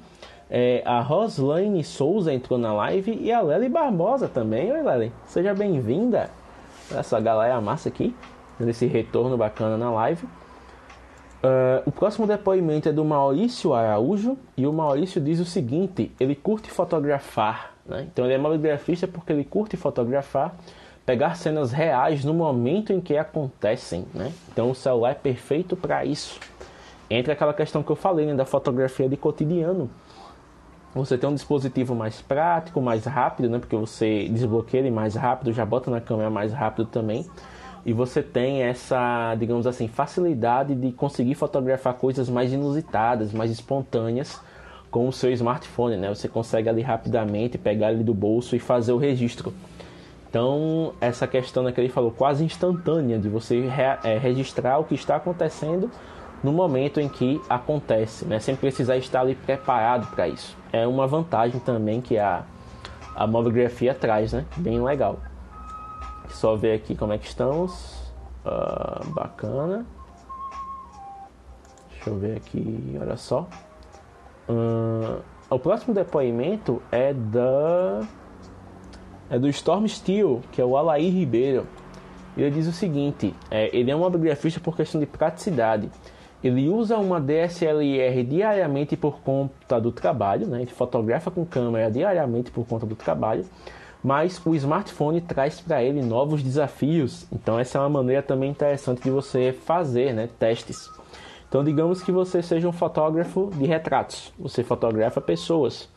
É, 0.51 0.83
a 0.85 1.01
Roslaine 1.01 1.83
Souza 1.83 2.31
entrou 2.31 2.59
na 2.59 2.71
live 2.73 3.17
e 3.19 3.31
a 3.31 3.41
Lely 3.41 3.69
Barbosa 3.69 4.27
também. 4.27 4.71
Oi, 4.71 4.83
Lely, 4.83 5.11
seja 5.25 5.55
bem-vinda. 5.55 6.29
Essa 6.95 7.19
galera 7.19 7.59
massa 7.59 7.89
aqui, 7.89 8.15
nesse 8.59 8.85
retorno 8.85 9.35
bacana 9.35 9.77
na 9.77 9.89
live. 9.89 10.25
Uh, 10.25 11.81
o 11.87 11.91
próximo 11.91 12.27
depoimento 12.27 12.87
é 12.87 12.91
do 12.91 13.03
Maurício 13.03 13.73
Araújo 13.73 14.37
e 14.55 14.67
o 14.67 14.73
Maurício 14.73 15.19
diz 15.19 15.39
o 15.39 15.45
seguinte: 15.45 16.11
ele 16.19 16.35
curte 16.35 16.69
fotografar, 16.69 17.73
né? 17.83 18.07
então 18.11 18.25
ele 18.25 18.33
é 18.35 18.37
mobigrafista 18.37 19.07
porque 19.07 19.31
ele 19.33 19.45
curte 19.45 19.77
fotografar, 19.77 20.55
pegar 21.05 21.35
cenas 21.35 21.71
reais 21.71 22.25
no 22.25 22.33
momento 22.33 22.91
em 22.91 22.99
que 22.99 23.15
acontecem, 23.15 24.05
né? 24.13 24.33
então 24.51 24.69
o 24.69 24.75
celular 24.75 25.11
é 25.11 25.15
perfeito 25.15 25.77
para 25.77 26.03
isso. 26.03 26.37
Entra 27.09 27.33
aquela 27.33 27.53
questão 27.53 27.81
que 27.81 27.89
eu 27.89 27.95
falei 27.95 28.25
né, 28.25 28.35
da 28.35 28.45
fotografia 28.45 29.09
de 29.09 29.17
cotidiano. 29.17 29.89
Você 30.93 31.17
tem 31.17 31.29
um 31.29 31.33
dispositivo 31.33 31.95
mais 31.95 32.21
prático, 32.21 32.81
mais 32.81 33.05
rápido, 33.05 33.49
né? 33.49 33.59
porque 33.59 33.75
você 33.75 34.27
desbloqueia 34.29 34.81
ele 34.81 34.91
mais 34.91 35.15
rápido, 35.15 35.53
já 35.53 35.65
bota 35.65 35.91
na 35.91 36.01
câmera 36.01 36.29
mais 36.29 36.51
rápido 36.51 36.85
também 36.85 37.25
e 37.85 37.93
você 37.93 38.21
tem 38.21 38.61
essa, 38.61 39.35
digamos 39.35 39.65
assim, 39.65 39.87
facilidade 39.87 40.75
de 40.75 40.91
conseguir 40.91 41.35
fotografar 41.35 41.93
coisas 41.93 42.29
mais 42.29 42.51
inusitadas, 42.51 43.31
mais 43.31 43.51
espontâneas 43.51 44.39
com 44.91 45.07
o 45.07 45.13
seu 45.13 45.31
smartphone, 45.31 45.97
né? 45.97 46.09
Você 46.09 46.27
consegue 46.27 46.67
ali 46.67 46.81
rapidamente 46.81 47.57
pegar 47.57 47.91
ele 47.91 48.03
do 48.03 48.13
bolso 48.13 48.55
e 48.55 48.59
fazer 48.59 48.91
o 48.91 48.97
registro. 48.97 49.53
Então, 50.29 50.93
essa 50.99 51.25
questão 51.25 51.63
né, 51.63 51.71
que 51.71 51.79
ele 51.81 51.89
falou, 51.89 52.11
quase 52.11 52.43
instantânea, 52.43 53.17
de 53.17 53.29
você 53.29 53.61
re, 53.61 53.97
é, 54.03 54.17
registrar 54.17 54.77
o 54.77 54.83
que 54.83 54.93
está 54.93 55.15
acontecendo 55.15 55.89
no 56.43 56.51
momento 56.51 56.99
em 56.99 57.09
que 57.09 57.41
acontece, 57.49 58.25
né? 58.25 58.39
sem 58.39 58.55
precisar 58.55 58.97
estar 58.97 59.21
ali 59.21 59.35
preparado 59.35 60.07
para 60.11 60.27
isso. 60.27 60.57
É 60.71 60.85
uma 60.87 61.07
vantagem 61.07 61.59
também 61.59 62.01
que 62.01 62.17
a, 62.17 62.43
a 63.15 63.27
mobigrafia 63.27 63.93
traz, 63.93 64.33
né? 64.33 64.45
bem 64.57 64.81
legal. 64.81 65.19
Só 66.29 66.55
ver 66.55 66.73
aqui 66.73 66.95
como 66.95 67.13
é 67.13 67.17
que 67.17 67.25
estamos. 67.25 67.99
Uh, 68.45 69.09
bacana. 69.09 69.85
Deixa 71.91 72.09
eu 72.09 72.17
ver 72.17 72.37
aqui, 72.37 72.97
olha 73.01 73.17
só. 73.17 73.47
Uh, 74.47 75.21
o 75.49 75.59
próximo 75.59 75.93
depoimento 75.93 76.81
é 76.91 77.13
da 77.13 78.01
é 79.29 79.37
do 79.37 79.47
Storm 79.49 79.87
Steel, 79.87 80.41
que 80.51 80.61
é 80.61 80.65
o 80.65 80.75
Alair 80.77 81.13
Ribeiro. 81.13 81.67
Ele 82.35 82.51
diz 82.51 82.67
o 82.67 82.71
seguinte: 82.71 83.35
é, 83.51 83.75
ele 83.75 83.91
é 83.91 83.95
um 83.95 84.09
bibliografista 84.09 84.59
por 84.59 84.75
questão 84.75 84.99
de 84.99 85.05
praticidade. 85.05 85.89
Ele 86.43 86.69
usa 86.69 86.97
uma 86.97 87.19
DSLR 87.19 88.23
diariamente 88.23 88.95
por 88.95 89.19
conta 89.19 89.79
do 89.79 89.91
trabalho, 89.91 90.47
né? 90.47 90.61
ele 90.61 90.71
fotografa 90.71 91.29
com 91.29 91.45
câmera 91.45 91.91
diariamente 91.91 92.49
por 92.49 92.65
conta 92.65 92.85
do 92.85 92.95
trabalho, 92.95 93.45
mas 94.01 94.41
o 94.45 94.55
smartphone 94.55 95.19
traz 95.19 95.59
para 95.59 95.83
ele 95.83 96.01
novos 96.01 96.41
desafios. 96.41 97.27
Então 97.31 97.59
essa 97.59 97.77
é 97.77 97.81
uma 97.81 97.89
maneira 97.89 98.21
também 98.21 98.49
interessante 98.49 99.03
de 99.03 99.09
você 99.09 99.51
fazer 99.51 100.13
né? 100.13 100.29
testes. 100.39 100.89
Então 101.49 101.63
digamos 101.63 102.01
que 102.01 102.11
você 102.11 102.41
seja 102.41 102.69
um 102.69 102.71
fotógrafo 102.71 103.51
de 103.53 103.65
retratos, 103.65 104.31
você 104.39 104.63
fotografa 104.63 105.19
pessoas. 105.19 105.89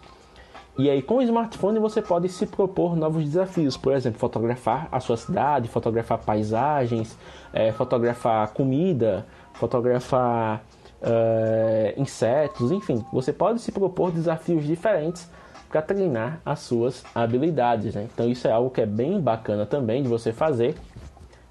E 0.76 0.88
aí 0.90 1.03
com 1.03 1.18
o 1.18 1.22
smartphone 1.22 1.78
você 1.78 2.03
pode 2.03 2.28
se 2.30 2.47
propor 2.47 2.97
novos 2.97 3.22
desafios, 3.24 3.76
por 3.76 3.93
exemplo, 3.93 4.18
fotografar 4.18 4.88
a 4.90 4.99
sua 4.99 5.18
cidade, 5.18 5.68
fotografar 5.68 6.18
paisagens, 6.18 7.16
é, 7.53 7.70
fotografar 7.70 8.49
comida, 8.49 9.24
fotografar 9.55 10.63
uh, 11.03 12.01
insetos, 12.01 12.71
enfim, 12.71 13.05
você 13.13 13.33
pode 13.33 13.61
se 13.61 13.73
propor 13.73 14.11
desafios 14.11 14.65
diferentes 14.65 15.29
para 15.69 15.83
treinar 15.83 16.41
as 16.45 16.61
suas 16.61 17.03
habilidades. 17.15 17.95
Né? 17.95 18.07
Então 18.13 18.29
isso 18.29 18.47
é 18.47 18.53
algo 18.53 18.71
que 18.71 18.81
é 18.81 18.87
bem 18.87 19.21
bacana 19.21 19.65
também 19.65 20.03
de 20.03 20.09
você 20.09 20.33
fazer, 20.33 20.75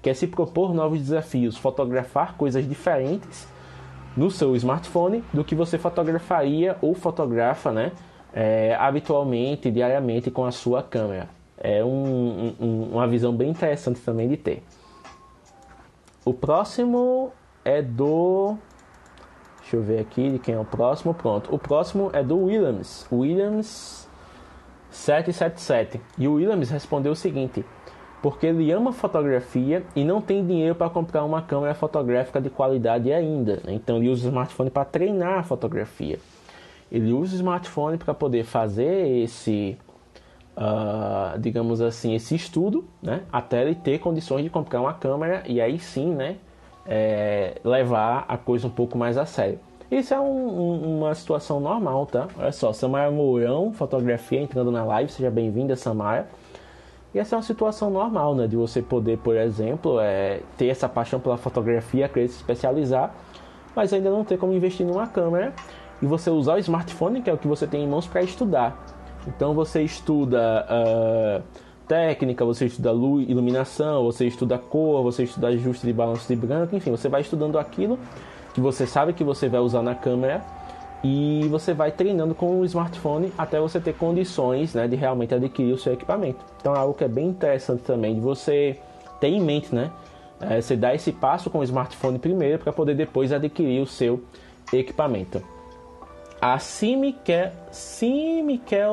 que 0.00 0.08
é 0.08 0.14
se 0.14 0.26
propor 0.26 0.72
novos 0.72 0.98
desafios, 1.00 1.56
fotografar 1.56 2.36
coisas 2.36 2.66
diferentes 2.68 3.48
no 4.16 4.30
seu 4.30 4.54
smartphone 4.56 5.24
do 5.32 5.44
que 5.44 5.54
você 5.54 5.78
fotografaria 5.78 6.76
ou 6.80 6.94
fotografa, 6.94 7.72
né? 7.72 7.92
É, 8.34 8.74
habitualmente, 8.78 9.70
diariamente 9.70 10.30
com 10.30 10.44
a 10.44 10.50
sua 10.50 10.82
câmera. 10.82 11.28
É 11.58 11.84
um, 11.84 12.54
um, 12.58 12.88
uma 12.92 13.06
visão 13.06 13.34
bem 13.34 13.50
interessante 13.50 14.00
também 14.00 14.28
de 14.28 14.36
ter. 14.36 14.62
O 16.24 16.32
próximo 16.32 17.32
é 17.64 17.82
do. 17.82 18.56
Deixa 19.60 19.76
eu 19.76 19.82
ver 19.82 20.00
aqui 20.00 20.30
de 20.30 20.38
quem 20.38 20.54
é 20.54 20.58
o 20.58 20.64
próximo. 20.64 21.14
Pronto. 21.14 21.54
O 21.54 21.58
próximo 21.58 22.10
é 22.12 22.22
do 22.22 22.36
Williams. 22.38 23.06
Williams 23.10 24.08
777. 24.90 26.00
E 26.18 26.28
o 26.28 26.34
Williams 26.34 26.70
respondeu 26.70 27.12
o 27.12 27.16
seguinte: 27.16 27.64
porque 28.22 28.46
ele 28.46 28.70
ama 28.70 28.92
fotografia 28.92 29.84
e 29.96 30.04
não 30.04 30.20
tem 30.20 30.46
dinheiro 30.46 30.76
para 30.76 30.88
comprar 30.88 31.24
uma 31.24 31.42
câmera 31.42 31.74
fotográfica 31.74 32.40
de 32.40 32.48
qualidade 32.48 33.12
ainda. 33.12 33.56
Né? 33.64 33.72
Então 33.74 33.96
ele 33.96 34.08
usa 34.08 34.26
o 34.26 34.28
smartphone 34.28 34.70
para 34.70 34.84
treinar 34.84 35.40
a 35.40 35.42
fotografia. 35.42 36.20
Ele 36.90 37.12
usa 37.12 37.32
o 37.32 37.36
smartphone 37.36 37.98
para 37.98 38.14
poder 38.14 38.44
fazer 38.44 39.08
esse, 39.22 39.76
uh, 40.56 41.38
digamos 41.40 41.80
assim, 41.80 42.14
esse 42.14 42.36
estudo, 42.36 42.84
né? 43.02 43.22
até 43.32 43.62
ele 43.62 43.74
ter 43.74 43.98
condições 43.98 44.44
de 44.44 44.50
comprar 44.50 44.80
uma 44.80 44.94
câmera 44.94 45.42
e 45.46 45.60
aí 45.60 45.78
sim, 45.78 46.14
né? 46.14 46.36
É, 46.86 47.60
levar 47.64 48.24
a 48.28 48.36
coisa 48.36 48.66
um 48.66 48.70
pouco 48.70 48.96
mais 48.98 49.16
a 49.16 49.26
sério. 49.26 49.58
Isso 49.90 50.14
é 50.14 50.18
um, 50.20 50.24
um, 50.24 50.98
uma 50.98 51.14
situação 51.14 51.60
normal, 51.60 52.06
tá? 52.06 52.26
Olha 52.38 52.52
só, 52.52 52.72
Samara 52.72 53.10
Mourão, 53.10 53.72
fotografia, 53.72 54.40
entrando 54.40 54.70
na 54.70 54.82
live, 54.84 55.12
seja 55.12 55.30
bem-vinda, 55.30 55.76
Samara. 55.76 56.26
E 57.14 57.18
essa 57.18 57.34
é 57.34 57.36
uma 57.36 57.42
situação 57.42 57.90
normal, 57.90 58.34
né? 58.34 58.46
De 58.46 58.56
você 58.56 58.80
poder, 58.80 59.18
por 59.18 59.36
exemplo, 59.36 60.00
é, 60.00 60.40
ter 60.56 60.68
essa 60.68 60.88
paixão 60.88 61.20
pela 61.20 61.36
fotografia, 61.36 62.08
querer 62.08 62.28
se 62.28 62.36
especializar, 62.36 63.14
mas 63.76 63.92
ainda 63.92 64.10
não 64.10 64.24
ter 64.24 64.38
como 64.38 64.54
investir 64.54 64.86
numa 64.86 65.06
câmera 65.06 65.52
e 66.00 66.06
você 66.06 66.30
usar 66.30 66.54
o 66.54 66.58
smartphone, 66.58 67.20
que 67.20 67.28
é 67.28 67.32
o 67.32 67.38
que 67.38 67.46
você 67.46 67.66
tem 67.66 67.84
em 67.84 67.86
mãos, 67.86 68.06
para 68.06 68.22
estudar. 68.22 68.82
Então 69.26 69.52
você 69.52 69.82
estuda. 69.82 70.66
Uh, 70.70 71.61
técnica, 71.86 72.44
você 72.44 72.66
estuda 72.66 72.92
luz, 72.92 73.28
iluminação, 73.28 74.04
você 74.04 74.26
estuda 74.26 74.58
cor, 74.58 75.02
você 75.02 75.24
estuda 75.24 75.48
ajuste 75.48 75.86
de 75.86 75.92
balanço 75.92 76.26
de 76.28 76.36
branco, 76.36 76.74
enfim, 76.74 76.90
você 76.90 77.08
vai 77.08 77.20
estudando 77.20 77.58
aquilo 77.58 77.98
que 78.54 78.60
você 78.60 78.86
sabe 78.86 79.12
que 79.12 79.24
você 79.24 79.48
vai 79.48 79.60
usar 79.60 79.82
na 79.82 79.94
câmera 79.94 80.42
e 81.02 81.46
você 81.50 81.72
vai 81.74 81.90
treinando 81.90 82.34
com 82.34 82.60
o 82.60 82.64
smartphone 82.64 83.32
até 83.36 83.58
você 83.58 83.80
ter 83.80 83.94
condições 83.94 84.74
né, 84.74 84.86
de 84.86 84.94
realmente 84.94 85.34
adquirir 85.34 85.72
o 85.72 85.78
seu 85.78 85.92
equipamento. 85.92 86.44
Então 86.60 86.74
é 86.74 86.78
algo 86.78 86.94
que 86.94 87.04
é 87.04 87.08
bem 87.08 87.28
interessante 87.28 87.82
também 87.82 88.14
de 88.14 88.20
você 88.20 88.78
ter 89.20 89.28
em 89.28 89.40
mente, 89.40 89.74
né? 89.74 89.90
É, 90.40 90.60
você 90.60 90.76
dá 90.76 90.94
esse 90.94 91.12
passo 91.12 91.48
com 91.48 91.58
o 91.58 91.62
smartphone 91.64 92.18
primeiro 92.18 92.58
para 92.58 92.72
poder 92.72 92.94
depois 92.94 93.32
adquirir 93.32 93.80
o 93.80 93.86
seu 93.86 94.22
equipamento. 94.72 95.42
A 96.42 96.58
Simikel, 96.58 97.52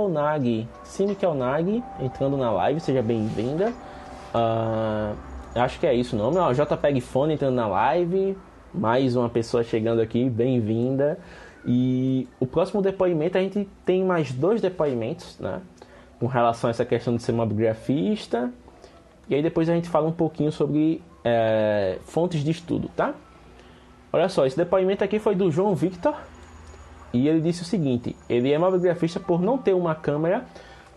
Nagi, 0.07 0.67
Simikel 0.83 1.33
Nagi 1.33 1.83
entrando 1.99 2.37
na 2.37 2.51
live, 2.51 2.79
seja 2.79 3.01
bem-vinda. 3.01 3.73
Uh, 4.35 5.17
acho 5.55 5.79
que 5.79 5.87
é 5.87 5.95
isso 5.95 6.15
o 6.15 6.19
nome. 6.19 6.37
Ó, 6.37 6.53
JPEG 6.53 7.01
Fone 7.01 7.33
entrando 7.33 7.55
na 7.55 7.65
live. 7.65 8.37
Mais 8.71 9.15
uma 9.15 9.27
pessoa 9.29 9.63
chegando 9.63 9.99
aqui, 9.99 10.29
bem-vinda. 10.29 11.17
E 11.65 12.27
o 12.39 12.45
próximo 12.45 12.83
depoimento, 12.83 13.35
a 13.35 13.41
gente 13.41 13.67
tem 13.83 14.05
mais 14.05 14.31
dois 14.31 14.61
depoimentos, 14.61 15.39
né? 15.39 15.59
Com 16.19 16.27
relação 16.27 16.67
a 16.67 16.69
essa 16.69 16.85
questão 16.85 17.15
de 17.15 17.23
ser 17.23 17.31
mobigrafista. 17.31 18.53
E 19.27 19.33
aí 19.33 19.41
depois 19.41 19.67
a 19.69 19.73
gente 19.73 19.89
fala 19.89 20.07
um 20.07 20.11
pouquinho 20.11 20.51
sobre 20.51 21.01
é, 21.23 21.97
fontes 22.03 22.43
de 22.43 22.51
estudo, 22.51 22.91
tá? 22.95 23.15
Olha 24.13 24.29
só, 24.29 24.45
esse 24.45 24.55
depoimento 24.55 25.03
aqui 25.03 25.17
foi 25.17 25.33
do 25.33 25.49
João 25.49 25.73
Victor. 25.73 26.13
E 27.13 27.27
ele 27.27 27.41
disse 27.41 27.61
o 27.61 27.65
seguinte: 27.65 28.15
ele 28.29 28.51
é 28.51 28.57
mobigrafista 28.57 29.19
por 29.19 29.41
não 29.41 29.57
ter 29.57 29.73
uma 29.73 29.95
câmera, 29.95 30.45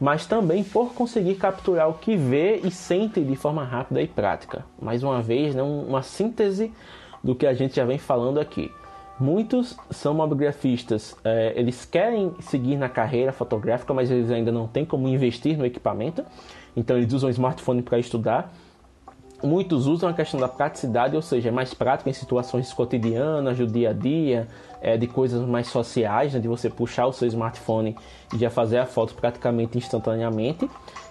mas 0.01 0.27
também 0.27 0.65
por 0.65 0.93
conseguir 0.95 1.37
capturar 1.37 1.89
o 1.89 1.95
que 1.95 2.17
vê 2.17 2.57
e 2.57 2.71
sente 2.71 3.21
de 3.21 3.37
forma 3.37 3.65
rápida 3.65 4.03
e 4.03 4.07
prática. 4.07 4.65
Mais 4.81 5.03
uma 5.03 5.23
vez, 5.23 5.55
né, 5.55 5.63
uma 5.63 6.03
síntese 6.03 6.73
do 7.23 7.35
que 7.35 7.47
a 7.47 7.55
gente 7.55 7.77
já 7.77 7.85
vem 7.85 7.99
falando 7.99 8.41
aqui. 8.41 8.71
Muitos 9.21 9.77
são 9.91 10.15
mobigrafistas, 10.15 11.15
é, 11.23 11.53
eles 11.55 11.85
querem 11.85 12.35
seguir 12.41 12.77
na 12.77 12.89
carreira 12.89 13.31
fotográfica, 13.33 13.95
mas 13.95 14.11
eles 14.11 14.31
ainda 14.31 14.51
não 14.51 14.67
têm 14.67 14.85
como 14.85 15.07
investir 15.07 15.57
no 15.57 15.65
equipamento, 15.65 16.25
então 16.75 16.97
eles 16.97 17.13
usam 17.13 17.29
o 17.29 17.31
smartphone 17.31 17.83
para 17.83 17.99
estudar 17.99 18.53
muitos 19.43 19.87
usam 19.87 20.09
a 20.09 20.13
questão 20.13 20.39
da 20.39 20.49
praticidade, 20.49 21.17
ou 21.17 21.23
seja, 21.23 21.49
é 21.49 21.53
mais 21.53 21.75
prático 21.75 22.09
em 22.09 22.13
situações 22.13 22.73
cotidianas, 22.73 23.59
do 23.59 23.67
dia 23.67 23.91
a 23.91 23.93
dia, 23.93 24.49
é, 24.83 24.97
de 24.97 25.07
coisas 25.07 25.47
mais 25.47 25.69
sociais, 25.69 26.35
né, 26.35 26.41
de 26.41 26.49
você 26.49 26.69
puxar 26.69 27.07
o 27.07 27.13
seu 27.13 27.29
smartphone 27.29 27.97
e 28.35 28.39
já 28.39 28.51
fazer 28.51 28.79
a 28.79 28.87
foto 28.87 29.15
praticamente 29.15 29.79
instantaneamente. 29.79 30.69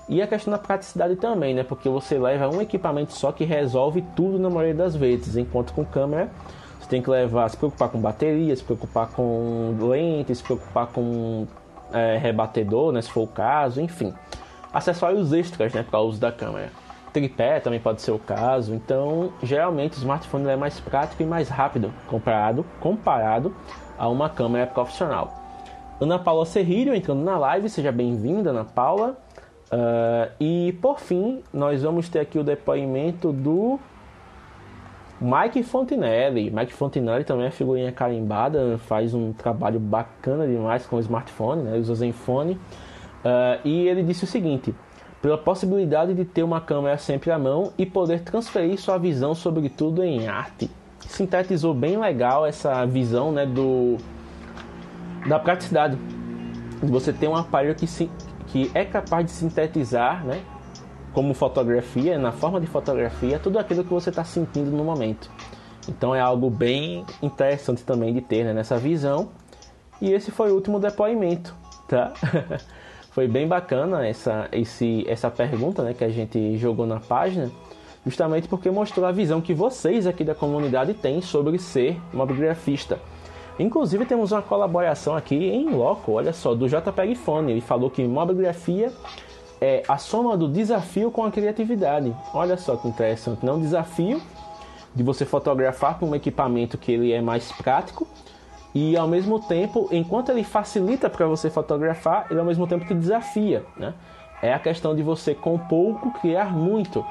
E 0.09 0.21
a 0.21 0.27
questão 0.27 0.51
da 0.51 0.59
praticidade 0.59 1.15
também, 1.15 1.53
né, 1.55 1.63
porque 1.63 1.87
você 1.87 2.19
leva 2.19 2.49
um 2.49 2.61
equipamento 2.61 3.13
só 3.13 3.31
que 3.31 3.45
resolve 3.45 4.03
tudo 4.15 4.37
na 4.37 4.49
maioria 4.49 4.75
das 4.75 4.95
vezes, 4.95 5.37
enquanto 5.37 5.73
com 5.73 5.85
câmera 5.85 6.29
você 6.79 6.89
tem 6.89 7.01
que 7.01 7.09
levar, 7.09 7.47
se 7.49 7.55
preocupar 7.55 7.89
com 7.89 7.99
bateria, 7.99 8.55
se 8.55 8.63
preocupar 8.63 9.07
com 9.07 9.77
lentes, 9.79 10.39
se 10.39 10.43
preocupar 10.43 10.87
com 10.87 11.47
é, 11.93 12.17
rebatedor, 12.17 12.91
né, 12.91 13.01
se 13.01 13.09
for 13.09 13.21
o 13.21 13.27
caso, 13.27 13.79
enfim. 13.79 14.13
Acessórios 14.73 15.31
extras 15.31 15.73
né, 15.73 15.83
para 15.83 15.99
o 15.99 16.03
uso 16.03 16.19
da 16.19 16.31
câmera 16.31 16.80
tripé 17.11 17.59
também 17.59 17.79
pode 17.79 18.01
ser 18.01 18.11
o 18.11 18.19
caso. 18.19 18.73
Então, 18.73 19.33
geralmente 19.43 19.93
o 19.93 19.99
smartphone 19.99 20.47
é 20.47 20.55
mais 20.55 20.79
prático 20.79 21.21
e 21.21 21.25
mais 21.25 21.49
rápido 21.49 21.91
comparado, 22.07 22.65
comparado 22.79 23.55
a 23.97 24.07
uma 24.07 24.29
câmera 24.29 24.65
profissional. 24.67 25.41
Ana 25.99 26.17
Paula 26.17 26.45
Serrilho 26.45 26.95
entrando 26.95 27.21
na 27.21 27.37
live, 27.37 27.69
seja 27.69 27.91
bem-vinda, 27.91 28.49
Ana 28.49 28.65
Paula. 28.65 29.17
Uh, 29.71 30.31
e 30.39 30.73
por 30.81 30.99
fim, 30.99 31.43
nós 31.53 31.83
vamos 31.83 32.09
ter 32.09 32.19
aqui 32.19 32.39
o 32.39 32.43
depoimento 32.43 33.31
do 33.31 33.79
Mike 35.21 35.61
Fontinelli. 35.61 36.49
Mike 36.49 36.73
Fontinelli 36.73 37.23
também 37.23 37.45
é 37.45 37.51
figurinha 37.51 37.91
carimbada, 37.91 38.79
faz 38.79 39.13
um 39.13 39.31
trabalho 39.31 39.79
bacana 39.79 40.47
demais 40.47 40.85
com 40.87 40.95
o 40.95 40.99
smartphone, 40.99 41.61
né? 41.61 41.77
usa 41.77 41.93
Zenfone. 41.93 42.53
Uh, 42.53 43.61
e 43.63 43.87
ele 43.87 44.01
disse 44.01 44.23
o 44.23 44.27
seguinte: 44.27 44.73
pela 45.21 45.37
possibilidade 45.37 46.13
de 46.13 46.25
ter 46.25 46.43
uma 46.43 46.59
câmera 46.59 46.97
sempre 46.97 47.31
à 47.31 47.37
mão 47.37 47.71
e 47.77 47.85
poder 47.85 48.21
transferir 48.21 48.79
sua 48.79 48.97
visão 48.97 49.35
sobre 49.35 49.69
tudo 49.69 50.03
em 50.03 50.27
arte. 50.27 50.69
Sintetizou 50.99 51.73
bem 51.73 51.97
legal 51.97 52.45
essa 52.45 52.85
visão 52.85 53.31
né, 53.31 53.45
do, 53.45 53.97
da 55.27 55.39
praticidade. 55.39 55.97
Você 56.81 57.13
tem 57.13 57.29
um 57.29 57.35
aparelho 57.35 57.75
que, 57.75 57.85
se, 57.85 58.09
que 58.47 58.71
é 58.73 58.83
capaz 58.83 59.25
de 59.25 59.31
sintetizar, 59.31 60.25
né, 60.25 60.41
como 61.13 61.33
fotografia, 61.33 62.17
na 62.17 62.31
forma 62.31 62.59
de 62.59 62.65
fotografia, 62.65 63.37
tudo 63.37 63.59
aquilo 63.59 63.83
que 63.83 63.93
você 63.93 64.09
está 64.09 64.23
sentindo 64.23 64.71
no 64.71 64.83
momento. 64.83 65.29
Então 65.87 66.15
é 66.15 66.19
algo 66.19 66.49
bem 66.49 67.05
interessante 67.21 67.83
também 67.83 68.13
de 68.13 68.21
ter 68.21 68.43
né, 68.43 68.53
nessa 68.53 68.77
visão. 68.77 69.29
E 70.01 70.11
esse 70.11 70.31
foi 70.31 70.51
o 70.51 70.55
último 70.55 70.79
depoimento, 70.79 71.55
tá? 71.87 72.11
Foi 73.11 73.27
bem 73.27 73.45
bacana 73.45 74.07
essa, 74.07 74.47
esse, 74.53 75.03
essa 75.05 75.29
pergunta 75.29 75.83
né, 75.83 75.93
que 75.93 76.03
a 76.03 76.09
gente 76.09 76.57
jogou 76.57 76.85
na 76.85 76.99
página, 76.99 77.51
justamente 78.05 78.47
porque 78.47 78.71
mostrou 78.71 79.05
a 79.05 79.11
visão 79.11 79.41
que 79.41 79.53
vocês 79.53 80.07
aqui 80.07 80.23
da 80.23 80.33
comunidade 80.33 80.93
têm 80.93 81.21
sobre 81.21 81.59
ser 81.59 81.99
mobigrafista. 82.13 82.99
Inclusive 83.59 84.05
temos 84.05 84.31
uma 84.31 84.41
colaboração 84.41 85.13
aqui 85.13 85.35
em 85.35 85.69
loco, 85.69 86.13
olha 86.13 86.31
só, 86.31 86.55
do 86.55 86.69
JPEG 86.69 87.15
Fone. 87.15 87.51
Ele 87.51 87.61
falou 87.61 87.89
que 87.89 88.01
mobigrafia 88.01 88.93
é 89.59 89.83
a 89.89 89.97
soma 89.97 90.37
do 90.37 90.47
desafio 90.47 91.11
com 91.11 91.25
a 91.25 91.31
criatividade. 91.31 92.15
Olha 92.33 92.55
só 92.55 92.77
que 92.77 92.87
interessante, 92.87 93.45
não 93.45 93.59
desafio 93.59 94.21
de 94.95 95.03
você 95.03 95.25
fotografar 95.25 95.99
com 95.99 96.07
um 96.07 96.15
equipamento 96.15 96.77
que 96.77 96.93
ele 96.93 97.11
é 97.11 97.21
mais 97.21 97.51
prático 97.51 98.07
e 98.73 98.95
ao 98.95 99.07
mesmo 99.07 99.39
tempo, 99.39 99.89
enquanto 99.91 100.29
ele 100.29 100.43
facilita 100.43 101.09
para 101.09 101.25
você 101.27 101.49
fotografar, 101.49 102.27
ele 102.29 102.39
ao 102.39 102.45
mesmo 102.45 102.65
tempo 102.65 102.85
te 102.85 102.93
desafia, 102.93 103.65
né? 103.77 103.93
É 104.41 104.53
a 104.53 104.59
questão 104.59 104.95
de 104.95 105.03
você 105.03 105.35
com 105.35 105.57
pouco 105.57 106.11
criar 106.19 106.51
muito. 106.51 107.05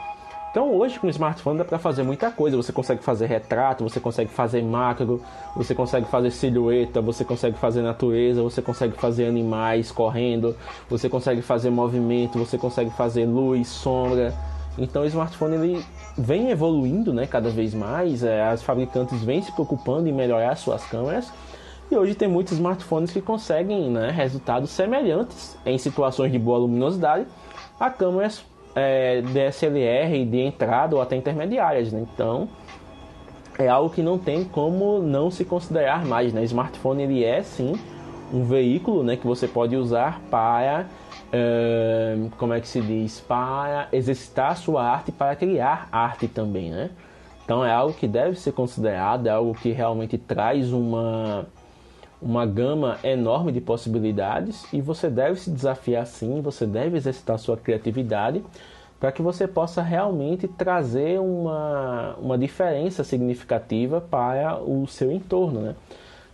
Então 0.50 0.74
hoje 0.74 0.98
com 0.98 1.06
o 1.06 1.10
smartphone 1.10 1.58
dá 1.58 1.64
para 1.64 1.78
fazer 1.78 2.02
muita 2.02 2.28
coisa. 2.30 2.56
Você 2.56 2.72
consegue 2.72 3.04
fazer 3.04 3.26
retrato, 3.26 3.84
você 3.84 4.00
consegue 4.00 4.30
fazer 4.30 4.62
macro, 4.64 5.22
você 5.54 5.74
consegue 5.74 6.06
fazer 6.06 6.32
silhueta, 6.32 7.00
você 7.00 7.24
consegue 7.24 7.56
fazer 7.56 7.82
natureza, 7.82 8.42
você 8.42 8.60
consegue 8.60 8.94
fazer 8.94 9.26
animais 9.26 9.92
correndo, 9.92 10.56
você 10.88 11.08
consegue 11.08 11.40
fazer 11.40 11.70
movimento, 11.70 12.36
você 12.36 12.58
consegue 12.58 12.90
fazer 12.90 13.26
luz, 13.26 13.68
sombra. 13.68 14.34
Então 14.76 15.02
o 15.02 15.06
smartphone 15.06 15.54
ele 15.54 15.84
vem 16.20 16.50
evoluindo, 16.50 17.12
né, 17.12 17.26
cada 17.26 17.50
vez 17.50 17.74
mais. 17.74 18.22
É, 18.22 18.42
as 18.42 18.62
fabricantes 18.62 19.22
vêm 19.22 19.42
se 19.42 19.50
preocupando 19.52 20.08
em 20.08 20.12
melhorar 20.12 20.54
suas 20.56 20.84
câmeras. 20.84 21.32
E 21.90 21.96
hoje 21.96 22.14
tem 22.14 22.28
muitos 22.28 22.52
smartphones 22.52 23.10
que 23.10 23.20
conseguem 23.20 23.90
né, 23.90 24.10
resultados 24.10 24.70
semelhantes 24.70 25.56
em 25.66 25.76
situações 25.76 26.30
de 26.30 26.38
boa 26.38 26.58
luminosidade 26.58 27.26
a 27.80 27.90
câmeras 27.90 28.44
é, 28.76 29.22
DSLR 29.22 30.24
de 30.24 30.38
entrada 30.38 30.94
ou 30.94 31.02
até 31.02 31.16
intermediárias. 31.16 31.90
Né? 31.90 32.06
Então 32.14 32.48
é 33.58 33.66
algo 33.66 33.90
que 33.90 34.02
não 34.02 34.18
tem 34.18 34.44
como 34.44 35.00
não 35.00 35.30
se 35.30 35.44
considerar 35.44 36.04
mais. 36.04 36.32
Né? 36.32 36.44
Smartphone 36.44 37.02
ele 37.02 37.24
é 37.24 37.42
sim 37.42 37.74
um 38.32 38.44
veículo 38.44 39.02
né, 39.02 39.16
que 39.16 39.26
você 39.26 39.48
pode 39.48 39.76
usar 39.76 40.20
para 40.30 40.86
como 42.36 42.52
é 42.52 42.60
que 42.60 42.68
se 42.68 42.80
diz 42.80 43.20
para 43.20 43.88
exercitar 43.92 44.56
sua 44.56 44.82
arte 44.82 45.12
para 45.12 45.34
criar 45.36 45.88
arte 45.92 46.28
também 46.28 46.70
né 46.70 46.90
então 47.44 47.64
é 47.64 47.72
algo 47.72 47.94
que 47.94 48.06
deve 48.06 48.38
ser 48.38 48.52
considerado 48.52 49.26
é 49.26 49.30
algo 49.30 49.54
que 49.54 49.70
realmente 49.70 50.18
traz 50.18 50.72
uma 50.72 51.46
uma 52.20 52.44
gama 52.44 52.98
enorme 53.02 53.50
de 53.50 53.60
possibilidades 53.60 54.66
e 54.72 54.80
você 54.80 55.08
deve 55.08 55.40
se 55.40 55.50
desafiar 55.50 56.06
sim, 56.06 56.42
você 56.42 56.66
deve 56.66 56.96
exercitar 56.96 57.38
sua 57.38 57.56
criatividade 57.56 58.44
para 58.98 59.10
que 59.10 59.22
você 59.22 59.48
possa 59.48 59.80
realmente 59.80 60.46
trazer 60.46 61.18
uma, 61.18 62.14
uma 62.20 62.36
diferença 62.36 63.02
significativa 63.02 64.00
para 64.00 64.60
o 64.62 64.86
seu 64.86 65.10
entorno, 65.10 65.60
né? 65.60 65.74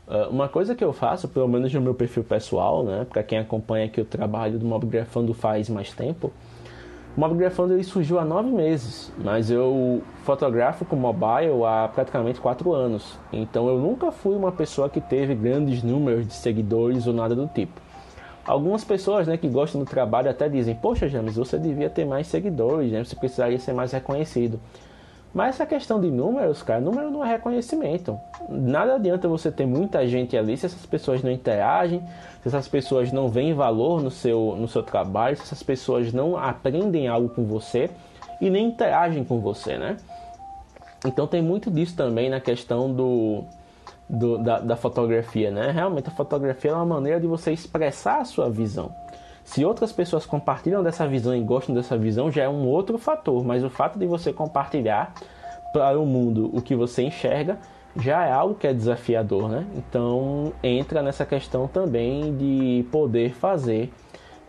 Ah, 0.09 0.29
uma 0.31 0.49
coisa 0.49 0.75
que 0.75 0.85
eu 0.85 0.93
faço, 0.93 1.29
pelo 1.29 1.49
menos 1.49 1.73
no 1.73 1.81
meu 1.81 1.95
perfil 1.95 2.25
pessoal, 2.25 2.85
né, 2.85 3.07
para 3.09 3.23
quem 3.23 3.39
acompanha 3.39 3.87
aqui 3.87 4.01
o 4.01 4.05
trabalho 4.05 4.59
do 4.59 4.67
Mobgrafando 4.67 5.35
faz 5.35 5.69
mais 5.69 5.93
tempo, 5.93 6.33
o 7.17 7.21
Mobgrafando 7.21 7.73
ele 7.73 7.83
surgiu 7.83 8.19
há 8.19 8.25
nove 8.25 8.51
meses, 8.51 9.11
mas 9.17 9.51
eu 9.51 10.03
fotografo 10.23 10.85
com 10.85 10.97
mobile 10.97 11.65
há 11.65 11.89
praticamente 11.89 12.39
quatro 12.39 12.75
anos. 12.75 13.19
Então 13.33 13.69
eu 13.69 13.79
nunca 13.79 14.13
fui 14.13 14.37
uma 14.37 14.53
pessoa 14.53 14.91
que 14.91 15.01
teve 15.01 15.35
grandes 15.35 15.83
números 15.83 16.27
de 16.27 16.35
seguidores 16.35 17.07
ou 17.07 17.15
nada 17.15 17.35
do 17.35 17.47
tipo. 17.47 17.81
Algumas 18.47 18.85
pessoas 18.85 19.27
né, 19.27 19.39
que 19.39 19.49
gostam 19.49 19.81
do 19.81 19.87
trabalho 19.89 20.31
até 20.31 20.47
dizem: 20.47 20.75
Poxa, 20.75 21.09
James, 21.09 21.37
você 21.37 21.59
devia 21.59 21.89
ter 21.89 22.05
mais 22.05 22.27
seguidores, 22.27 22.93
né? 22.93 23.03
você 23.03 23.17
precisaria 23.17 23.59
ser 23.59 23.73
mais 23.73 23.93
reconhecido. 23.93 24.61
Mas 25.37 25.57
essa 25.57 25.67
questão 25.67 26.01
de 26.01 26.11
números, 26.11 26.63
cara, 26.63 26.81
número 26.81 27.11
não 27.11 27.23
é 27.23 27.29
reconhecimento. 27.29 28.19
Nada 28.49 28.95
adianta 28.95 29.29
você 29.29 29.53
ter 29.53 29.67
muita 29.67 30.09
gente 30.09 30.35
ali 30.35 30.57
se 30.57 30.65
essas 30.65 30.87
pessoas 30.87 31.23
não 31.23 31.31
interagem, 31.31 32.01
se 32.41 32.49
essas 32.49 32.67
pessoas 32.67 33.13
não 33.13 33.29
veem 33.29 33.53
valor 33.53 34.03
no 34.03 34.11
seu, 34.11 34.57
no 34.59 34.67
seu 34.67 34.83
trabalho, 34.83 35.37
se 35.37 35.43
essas 35.43 35.63
pessoas 35.63 36.11
não 36.11 36.39
aprendem 36.39 37.07
algo 37.07 37.29
com 37.29 37.45
você 37.45 37.91
e 38.41 38.49
nem 38.49 38.67
interagem 38.67 39.25
com 39.25 39.39
você, 39.39 39.77
né? 39.77 39.99
Então 41.05 41.27
tem 41.27 41.43
muito 41.43 41.71
disso 41.71 41.95
também 41.95 42.31
na 42.31 42.41
questão 42.41 42.91
do, 42.91 43.45
do 44.09 44.39
da, 44.39 44.59
da, 44.61 44.75
fotografia, 44.75 45.51
né? 45.51 45.71
Realmente 45.71 46.09
a 46.09 46.13
fotografia 46.13 46.71
é 46.71 46.75
uma 46.75 46.87
maneira 46.87 47.21
de 47.21 47.27
você 47.27 47.53
expressar 47.53 48.23
a 48.23 48.25
sua 48.25 48.49
visão. 48.49 48.91
Se 49.47 49.65
outras 49.65 49.93
pessoas 49.93 50.27
compartilham 50.27 50.83
dessa 50.83 51.07
visão 51.07 51.35
e 51.35 51.41
gostam 51.41 51.73
dessa 51.73 51.97
visão, 51.97 52.33
já 52.33 52.43
é 52.43 52.49
um 52.49 52.67
outro 52.67 52.99
fator, 52.99 53.45
mas 53.45 53.63
o 53.63 53.71
fato 53.71 53.97
de 53.97 54.05
você 54.05 54.33
compartilhar 54.33 55.15
para 55.73 55.99
o 55.99 56.05
mundo 56.05 56.51
o 56.53 56.61
que 56.61 56.75
você 56.75 57.05
enxerga 57.05 57.57
já 57.97 58.27
é 58.27 58.33
algo 58.33 58.57
que 58.57 58.67
é 58.67 58.75
desafiador, 58.75 59.49
né? 59.49 59.65
Então 59.77 60.53
entra 60.63 61.01
nessa 61.01 61.25
questão 61.25 61.69
também 61.69 62.37
de 62.37 62.85
poder 62.91 63.35
fazer 63.35 63.93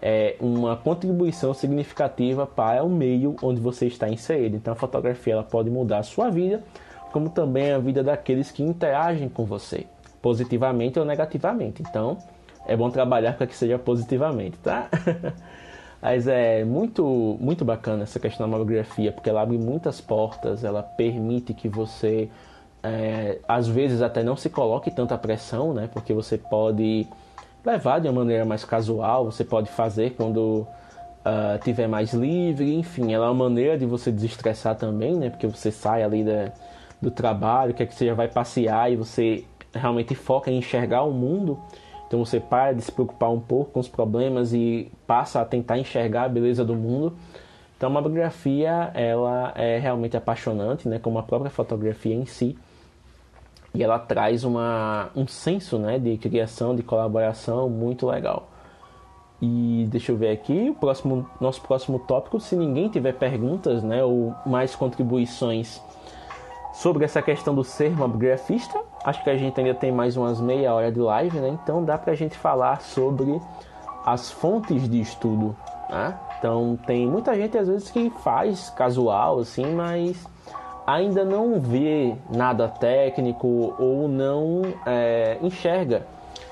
é, 0.01 0.35
uma 0.39 0.75
contribuição 0.75 1.53
significativa 1.53 2.47
para 2.47 2.83
o 2.83 2.89
meio 2.89 3.35
onde 3.43 3.61
você 3.61 3.85
está 3.85 4.09
inserido. 4.09 4.55
Então 4.55 4.73
a 4.73 4.75
fotografia 4.75 5.33
ela 5.33 5.43
pode 5.43 5.69
mudar 5.69 5.99
a 5.99 6.03
sua 6.03 6.31
vida, 6.31 6.63
como 7.13 7.29
também 7.29 7.71
a 7.71 7.77
vida 7.77 8.03
daqueles 8.03 8.49
que 8.49 8.63
interagem 8.63 9.29
com 9.29 9.45
você, 9.45 9.85
positivamente 10.23 10.97
ou 10.97 11.05
negativamente. 11.05 11.83
Então 11.87 12.17
é 12.67 12.75
bom 12.75 12.89
trabalhar 12.89 13.33
para 13.33 13.47
que 13.47 13.55
seja 13.55 13.79
positivamente, 13.79 14.57
tá? 14.57 14.89
Mas 16.01 16.27
é 16.27 16.63
muito, 16.63 17.37
muito 17.39 17.65
bacana 17.65 18.03
essa 18.03 18.19
questão 18.19 18.45
da 18.45 18.51
mamografia, 18.51 19.11
porque 19.11 19.29
ela 19.29 19.41
abre 19.41 19.57
muitas 19.57 19.99
portas, 19.99 20.63
ela 20.63 20.83
permite 20.83 21.53
que 21.53 21.67
você, 21.67 22.29
é, 22.83 23.39
às 23.47 23.67
vezes, 23.67 24.01
até 24.01 24.21
não 24.21 24.35
se 24.35 24.49
coloque 24.49 24.91
tanta 24.91 25.17
pressão, 25.17 25.73
né? 25.73 25.89
Porque 25.91 26.13
você 26.13 26.37
pode 26.37 27.07
levar 27.65 27.99
de 27.99 28.07
uma 28.07 28.19
maneira 28.19 28.45
mais 28.45 28.63
casual, 28.63 29.25
você 29.25 29.43
pode 29.43 29.69
fazer 29.69 30.11
quando 30.11 30.67
uh, 31.25 31.57
tiver 31.63 31.87
mais 31.87 32.13
livre, 32.13 32.75
enfim, 32.75 33.13
ela 33.13 33.25
é 33.25 33.29
uma 33.29 33.45
maneira 33.49 33.77
de 33.77 33.85
você 33.85 34.11
desestressar 34.11 34.75
também, 34.75 35.15
né? 35.15 35.29
Porque 35.29 35.47
você 35.47 35.71
sai 35.71 36.03
ali 36.03 36.23
da, 36.23 36.51
do 37.01 37.09
trabalho, 37.09 37.73
quer 37.73 37.87
que 37.87 37.95
você 37.95 38.05
já 38.05 38.13
vai 38.13 38.27
passear 38.27 38.91
e 38.91 38.95
você 38.95 39.45
realmente 39.73 40.13
foca 40.15 40.51
em 40.51 40.57
enxergar 40.57 41.03
o 41.03 41.11
mundo 41.11 41.59
então 42.07 42.23
você 42.23 42.39
para 42.39 42.73
de 42.73 42.81
se 42.81 42.91
preocupar 42.91 43.29
um 43.29 43.39
pouco 43.39 43.71
com 43.71 43.79
os 43.81 43.87
problemas 43.87 44.53
e 44.53 44.89
passa 45.05 45.41
a 45.41 45.45
tentar 45.45 45.77
enxergar 45.77 46.23
a 46.23 46.29
beleza 46.29 46.63
do 46.63 46.73
mundo. 46.73 47.13
Então 47.75 47.95
a 47.95 48.01
biografia 48.01 48.91
ela 48.93 49.51
é 49.55 49.77
realmente 49.77 50.15
apaixonante, 50.15 50.87
né, 50.87 50.99
como 50.99 51.19
a 51.19 51.23
própria 51.23 51.51
fotografia 51.51 52.15
em 52.15 52.25
si. 52.25 52.57
E 53.73 53.83
ela 53.83 53.99
traz 53.99 54.43
uma, 54.43 55.09
um 55.15 55.27
senso 55.27 55.77
né, 55.77 55.99
de 55.99 56.17
criação, 56.17 56.75
de 56.75 56.81
colaboração 56.81 57.69
muito 57.69 58.07
legal. 58.07 58.49
E 59.39 59.85
deixa 59.91 60.11
eu 60.11 60.17
ver 60.17 60.31
aqui, 60.31 60.69
o 60.69 60.73
próximo, 60.73 61.29
nosso 61.39 61.61
próximo 61.61 61.99
tópico, 61.99 62.39
se 62.39 62.55
ninguém 62.55 62.89
tiver 62.89 63.13
perguntas 63.13 63.83
né, 63.83 64.03
ou 64.03 64.33
mais 64.45 64.75
contribuições 64.75 65.79
sobre 66.77 67.05
essa 67.05 67.21
questão 67.21 67.53
do 67.53 67.63
ser 67.63 67.95
mobigrafista, 67.95 68.79
Acho 69.07 69.23
que 69.23 69.29
a 69.29 69.37
gente 69.37 69.57
ainda 69.57 69.73
tem 69.73 69.89
mais 69.89 70.17
umas 70.17 70.41
meia 70.41 70.73
hora 70.73 70.91
de 70.91 70.99
live, 70.99 71.39
né? 71.39 71.57
Então 71.63 71.81
dá 71.81 71.97
pra 71.97 72.13
gente 72.13 72.37
falar 72.37 72.81
sobre 72.81 73.39
as 74.05 74.29
fontes 74.29 74.89
de 74.89 74.99
estudo, 74.99 75.55
né? 75.89 76.13
Então 76.37 76.77
tem 76.85 77.07
muita 77.07 77.33
gente 77.33 77.57
às 77.57 77.69
vezes 77.69 77.89
que 77.89 78.09
faz 78.21 78.69
casual 78.71 79.39
assim, 79.39 79.65
mas 79.73 80.27
ainda 80.85 81.23
não 81.23 81.57
vê 81.57 82.15
nada 82.35 82.67
técnico 82.67 83.73
ou 83.79 84.09
não 84.09 84.61
é, 84.85 85.37
enxerga 85.41 86.05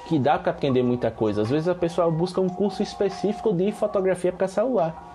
que 0.08 0.18
dá 0.18 0.40
para 0.40 0.52
aprender 0.52 0.82
muita 0.82 1.12
coisa. 1.12 1.42
Às 1.42 1.50
vezes 1.50 1.68
a 1.68 1.76
pessoa 1.76 2.10
busca 2.10 2.40
um 2.40 2.48
curso 2.48 2.82
específico 2.82 3.52
de 3.52 3.70
fotografia 3.74 4.32
para 4.32 4.48
celular. 4.48 5.15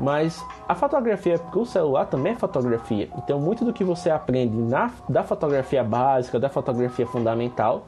Mas 0.00 0.42
a 0.66 0.74
fotografia 0.74 1.38
para 1.38 1.60
o 1.60 1.66
celular 1.66 2.06
também 2.06 2.32
é 2.32 2.36
fotografia. 2.36 3.10
Então, 3.18 3.38
muito 3.38 3.66
do 3.66 3.72
que 3.72 3.84
você 3.84 4.08
aprende 4.08 4.56
na, 4.56 4.90
da 5.06 5.22
fotografia 5.22 5.84
básica, 5.84 6.40
da 6.40 6.48
fotografia 6.48 7.06
fundamental, 7.06 7.84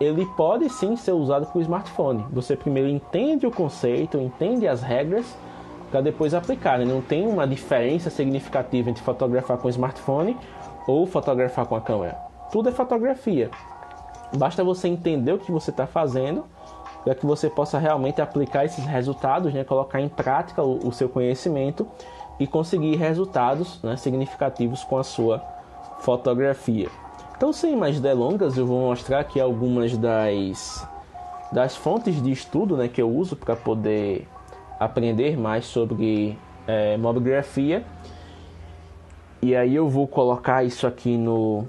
ele 0.00 0.24
pode 0.34 0.70
sim 0.70 0.96
ser 0.96 1.12
usado 1.12 1.46
para 1.46 1.58
o 1.58 1.60
smartphone. 1.60 2.24
Você 2.32 2.56
primeiro 2.56 2.88
entende 2.88 3.46
o 3.46 3.50
conceito, 3.50 4.18
entende 4.18 4.66
as 4.66 4.80
regras, 4.80 5.36
para 5.90 6.00
depois 6.00 6.32
aplicar. 6.32 6.78
Né? 6.78 6.86
Não 6.86 7.02
tem 7.02 7.26
uma 7.26 7.46
diferença 7.46 8.08
significativa 8.08 8.88
entre 8.88 9.02
fotografar 9.02 9.58
com 9.58 9.66
o 9.66 9.70
smartphone 9.70 10.36
ou 10.86 11.06
fotografar 11.06 11.66
com 11.66 11.76
a 11.76 11.80
câmera. 11.82 12.16
Tudo 12.50 12.70
é 12.70 12.72
fotografia. 12.72 13.50
Basta 14.36 14.64
você 14.64 14.88
entender 14.88 15.32
o 15.32 15.38
que 15.38 15.52
você 15.52 15.70
está 15.70 15.86
fazendo 15.86 16.44
para 17.06 17.14
que 17.14 17.24
você 17.24 17.48
possa 17.48 17.78
realmente 17.78 18.20
aplicar 18.20 18.64
esses 18.64 18.84
resultados, 18.84 19.54
né, 19.54 19.62
colocar 19.62 20.00
em 20.00 20.08
prática 20.08 20.60
o, 20.60 20.88
o 20.88 20.92
seu 20.92 21.08
conhecimento 21.08 21.86
e 22.36 22.48
conseguir 22.48 22.96
resultados 22.96 23.80
né, 23.80 23.96
significativos 23.96 24.82
com 24.82 24.98
a 24.98 25.04
sua 25.04 25.40
fotografia. 26.00 26.88
Então, 27.36 27.52
sem 27.52 27.76
mais 27.76 28.00
delongas, 28.00 28.58
eu 28.58 28.66
vou 28.66 28.88
mostrar 28.88 29.20
aqui 29.20 29.38
algumas 29.38 29.96
das, 29.96 30.84
das 31.52 31.76
fontes 31.76 32.20
de 32.20 32.32
estudo 32.32 32.76
né, 32.76 32.88
que 32.88 33.00
eu 33.00 33.08
uso 33.08 33.36
para 33.36 33.54
poder 33.54 34.26
aprender 34.80 35.38
mais 35.38 35.64
sobre 35.64 36.36
é, 36.66 36.96
mobigrafia. 36.96 37.84
E 39.40 39.54
aí 39.54 39.76
eu 39.76 39.88
vou 39.88 40.08
colocar 40.08 40.64
isso 40.64 40.88
aqui 40.88 41.16
no, 41.16 41.68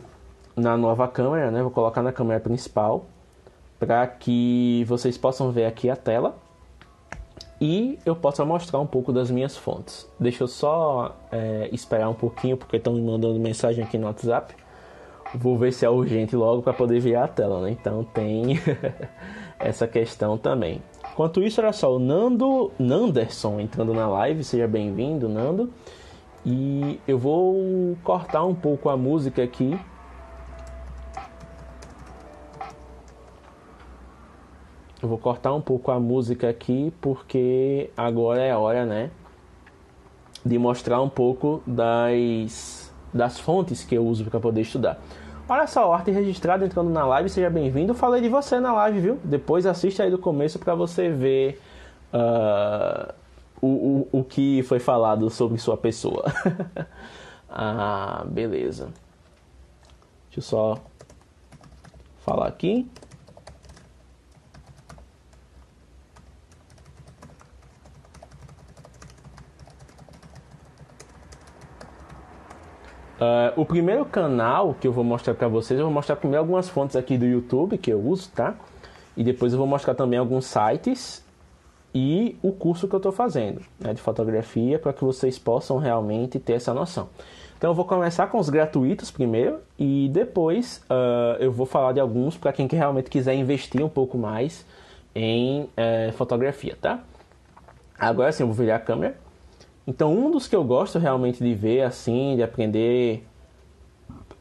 na 0.56 0.76
nova 0.76 1.08
câmera, 1.08 1.52
né? 1.52 1.62
Vou 1.62 1.70
colocar 1.70 2.02
na 2.02 2.12
câmera 2.12 2.40
principal 2.40 3.06
para 3.80 4.06
que 4.08 4.84
vocês 4.88 5.18
possam 5.18 5.52
ver 5.52 5.66
aqui 5.66 5.90
a 5.90 5.96
tela. 5.96 6.36
e 7.60 7.98
eu 8.06 8.16
possa 8.16 8.46
mostrar 8.46 8.80
um 8.80 8.86
pouco 8.86 9.12
das 9.12 9.32
minhas 9.32 9.58
fontes. 9.58 10.08
Deixa 10.20 10.44
eu 10.44 10.48
só 10.48 11.16
é, 11.32 11.70
esperar 11.72 12.08
um 12.08 12.14
pouquinho 12.14 12.56
porque 12.56 12.78
estão 12.78 12.94
me 12.94 13.02
mandando 13.02 13.40
mensagem 13.40 13.84
aqui 13.84 13.98
no 13.98 14.06
WhatsApp. 14.06 14.54
Vou 15.34 15.58
ver 15.58 15.74
se 15.74 15.84
é 15.84 15.90
urgente 15.90 16.36
logo 16.36 16.62
para 16.62 16.72
poder 16.72 17.00
virar 17.00 17.24
a 17.24 17.28
tela, 17.28 17.62
né? 17.62 17.72
Então 17.72 18.04
tem 18.04 18.60
essa 19.60 19.88
questão 19.88 20.38
também. 20.38 20.82
Enquanto 21.12 21.42
isso, 21.42 21.60
olha 21.60 21.74
só, 21.74 21.96
o 21.96 21.98
Nando 21.98 22.72
Nanderson 22.78 23.60
entrando 23.60 23.92
na 23.92 24.08
live, 24.08 24.44
seja 24.44 24.68
bem-vindo, 24.68 25.28
Nando. 25.28 25.74
E 26.46 27.00
eu 27.08 27.18
vou 27.18 27.98
cortar 28.04 28.46
um 28.46 28.54
pouco 28.54 28.88
a 28.88 28.96
música 28.96 29.44
aqui 29.44 29.78
Eu 35.02 35.08
vou 35.08 35.18
cortar 35.18 35.54
um 35.54 35.62
pouco 35.62 35.92
a 35.92 36.00
música 36.00 36.50
aqui 36.50 36.92
porque 37.00 37.92
agora 37.96 38.42
é 38.42 38.56
hora, 38.56 38.86
né, 38.86 39.12
de 40.44 40.58
mostrar 40.58 41.02
um 41.02 41.10
pouco 41.10 41.62
das, 41.68 42.92
das 43.14 43.40
fontes 43.40 43.84
que 43.84 43.96
eu 43.96 44.06
uso 44.06 44.26
para 44.26 44.40
poder 44.40 44.62
estudar. 44.62 45.00
Olha 45.50 45.68
só, 45.68 45.94
arte 45.94 46.12
registrada 46.12 46.66
entrando 46.66 46.90
na 46.90 47.06
live, 47.06 47.30
seja 47.30 47.50
bem-vindo. 47.50 47.94
Falei 47.94 48.22
de 48.22 48.28
você 48.28 48.60
na 48.60 48.74
live, 48.74 49.00
viu? 49.00 49.20
Depois 49.24 49.66
assiste 49.66 50.02
aí 50.02 50.12
do 50.12 50.18
começo 50.18 50.60
para 50.60 50.76
você 50.76 51.10
ver 51.10 51.62
uh, 52.14 53.14
o, 53.62 53.68
o, 54.12 54.20
o 54.20 54.24
que 54.24 54.62
foi 54.64 54.80
falado 54.80 55.30
sobre 55.30 55.58
sua 55.58 55.78
pessoa. 55.78 56.26
ah, 57.50 58.26
beleza. 58.28 58.90
Deixa 60.26 60.40
eu 60.40 60.42
só 60.42 60.78
falar 62.20 62.48
aqui. 62.48 62.90
Uh, 73.18 73.60
o 73.60 73.66
primeiro 73.66 74.06
canal 74.06 74.76
que 74.80 74.88
eu 74.88 74.92
vou 74.92 75.04
mostrar 75.04 75.34
para 75.34 75.48
vocês, 75.48 75.80
eu 75.80 75.86
vou 75.86 75.94
mostrar 75.94 76.16
primeiro 76.16 76.44
algumas 76.44 76.70
fontes 76.70 76.96
aqui 76.96 77.18
do 77.18 77.26
YouTube 77.26 77.78
que 77.78 77.92
eu 77.92 78.00
uso, 78.00 78.30
tá? 78.30 78.56
E 79.16 79.24
depois 79.24 79.54
eu 79.54 79.58
vou 79.58 79.68
mostrar 79.68 79.96
também 79.96 80.20
alguns 80.20 80.46
sites 80.46 81.26
e 81.94 82.38
o 82.44 82.52
curso 82.52 82.88
que 82.88 82.94
eu 82.94 82.98
estou 82.98 83.12
fazendo 83.12 83.62
né, 83.80 83.92
de 83.92 84.00
fotografia 84.00 84.78
para 84.78 84.94
que 84.94 85.04
vocês 85.04 85.40
possam 85.40 85.80
realmente 85.80 86.38
ter 86.38 86.54
essa 86.54 86.74
noção. 86.76 87.10
Então 87.58 87.72
eu 87.72 87.74
vou 87.74 87.86
começar 87.86 88.28
com 88.28 88.38
os 88.38 88.50
gratuitos 88.50 89.10
primeiro 89.10 89.60
e 89.80 90.08
depois 90.14 90.84
uh, 90.88 91.42
eu 91.42 91.52
vou 91.52 91.66
falar 91.66 91.94
de 91.94 92.00
alguns 92.00 92.38
para 92.38 92.54
quem 92.54 92.68
realmente 92.68 93.10
quiser 93.10 93.34
investir 93.34 93.84
um 93.84 93.90
pouco 93.90 94.16
mais 94.16 94.64
em 95.16 95.62
uh, 95.64 96.12
fotografia, 96.14 96.78
tá? 96.80 97.00
Agora 97.98 98.32
sim 98.32 98.44
eu 98.44 98.48
vou 98.48 98.56
virar 98.56 98.76
a 98.76 98.80
câmera. 98.80 99.27
Então, 99.88 100.14
um 100.14 100.30
dos 100.30 100.50
que 100.50 100.56
eu 100.56 100.66
gosto 100.66 101.00
realmente 101.00 101.42
de 101.42 101.54
ver, 101.56 101.84
assim, 101.84 102.36
de 102.36 102.44
aprender 102.44 103.26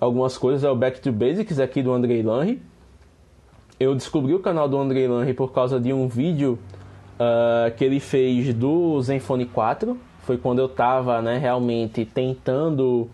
algumas 0.01 0.37
coisas 0.37 0.65
é 0.65 0.69
o 0.69 0.75
Back 0.75 1.01
to 1.01 1.13
Basics 1.13 1.61
aqui 1.61 1.85
do 1.85 1.93
Andrei 1.93 2.21
Lange. 2.21 2.61
Eu 3.79 3.95
descobri 3.95 4.35
o 4.35 4.41
canal 4.41 4.69
do 4.69 4.77
Andrei 4.77 5.07
Lange 5.07 5.33
por 5.33 5.53
causa 5.53 5.79
de 5.79 5.93
um 5.93 6.09
vídeo 6.09 6.59
uh, 7.15 7.73
que 7.77 7.85
ele 7.85 8.01
fez 8.01 8.53
do 8.53 9.01
Zenfone 9.01 9.47
4. 9.47 9.97
Foi 10.23 10.37
quando 10.37 10.59
eu 10.59 10.67
estava 10.67 11.23
né, 11.23 11.39
realmente 11.39 12.05
tentando 12.05 13.09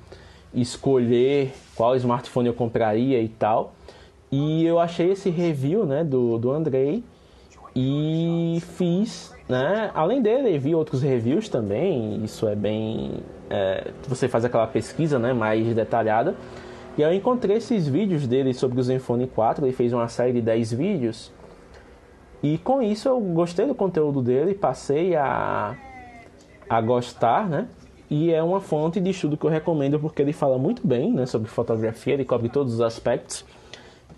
escolher 0.54 1.52
qual 1.74 1.94
smartphone 1.96 2.48
eu 2.48 2.54
compraria 2.54 3.20
e 3.20 3.28
tal. 3.28 3.74
E 4.30 4.64
eu 4.64 4.78
achei 4.78 5.10
esse 5.10 5.28
review 5.28 5.84
né, 5.84 6.02
do, 6.02 6.38
do 6.38 6.50
Andrei 6.50 7.04
e 7.74 8.58
fiz 8.76 9.32
né? 9.52 9.90
Além 9.94 10.22
dele, 10.22 10.58
vi 10.58 10.74
outros 10.74 11.02
reviews 11.02 11.48
também. 11.48 12.24
Isso 12.24 12.48
é 12.48 12.54
bem. 12.54 13.22
É, 13.50 13.90
você 14.08 14.26
faz 14.26 14.46
aquela 14.46 14.66
pesquisa 14.66 15.18
né, 15.18 15.34
mais 15.34 15.74
detalhada. 15.74 16.34
E 16.96 17.02
eu 17.02 17.12
encontrei 17.12 17.58
esses 17.58 17.86
vídeos 17.86 18.26
dele 18.26 18.54
sobre 18.54 18.80
o 18.80 18.82
Zenfone 18.82 19.26
4. 19.26 19.66
Ele 19.66 19.74
fez 19.74 19.92
uma 19.92 20.08
série 20.08 20.32
de 20.32 20.40
10 20.40 20.72
vídeos. 20.72 21.32
E 22.42 22.56
com 22.56 22.82
isso 22.82 23.08
eu 23.08 23.20
gostei 23.20 23.66
do 23.66 23.74
conteúdo 23.74 24.22
dele, 24.22 24.54
passei 24.54 25.14
a, 25.14 25.76
a 26.68 26.80
gostar, 26.80 27.46
né? 27.48 27.68
E 28.10 28.32
é 28.32 28.42
uma 28.42 28.60
fonte 28.60 29.00
de 29.00 29.10
estudo 29.10 29.36
que 29.36 29.44
eu 29.44 29.50
recomendo 29.50 29.98
porque 30.00 30.22
ele 30.22 30.32
fala 30.32 30.58
muito 30.58 30.86
bem 30.86 31.12
né, 31.12 31.24
sobre 31.24 31.48
fotografia, 31.48 32.14
ele 32.14 32.24
cobre 32.24 32.48
todos 32.48 32.74
os 32.74 32.80
aspectos. 32.80 33.44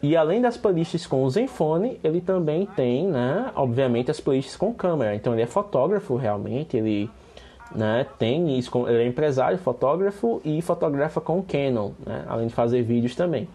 E 0.02 0.16
além 0.16 0.40
das 0.40 0.56
playlists 0.56 1.06
com 1.06 1.24
o 1.24 1.30
Zenfone, 1.30 1.98
ele 2.02 2.20
também 2.20 2.66
tem, 2.66 3.06
né, 3.06 3.50
obviamente, 3.54 4.10
as 4.10 4.20
playlists 4.20 4.56
com 4.56 4.72
câmera. 4.72 5.14
Então 5.14 5.32
ele 5.32 5.42
é 5.42 5.46
fotógrafo 5.46 6.16
realmente, 6.16 6.76
ele 6.76 7.10
né, 7.74 8.06
tem 8.18 8.58
isso, 8.58 8.70
ele 8.88 9.02
é 9.02 9.06
empresário, 9.06 9.58
fotógrafo 9.58 10.40
e 10.44 10.60
fotografa 10.62 11.20
com 11.20 11.42
Canon, 11.42 11.92
né, 12.04 12.24
além 12.28 12.46
de 12.46 12.54
fazer 12.54 12.82
vídeos 12.82 13.14
também. 13.14 13.48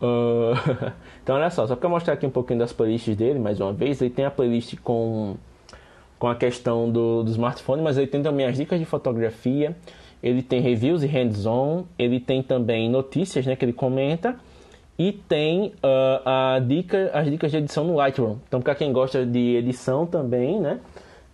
Uh, 0.00 0.54
então 1.22 1.36
olha 1.36 1.50
só, 1.50 1.66
só 1.66 1.76
para 1.76 1.88
mostrar 1.88 2.14
aqui 2.14 2.26
um 2.26 2.30
pouquinho 2.30 2.58
das 2.58 2.72
playlists 2.72 3.16
dele, 3.16 3.38
mais 3.38 3.60
uma 3.60 3.72
vez, 3.72 4.00
ele 4.00 4.10
tem 4.10 4.24
a 4.24 4.30
playlist 4.30 4.76
com, 4.82 5.36
com 6.18 6.28
a 6.28 6.34
questão 6.34 6.90
do, 6.90 7.22
do 7.22 7.30
smartphone, 7.30 7.82
mas 7.82 7.96
ele 7.96 8.06
tem 8.06 8.22
também 8.22 8.46
as 8.46 8.56
dicas 8.56 8.78
de 8.78 8.84
fotografia, 8.84 9.76
ele 10.22 10.42
tem 10.42 10.60
reviews 10.60 11.02
e 11.02 11.06
hands-on, 11.06 11.84
ele 11.98 12.18
tem 12.18 12.42
também 12.42 12.88
notícias 12.88 13.44
né, 13.46 13.54
que 13.56 13.64
ele 13.64 13.72
comenta, 13.72 14.36
e 14.98 15.12
tem 15.12 15.68
uh, 15.82 16.22
a 16.24 16.58
dica, 16.60 17.10
as 17.12 17.28
dicas 17.30 17.50
de 17.50 17.58
edição 17.58 17.84
no 17.84 17.96
Lightroom. 17.96 18.36
Então, 18.46 18.60
para 18.60 18.74
quem 18.74 18.92
gosta 18.92 19.26
de 19.26 19.56
edição 19.56 20.06
também, 20.06 20.60
né, 20.60 20.80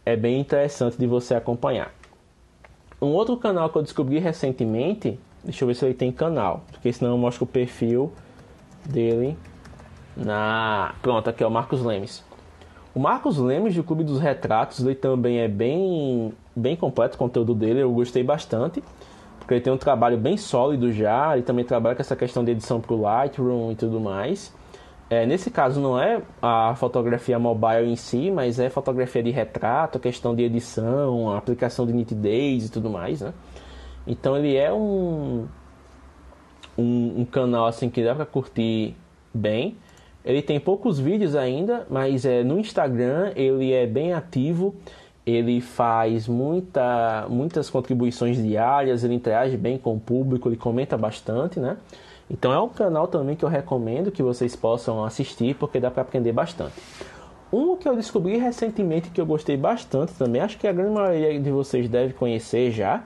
é 0.04 0.16
bem 0.16 0.40
interessante 0.40 0.96
de 0.96 1.06
você 1.06 1.34
acompanhar. 1.34 1.92
Um 3.00 3.08
outro 3.08 3.36
canal 3.36 3.68
que 3.70 3.76
eu 3.76 3.82
descobri 3.82 4.18
recentemente, 4.18 5.18
deixa 5.44 5.64
eu 5.64 5.68
ver 5.68 5.74
se 5.74 5.84
ele 5.84 5.94
tem 5.94 6.10
canal, 6.10 6.64
porque 6.70 6.92
senão 6.92 7.12
eu 7.12 7.18
mostro 7.18 7.44
o 7.44 7.46
perfil 7.46 8.12
dele 8.84 9.36
na. 10.16 10.94
Pronto, 11.00 11.28
aqui 11.28 11.42
é 11.42 11.46
o 11.46 11.50
Marcos 11.50 11.82
Lemes. 11.82 12.24
O 12.94 12.98
Marcos 12.98 13.38
Lemes 13.38 13.74
do 13.74 13.84
Clube 13.84 14.04
dos 14.04 14.20
Retratos, 14.20 14.80
ele 14.84 14.94
também 14.94 15.38
é 15.38 15.48
bem, 15.48 16.32
bem 16.56 16.76
completo 16.76 17.14
o 17.14 17.18
conteúdo 17.18 17.54
dele, 17.54 17.80
eu 17.80 17.92
gostei 17.92 18.22
bastante 18.22 18.82
porque 19.40 19.54
ele 19.54 19.60
tem 19.60 19.72
um 19.72 19.78
trabalho 19.78 20.16
bem 20.16 20.36
sólido 20.36 20.92
já, 20.92 21.34
ele 21.34 21.42
também 21.42 21.64
trabalha 21.64 21.96
com 21.96 22.02
essa 22.02 22.14
questão 22.14 22.44
de 22.44 22.52
edição 22.52 22.80
para 22.80 22.94
o 22.94 23.00
Lightroom 23.00 23.72
e 23.72 23.74
tudo 23.74 23.98
mais. 23.98 24.54
É, 25.08 25.26
nesse 25.26 25.50
caso 25.50 25.80
não 25.80 26.00
é 26.00 26.22
a 26.40 26.72
fotografia 26.76 27.36
mobile 27.36 27.90
em 27.90 27.96
si, 27.96 28.30
mas 28.30 28.60
é 28.60 28.70
fotografia 28.70 29.20
de 29.20 29.30
retrato, 29.30 29.98
questão 29.98 30.36
de 30.36 30.44
edição, 30.44 31.34
aplicação 31.34 31.84
de 31.84 31.92
nitidez 31.92 32.66
e 32.66 32.70
tudo 32.70 32.88
mais, 32.88 33.20
né? 33.20 33.34
Então 34.06 34.36
ele 34.36 34.56
é 34.56 34.72
um, 34.72 35.48
um, 36.78 37.22
um 37.22 37.24
canal 37.24 37.66
assim 37.66 37.90
que 37.90 38.04
dá 38.04 38.14
para 38.14 38.24
curtir 38.24 38.94
bem. 39.34 39.76
Ele 40.24 40.42
tem 40.42 40.60
poucos 40.60 41.00
vídeos 41.00 41.34
ainda, 41.34 41.86
mas 41.90 42.24
é, 42.24 42.44
no 42.44 42.58
Instagram 42.58 43.32
ele 43.34 43.72
é 43.72 43.86
bem 43.88 44.12
ativo 44.12 44.76
ele 45.26 45.60
faz 45.60 46.26
muita, 46.26 47.26
muitas 47.28 47.68
contribuições 47.68 48.42
diárias, 48.42 49.04
ele 49.04 49.14
interage 49.14 49.56
bem 49.56 49.78
com 49.78 49.94
o 49.94 50.00
público, 50.00 50.48
ele 50.48 50.56
comenta 50.56 50.96
bastante, 50.96 51.60
né? 51.60 51.76
Então 52.30 52.52
é 52.52 52.60
um 52.60 52.68
canal 52.68 53.08
também 53.08 53.34
que 53.34 53.44
eu 53.44 53.48
recomendo 53.48 54.10
que 54.10 54.22
vocês 54.22 54.54
possam 54.54 55.04
assistir, 55.04 55.56
porque 55.56 55.80
dá 55.80 55.90
para 55.90 56.02
aprender 56.02 56.32
bastante. 56.32 56.74
Um 57.52 57.76
que 57.76 57.88
eu 57.88 57.96
descobri 57.96 58.36
recentemente 58.36 59.10
que 59.10 59.20
eu 59.20 59.26
gostei 59.26 59.56
bastante 59.56 60.12
também, 60.14 60.40
acho 60.40 60.56
que 60.56 60.68
a 60.68 60.72
grande 60.72 60.92
maioria 60.92 61.40
de 61.40 61.50
vocês 61.50 61.88
deve 61.88 62.14
conhecer 62.14 62.70
já, 62.70 63.02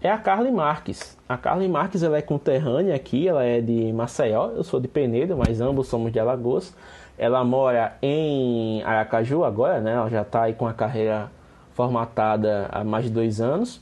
é 0.00 0.10
a 0.10 0.16
Carly 0.16 0.50
Marques. 0.50 1.18
A 1.28 1.36
Carly 1.36 1.68
Marques 1.68 2.02
ela 2.02 2.16
é 2.16 2.22
conterrânea 2.22 2.94
aqui, 2.94 3.28
ela 3.28 3.44
é 3.44 3.60
de 3.60 3.92
Maceió, 3.92 4.50
eu 4.50 4.64
sou 4.64 4.80
de 4.80 4.88
Penedo, 4.88 5.36
mas 5.36 5.60
ambos 5.60 5.88
somos 5.88 6.10
de 6.10 6.18
Alagoas. 6.18 6.74
Ela 7.18 7.42
mora 7.44 7.96
em 8.00 8.82
Aracaju 8.82 9.44
agora, 9.44 9.80
né? 9.80 9.92
Ela 9.92 10.08
já 10.08 10.22
está 10.22 10.42
aí 10.42 10.54
com 10.54 10.66
a 10.66 10.72
carreira 10.72 11.30
formatada 11.74 12.68
há 12.70 12.84
mais 12.84 13.04
de 13.04 13.10
dois 13.10 13.40
anos. 13.40 13.80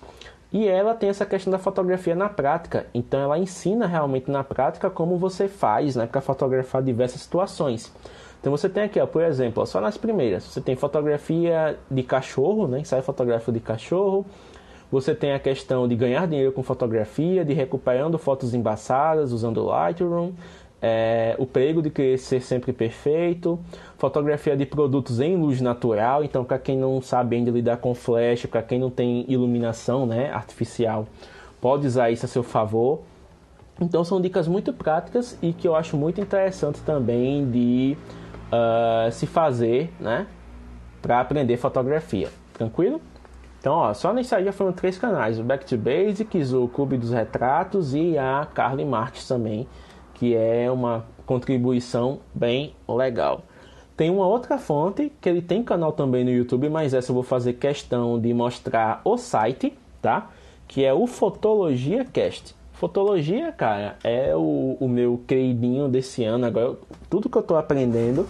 E 0.53 0.67
ela 0.67 0.95
tem 0.95 1.09
essa 1.09 1.27
questão 1.27 1.51
da 1.51 1.59
fotografia 1.59 2.15
na 2.15 2.29
prática. 2.29 2.87
Então 2.95 3.21
ela 3.21 3.39
ensina 3.39 3.87
realmente 3.87 4.31
na 4.31 4.43
prática 4.43 4.89
como 4.89 5.19
você 5.19 5.49
faz 5.49 5.97
né, 5.97 6.07
para 6.07 6.21
fotografar 6.21 6.83
diversas 6.83 7.21
situações. 7.21 7.93
Então 8.41 8.51
você 8.51 8.69
tem 8.69 8.85
aqui, 8.85 9.01
ó, 9.01 9.07
por 9.07 9.23
exemplo, 9.23 9.63
ó, 9.63 9.67
só 9.67 9.81
nas 9.81 9.97
primeiras, 9.97 10.45
você 10.45 10.61
tem 10.61 10.77
fotografia 10.77 11.77
de 11.91 12.03
cachorro, 12.03 12.69
né, 12.69 12.79
ensaio 12.81 13.03
fotográfico 13.03 13.51
de 13.51 13.61
cachorro. 13.61 14.25
Você 14.91 15.15
tem 15.15 15.33
a 15.33 15.39
questão 15.41 15.89
de 15.89 15.97
ganhar 15.97 16.29
dinheiro 16.29 16.53
com 16.53 16.63
fotografia, 16.63 17.45
de 17.45 17.53
recuperando 17.53 18.17
fotos 18.19 18.55
embaçadas 18.55 19.33
usando 19.33 19.65
Lightroom 19.65 20.33
é, 20.89 21.35
o 21.37 21.45
prego 21.45 21.83
de 21.83 21.91
querer 21.91 22.17
ser 22.17 22.41
sempre 22.41 22.73
perfeito, 22.73 23.59
fotografia 23.99 24.57
de 24.57 24.65
produtos 24.65 25.19
em 25.19 25.37
luz 25.37 25.61
natural, 25.61 26.23
então 26.23 26.45
para 26.45 26.61
quem 26.61 26.79
não 26.79 27.03
sabe 27.03 27.35
ainda 27.35 27.51
lidar 27.51 27.79
com 27.79 27.93
flash, 27.93 28.47
para 28.47 28.63
quem 28.63 28.79
não 28.79 28.89
tem 28.89 29.25
iluminação 29.27 30.07
né, 30.07 30.31
artificial, 30.31 31.09
pode 31.61 31.89
usar 31.89 32.11
isso 32.11 32.25
a 32.25 32.29
seu 32.29 32.45
favor. 32.45 33.01
Então 33.81 34.05
são 34.05 34.21
dicas 34.21 34.47
muito 34.47 34.73
práticas 34.73 35.37
e 35.43 35.53
que 35.53 35.67
eu 35.67 35.75
acho 35.75 35.97
muito 35.97 36.21
interessante 36.21 36.81
também 36.83 37.51
de 37.51 37.97
uh, 38.47 39.11
se 39.11 39.27
fazer 39.27 39.93
né, 39.99 40.29
para 41.03 41.21
aprender 41.21 41.57
fotografia. 41.57 42.29
Tranquilo? 42.55 43.01
Então, 43.59 43.75
ó, 43.75 43.93
só 43.93 44.13
nesse 44.13 44.33
aí 44.33 44.45
já 44.45 44.53
foram 44.53 44.73
três 44.73 44.97
canais: 44.97 45.41
o 45.41 45.43
Back 45.43 45.67
to 45.67 45.77
Basics, 45.77 46.53
o 46.53 46.69
Clube 46.69 46.97
dos 46.97 47.11
Retratos 47.11 47.93
e 47.93 48.17
a 48.17 48.47
Carly 48.55 48.85
Marques 48.85 49.27
também, 49.27 49.67
que 50.17 50.35
é 50.35 50.71
uma 50.71 51.05
contribuição 51.27 52.21
bem 52.35 52.75
legal. 52.89 53.43
Tem 53.95 54.11
uma 54.11 54.27
outra 54.27 54.57
fonte 54.59 55.13
que 55.21 55.29
ele 55.29 55.43
tem 55.43 55.63
canal 55.63 55.93
também 55.93 56.25
no 56.25 56.31
YouTube, 56.31 56.71
mas 56.71 56.95
essa 56.95 57.11
eu 57.11 57.15
vou 57.15 57.23
fazer 57.23 57.55
questão 57.55 58.19
de 58.19 58.33
mostrar 58.33 59.03
o 59.05 59.19
site, 59.19 59.75
tá? 60.01 60.31
Que 60.67 60.85
é 60.85 60.93
o 60.93 61.07
Fotologia 61.07 62.05
Cast. 62.05 62.55
Fotologia, 62.73 63.53
cara, 63.53 63.97
é 64.03 64.35
o, 64.35 64.77
o 64.81 64.89
meu 64.89 65.21
queridinho 65.27 65.89
desse 65.89 66.25
ano. 66.25 66.47
Agora, 66.47 66.77
tudo 67.11 67.29
que 67.29 67.37
eu 67.37 67.43
estou 67.43 67.59
aprendendo 67.59 68.27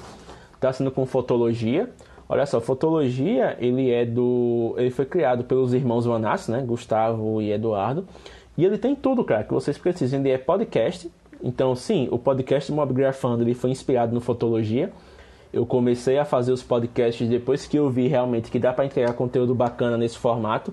está 0.54 0.72
sendo 0.72 0.90
com 0.90 1.06
fotologia. 1.06 1.90
Olha 2.28 2.46
só, 2.46 2.60
fotologia, 2.60 3.56
ele 3.60 3.90
é 3.90 4.04
do, 4.04 4.74
ele 4.76 4.90
foi 4.90 5.04
criado 5.04 5.44
pelos 5.44 5.72
irmãos 5.72 6.04
Vanassi, 6.04 6.50
né, 6.50 6.62
Gustavo 6.62 7.40
e 7.40 7.52
Eduardo. 7.52 8.06
E 8.56 8.64
ele 8.64 8.78
tem 8.78 8.94
tudo, 8.94 9.22
cara, 9.24 9.44
que 9.44 9.52
vocês 9.52 9.78
precisam. 9.78 10.20
Ele 10.20 10.30
é 10.30 10.38
podcast. 10.38 11.10
Então, 11.42 11.74
sim, 11.74 12.08
o 12.10 12.18
podcast 12.18 12.70
Mob 12.72 12.94
ele 13.40 13.54
foi 13.54 13.70
inspirado 13.70 14.14
no 14.14 14.20
fotologia. 14.20 14.92
Eu 15.52 15.64
comecei 15.64 16.18
a 16.18 16.24
fazer 16.24 16.52
os 16.52 16.62
podcasts 16.62 17.28
depois 17.28 17.66
que 17.66 17.76
eu 17.76 17.88
vi 17.88 18.08
realmente 18.08 18.50
que 18.50 18.58
dá 18.58 18.72
para 18.72 18.84
entregar 18.84 19.12
conteúdo 19.14 19.54
bacana 19.54 19.96
nesse 19.96 20.18
formato. 20.18 20.72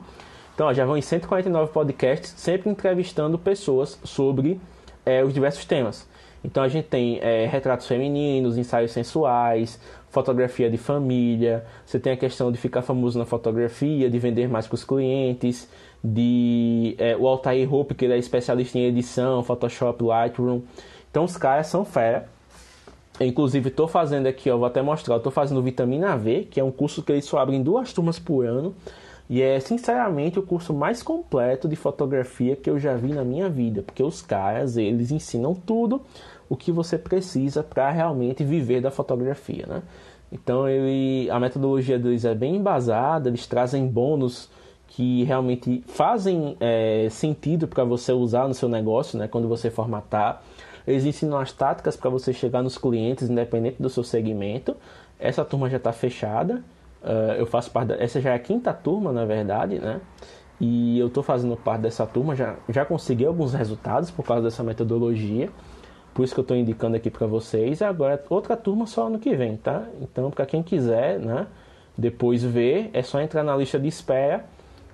Então, 0.54 0.68
ó, 0.68 0.74
já 0.74 0.86
vão 0.86 0.98
em 0.98 1.02
149 1.02 1.72
podcasts, 1.72 2.34
sempre 2.38 2.70
entrevistando 2.70 3.40
pessoas 3.40 4.00
sobre 4.04 4.60
é, 5.06 5.24
os 5.24 5.34
diversos 5.34 5.66
temas. 5.66 6.08
Então, 6.44 6.62
a 6.62 6.68
gente 6.68 6.88
tem 6.88 7.20
é, 7.22 7.46
retratos 7.46 7.88
femininos, 7.88 8.58
ensaios 8.58 8.92
sensuais, 8.92 9.80
fotografia 10.10 10.70
de 10.70 10.78
família, 10.78 11.66
você 11.86 12.00
tem 12.00 12.14
a 12.14 12.18
questão 12.18 12.52
de 12.52 12.58
ficar 12.58 12.84
famoso 12.84 13.18
na 13.18 13.26
fotografia, 13.26 14.10
de 14.10 14.20
vender 14.20 14.48
mais 14.48 14.68
para 14.68 14.76
os 14.76 14.84
clientes, 14.84 15.68
de 16.04 16.96
é, 16.98 17.16
o 17.16 17.28
Altair 17.28 17.72
Hope, 17.74 17.96
que 17.96 18.06
ele 18.06 18.14
é 18.14 18.18
especialista 18.18 18.78
em 18.78 18.86
edição, 18.86 19.44
Photoshop, 19.44 20.04
Lightroom. 20.04 20.62
Então, 21.10 21.24
os 21.24 21.38
caras 21.38 21.68
são 21.68 21.86
fera. 21.86 22.28
Inclusive, 23.20 23.70
estou 23.70 23.88
fazendo 23.88 24.28
aqui, 24.28 24.50
ó, 24.50 24.58
vou 24.58 24.66
até 24.66 24.82
mostrar, 24.82 25.18
estou 25.18 25.32
fazendo 25.32 25.62
Vitamina 25.62 26.18
V, 26.18 26.48
que 26.50 26.60
é 26.60 26.64
um 26.64 26.72
curso 26.72 27.04
que 27.04 27.12
eles 27.12 27.26
só 27.26 27.38
abrem 27.38 27.62
duas 27.62 27.94
turmas 27.94 28.20
por 28.20 28.46
ano. 28.46 28.76
E 29.30 29.42
é 29.42 29.60
sinceramente 29.60 30.38
o 30.38 30.44
curso 30.44 30.74
mais 30.74 31.02
completo 31.02 31.68
de 31.68 31.76
fotografia 31.76 32.56
que 32.56 32.70
eu 32.70 32.78
já 32.78 32.96
vi 32.96 33.14
na 33.14 33.24
minha 33.24 33.50
vida, 33.50 33.82
porque 33.82 34.04
os 34.04 34.22
caras, 34.22 34.76
eles 34.76 35.12
ensinam 35.12 35.56
tudo 35.56 36.02
o 36.50 36.58
que 36.58 36.72
você 36.72 36.98
precisa 36.98 37.64
para 37.64 37.90
realmente 37.90 38.44
viver 38.44 38.82
da 38.82 38.92
fotografia, 38.92 39.66
né? 39.66 39.82
Então 40.32 40.68
ele, 40.68 41.30
a 41.30 41.40
metodologia 41.40 41.98
deles 41.98 42.26
é 42.26 42.36
bem 42.36 42.58
embasada, 42.58 43.30
eles 43.30 43.48
trazem 43.48 43.88
bônus 43.88 44.50
que 44.96 45.24
realmente 45.24 45.84
fazem 45.88 46.56
é, 46.60 47.08
sentido 47.10 47.68
para 47.68 47.84
você 47.84 48.12
usar 48.12 48.48
no 48.48 48.54
seu 48.54 48.70
negócio, 48.70 49.18
né? 49.18 49.28
Quando 49.28 49.48
você 49.48 49.72
formatar, 49.72 50.44
eles 50.86 51.04
ensinam 51.04 51.40
as 51.40 51.52
táticas 51.52 51.98
para 51.98 52.12
você 52.12 52.32
chegar 52.32 52.62
nos 52.62 52.78
clientes, 52.78 53.28
independente 53.28 53.82
do 53.82 53.90
seu 53.90 54.04
segmento. 54.04 54.76
Essa 55.20 55.44
turma 55.44 55.68
já 55.68 55.78
está 55.78 55.92
fechada. 55.92 56.64
Uh, 57.02 57.34
eu 57.40 57.48
faço 57.48 57.72
parte 57.72 57.88
da, 57.88 57.96
essa 57.96 58.22
já 58.22 58.34
é 58.34 58.36
a 58.36 58.40
quinta 58.40 58.72
turma, 58.72 59.12
na 59.12 59.26
verdade, 59.26 59.80
né? 59.80 60.00
E 60.62 61.00
eu 61.00 61.08
estou 61.08 61.24
fazendo 61.24 61.58
parte 61.58 61.82
dessa 61.82 62.06
turma, 62.06 62.36
já, 62.36 62.56
já 62.70 62.86
consegui 62.86 63.26
alguns 63.26 63.52
resultados 63.52 64.12
por 64.12 64.24
causa 64.24 64.44
dessa 64.44 64.62
metodologia. 64.62 65.50
Por 66.14 66.24
isso 66.24 66.36
que 66.36 66.40
eu 66.40 66.44
estou 66.44 66.56
indicando 66.56 66.96
aqui 66.96 67.10
para 67.10 67.26
vocês. 67.26 67.82
Agora, 67.82 68.24
outra 68.30 68.56
turma 68.56 68.86
só 68.86 69.08
ano 69.08 69.18
que 69.18 69.36
vem, 69.36 69.58
tá? 69.58 69.88
Então, 70.00 70.30
para 70.30 70.46
quem 70.46 70.62
quiser, 70.62 71.18
né? 71.18 71.48
Depois 71.98 72.44
ver, 72.44 72.92
é 72.94 73.02
só 73.02 73.20
entrar 73.20 73.44
na 73.44 73.56
lista 73.58 73.80
de 73.80 73.88
espera, 73.88 74.46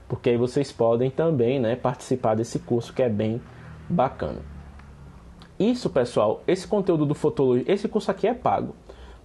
porque 0.09 0.31
aí 0.31 0.37
vocês 0.37 0.71
podem 0.71 1.11
também, 1.11 1.59
né? 1.59 1.75
Participar 1.75 2.35
desse 2.35 2.57
curso 2.57 2.91
que 2.91 3.03
é 3.03 3.07
bem 3.07 3.39
bacana. 3.87 4.39
Isso, 5.57 5.89
pessoal, 5.89 6.41
esse 6.47 6.67
conteúdo 6.67 7.05
do 7.05 7.13
Fotologia, 7.13 7.71
esse 7.71 7.87
curso 7.87 8.09
aqui 8.09 8.27
é 8.27 8.33
pago. 8.33 8.75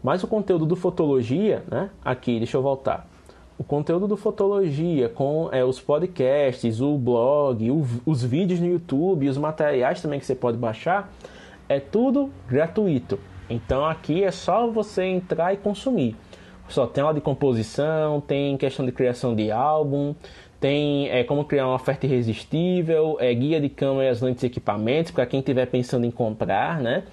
Mas 0.03 0.23
o 0.23 0.29
conteúdo 0.29 0.67
do 0.67 0.77
Fotologia, 0.77 1.65
né? 1.71 1.89
Aqui, 2.05 2.37
deixa 2.37 2.59
eu 2.59 2.63
voltar. 2.63 3.09
O 3.57 3.65
conteúdo 3.65 4.07
do 4.07 4.17
Fotologia, 4.17 5.09
com 5.09 5.49
é, 5.51 5.65
os 5.65 5.81
podcasts, 5.81 6.81
o 6.81 6.99
blog, 6.99 7.71
o, 7.71 7.87
os 8.05 8.23
vídeos 8.23 8.61
no 8.61 8.67
YouTube, 8.67 9.29
os 9.29 9.39
materiais 9.39 10.03
também 10.03 10.19
que 10.21 10.27
você 10.27 10.35
pode 10.35 10.59
baixar, 10.59 11.11
é 11.69 11.81
tudo 11.81 12.31
gratuito. 12.47 13.19
Então 13.49 13.87
aqui 13.87 14.23
é 14.23 14.31
só 14.31 14.67
você 14.71 15.05
entrar 15.05 15.55
e 15.55 15.57
consumir. 15.57 16.17
Só 16.69 16.87
tem 16.87 17.03
aula 17.03 17.15
de 17.15 17.21
composição, 17.21 18.21
tem 18.21 18.57
questão 18.57 18.85
de 18.85 18.93
criação 18.93 19.35
de 19.35 19.51
álbum, 19.51 20.15
tem 20.61 21.09
é, 21.11 21.25
como 21.25 21.45
criar 21.45 21.67
uma 21.67 21.75
oferta 21.75 22.07
irresistível, 22.07 23.17
é, 23.21 23.33
guia 23.35 23.61
de 23.61 23.69
câmeras, 23.69 24.21
lentes 24.21 24.43
e 24.43 24.47
equipamentos 24.47 25.13
para 25.13 25.27
quem 25.27 25.41
estiver 25.41 25.67
pensando 25.67 26.07
em 26.07 26.11
comprar, 26.11 26.81
né? 26.81 27.05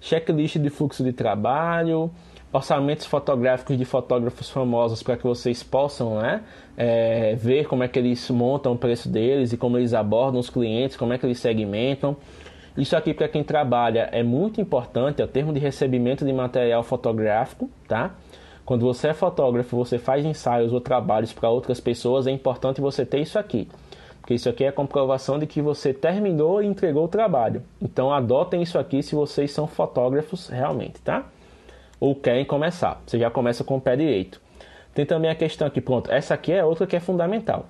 Checklist 0.00 0.56
de 0.56 0.70
fluxo 0.70 1.04
de 1.04 1.12
trabalho, 1.12 2.10
orçamentos 2.52 3.06
fotográficos 3.06 3.78
de 3.78 3.84
fotógrafos 3.84 4.50
famosos 4.50 5.02
para 5.02 5.16
que 5.16 5.24
vocês 5.24 5.62
possam 5.62 6.20
né, 6.20 6.42
é, 6.76 7.34
ver 7.36 7.66
como 7.66 7.84
é 7.84 7.88
que 7.88 7.98
eles 7.98 8.28
montam 8.30 8.72
o 8.72 8.78
preço 8.78 9.08
deles 9.08 9.52
e 9.52 9.56
como 9.56 9.78
eles 9.78 9.94
abordam 9.94 10.40
os 10.40 10.50
clientes, 10.50 10.96
como 10.96 11.12
é 11.12 11.18
que 11.18 11.26
eles 11.26 11.38
segmentam. 11.38 12.16
Isso 12.76 12.96
aqui 12.96 13.12
para 13.12 13.28
quem 13.28 13.44
trabalha 13.44 14.08
é 14.12 14.22
muito 14.22 14.60
importante, 14.60 15.20
é 15.20 15.24
o 15.24 15.28
termo 15.28 15.52
de 15.52 15.60
recebimento 15.60 16.24
de 16.24 16.32
material 16.32 16.82
fotográfico, 16.82 17.68
tá? 17.86 18.14
Quando 18.64 18.86
você 18.86 19.08
é 19.08 19.14
fotógrafo, 19.14 19.76
você 19.76 19.98
faz 19.98 20.24
ensaios 20.24 20.72
ou 20.72 20.80
trabalhos 20.80 21.32
para 21.32 21.48
outras 21.50 21.80
pessoas, 21.80 22.26
é 22.26 22.30
importante 22.30 22.80
você 22.80 23.04
ter 23.04 23.20
isso 23.20 23.38
aqui. 23.38 23.68
Porque 24.20 24.34
isso 24.34 24.48
aqui 24.48 24.64
é 24.64 24.68
a 24.68 24.72
comprovação 24.72 25.38
de 25.38 25.46
que 25.46 25.60
você 25.60 25.92
terminou 25.92 26.62
e 26.62 26.66
entregou 26.66 27.04
o 27.04 27.08
trabalho. 27.08 27.62
Então 27.80 28.12
adotem 28.12 28.62
isso 28.62 28.78
aqui 28.78 29.02
se 29.02 29.14
vocês 29.14 29.50
são 29.50 29.66
fotógrafos 29.66 30.48
realmente, 30.48 31.00
tá? 31.00 31.26
ou 32.00 32.14
querem 32.14 32.44
começar. 32.44 33.00
Você 33.06 33.18
já 33.18 33.30
começa 33.30 33.62
com 33.62 33.76
o 33.76 33.80
pé 33.80 33.94
direito. 33.94 34.40
Tem 34.94 35.04
também 35.04 35.30
a 35.30 35.34
questão 35.34 35.68
aqui, 35.68 35.80
pronto, 35.80 36.10
essa 36.10 36.34
aqui 36.34 36.50
é 36.50 36.64
outra 36.64 36.86
que 36.86 36.96
é 36.96 37.00
fundamental. 37.00 37.66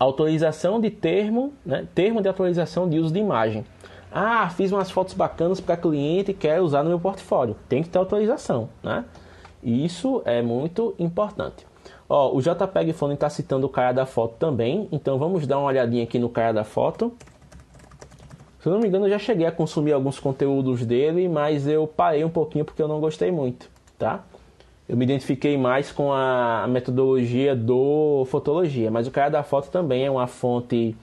Autorização 0.00 0.80
de 0.80 0.90
termo, 0.90 1.52
né? 1.64 1.86
termo 1.94 2.22
de 2.22 2.28
autorização 2.28 2.88
de 2.88 2.98
uso 2.98 3.12
de 3.12 3.20
imagem. 3.20 3.64
Ah, 4.10 4.48
fiz 4.48 4.72
umas 4.72 4.90
fotos 4.90 5.12
bacanas 5.12 5.60
para 5.60 5.76
cliente 5.76 6.30
e 6.30 6.34
quer 6.34 6.60
usar 6.60 6.82
no 6.82 6.88
meu 6.88 6.98
portfólio. 6.98 7.54
Tem 7.68 7.82
que 7.82 7.90
ter 7.90 7.98
autorização, 7.98 8.70
né? 8.82 9.04
Isso 9.62 10.22
é 10.24 10.40
muito 10.42 10.94
importante. 10.98 11.66
Ó, 12.08 12.34
o 12.34 12.40
JPEG 12.40 12.92
Phone 12.92 13.14
está 13.14 13.28
citando 13.28 13.66
o 13.66 13.68
cara 13.68 13.92
da 13.92 14.06
foto 14.06 14.36
também, 14.38 14.88
então 14.90 15.18
vamos 15.18 15.46
dar 15.46 15.58
uma 15.58 15.66
olhadinha 15.66 16.04
aqui 16.04 16.18
no 16.18 16.28
cara 16.28 16.52
da 16.52 16.64
foto. 16.64 17.12
Se 18.60 18.68
eu 18.68 18.72
não 18.72 18.80
me 18.80 18.88
engano, 18.88 19.06
eu 19.06 19.10
já 19.10 19.18
cheguei 19.18 19.46
a 19.46 19.52
consumir 19.52 19.92
alguns 19.92 20.18
conteúdos 20.18 20.84
dele, 20.84 21.28
mas 21.28 21.66
eu 21.66 21.86
parei 21.86 22.24
um 22.24 22.30
pouquinho 22.30 22.64
porque 22.64 22.82
eu 22.82 22.88
não 22.88 22.98
gostei 22.98 23.30
muito, 23.30 23.70
tá? 23.98 24.24
Eu 24.88 24.96
me 24.96 25.04
identifiquei 25.04 25.56
mais 25.58 25.92
com 25.92 26.12
a 26.12 26.66
metodologia 26.66 27.54
do 27.54 28.24
Fotologia, 28.30 28.90
mas 28.90 29.06
o 29.06 29.10
cara 29.10 29.28
da 29.28 29.42
foto 29.42 29.70
também 29.70 30.06
é 30.06 30.10
uma 30.10 30.26
fonte 30.26 30.96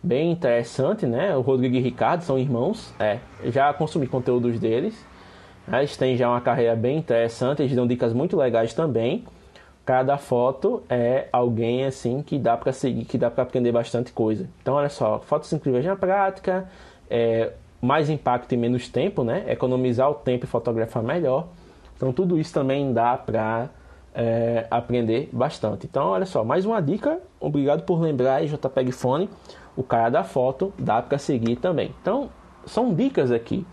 bem 0.00 0.30
interessante, 0.30 1.04
né? 1.04 1.36
O 1.36 1.40
Rodrigo 1.40 1.74
e 1.74 1.80
o 1.80 1.82
Ricardo 1.82 2.22
são 2.22 2.38
irmãos, 2.38 2.94
é. 2.98 3.18
Já 3.46 3.72
consumi 3.74 4.06
conteúdos 4.06 4.58
deles. 4.60 4.94
Eles 5.72 5.96
têm 5.96 6.16
já 6.16 6.28
uma 6.28 6.40
carreira 6.40 6.76
bem 6.76 6.98
interessante, 6.98 7.62
eles 7.62 7.74
dão 7.74 7.86
dicas 7.86 8.12
muito 8.12 8.36
legais 8.36 8.74
também. 8.74 9.24
Cada 9.84 10.16
foto 10.16 10.82
é 10.88 11.28
alguém 11.32 11.84
assim 11.84 12.22
que 12.22 12.38
dá 12.38 12.56
para 12.56 12.72
seguir, 12.72 13.04
que 13.04 13.18
dá 13.18 13.30
para 13.30 13.42
aprender 13.42 13.72
bastante 13.72 14.12
coisa. 14.12 14.48
Então, 14.62 14.74
olha 14.74 14.88
só, 14.88 15.18
fotos 15.20 15.52
incríveis 15.52 15.84
na 15.84 15.94
prática, 15.96 16.68
é, 17.10 17.52
mais 17.84 18.08
impacto 18.08 18.52
e 18.52 18.56
menos 18.56 18.88
tempo, 18.88 19.22
né? 19.22 19.44
Economizar 19.46 20.10
o 20.10 20.14
tempo 20.14 20.44
e 20.44 20.48
fotografar 20.48 21.02
melhor. 21.02 21.48
Então 21.96 22.12
tudo 22.12 22.38
isso 22.38 22.52
também 22.52 22.92
dá 22.92 23.16
para 23.16 23.68
é, 24.14 24.66
aprender 24.70 25.28
bastante. 25.32 25.86
Então 25.86 26.06
olha 26.08 26.26
só, 26.26 26.42
mais 26.42 26.64
uma 26.64 26.80
dica. 26.80 27.20
Obrigado 27.38 27.82
por 27.82 28.00
lembrar 28.00 28.36
aí, 28.36 28.46
JPEG 28.46 28.90
Fone. 28.90 29.28
O 29.76 29.82
cara 29.82 30.08
da 30.08 30.24
foto 30.24 30.72
dá 30.78 31.02
para 31.02 31.18
seguir 31.18 31.56
também. 31.56 31.94
Então 32.00 32.30
são 32.64 32.94
dicas 32.94 33.30
aqui. 33.30 33.66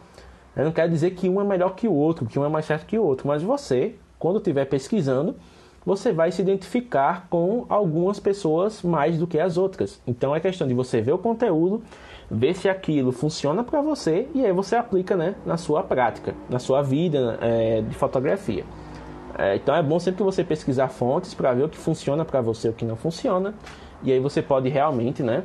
Eu 0.55 0.65
não 0.65 0.71
quero 0.71 0.89
dizer 0.89 1.11
que 1.11 1.29
um 1.29 1.39
é 1.39 1.43
melhor 1.43 1.75
que 1.75 1.87
o 1.87 1.93
outro, 1.93 2.25
que 2.25 2.37
um 2.37 2.45
é 2.45 2.49
mais 2.49 2.65
certo 2.65 2.85
que 2.85 2.97
o 2.97 3.03
outro, 3.03 3.27
mas 3.27 3.41
você, 3.41 3.95
quando 4.19 4.37
estiver 4.37 4.65
pesquisando, 4.65 5.35
você 5.85 6.11
vai 6.11 6.31
se 6.31 6.41
identificar 6.41 7.27
com 7.29 7.65
algumas 7.67 8.19
pessoas 8.19 8.81
mais 8.81 9.17
do 9.17 9.25
que 9.25 9.39
as 9.39 9.57
outras. 9.57 10.01
Então 10.05 10.35
é 10.35 10.39
questão 10.39 10.67
de 10.67 10.73
você 10.73 11.01
ver 11.01 11.13
o 11.13 11.17
conteúdo 11.17 11.81
ver 12.29 12.53
se 12.53 12.69
aquilo 12.69 13.11
funciona 13.11 13.63
para 13.63 13.81
você 13.81 14.27
e 14.33 14.45
aí 14.45 14.53
você 14.53 14.75
aplica 14.75 15.17
né, 15.17 15.35
na 15.45 15.57
sua 15.57 15.83
prática, 15.83 16.33
na 16.49 16.59
sua 16.59 16.81
vida 16.81 17.37
é, 17.41 17.81
de 17.81 17.93
fotografia. 17.95 18.63
É, 19.37 19.55
então 19.55 19.75
é 19.75 19.81
bom 19.81 19.99
sempre 19.99 20.19
que 20.19 20.23
você 20.23 20.43
pesquisar 20.43 20.87
fontes 20.89 21.33
para 21.33 21.53
ver 21.53 21.63
o 21.63 21.69
que 21.69 21.77
funciona 21.77 22.23
para 22.23 22.41
você 22.41 22.69
o 22.69 22.73
que 22.73 22.85
não 22.85 22.95
funciona. 22.95 23.53
E 24.03 24.11
aí 24.11 24.19
você 24.19 24.41
pode 24.41 24.69
realmente 24.69 25.23
né, 25.23 25.43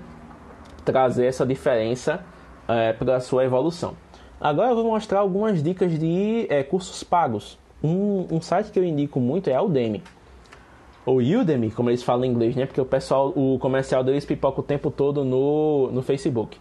trazer 0.84 1.26
essa 1.26 1.44
diferença 1.44 2.20
é, 2.68 2.92
para 2.92 3.16
a 3.16 3.20
sua 3.20 3.44
evolução. 3.44 3.94
Agora 4.40 4.70
eu 4.70 4.76
vou 4.76 4.84
mostrar 4.84 5.20
algumas 5.20 5.62
dicas 5.62 5.98
de 5.98 6.46
é, 6.50 6.62
cursos 6.62 7.02
pagos. 7.02 7.58
Um, 7.82 8.26
um, 8.30 8.40
site 8.40 8.70
que 8.70 8.78
eu 8.78 8.84
indico 8.84 9.18
muito 9.18 9.48
é 9.48 9.54
a 9.54 9.62
Udemy. 9.62 10.02
ou 11.06 11.18
Udemy, 11.18 11.70
como 11.70 11.88
eles 11.88 12.02
falam 12.02 12.24
em 12.24 12.30
inglês, 12.30 12.54
né? 12.54 12.66
Porque 12.66 12.80
o 12.80 12.84
pessoal, 12.84 13.32
o 13.34 13.58
comercial 13.58 14.04
deles 14.04 14.24
pipoca 14.24 14.60
o 14.60 14.62
tempo 14.62 14.90
todo 14.90 15.24
no, 15.24 15.90
no 15.90 16.02
Facebook. 16.02 16.58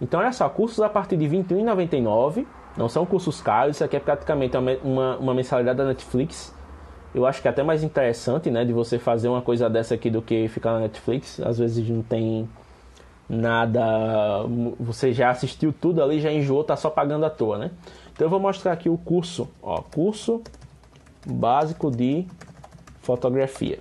Então, 0.00 0.20
olha 0.20 0.32
só, 0.32 0.48
cursos 0.48 0.80
a 0.80 0.88
partir 0.88 1.16
de 1.16 1.26
R$ 1.26 1.38
21,99, 1.44 2.44
não 2.76 2.88
são 2.88 3.06
cursos 3.06 3.40
caros, 3.40 3.76
isso 3.76 3.84
aqui 3.84 3.96
é 3.96 4.00
praticamente 4.00 4.56
uma, 4.56 4.72
uma, 4.82 5.16
uma 5.16 5.34
mensalidade 5.34 5.78
da 5.78 5.84
Netflix. 5.84 6.54
Eu 7.14 7.24
acho 7.24 7.40
que 7.40 7.46
é 7.46 7.50
até 7.50 7.62
mais 7.62 7.84
interessante, 7.84 8.50
né, 8.50 8.64
de 8.64 8.72
você 8.72 8.98
fazer 8.98 9.28
uma 9.28 9.40
coisa 9.40 9.70
dessa 9.70 9.94
aqui 9.94 10.10
do 10.10 10.20
que 10.20 10.48
ficar 10.48 10.72
na 10.72 10.80
Netflix. 10.80 11.40
Às 11.40 11.58
vezes 11.58 11.88
não 11.88 12.02
tem 12.02 12.48
nada, 13.28 14.44
você 14.78 15.12
já 15.12 15.30
assistiu 15.30 15.72
tudo 15.72 16.02
ali, 16.02 16.20
já 16.20 16.32
enjoou, 16.32 16.64
tá 16.64 16.76
só 16.76 16.90
pagando 16.90 17.24
à 17.24 17.30
toa, 17.30 17.58
né? 17.58 17.70
Então 18.12 18.26
eu 18.26 18.30
vou 18.30 18.40
mostrar 18.40 18.72
aqui 18.72 18.88
o 18.88 18.96
curso, 18.96 19.48
ó, 19.62 19.82
curso 19.82 20.42
básico 21.26 21.90
de 21.90 22.26
fotografia. 23.00 23.80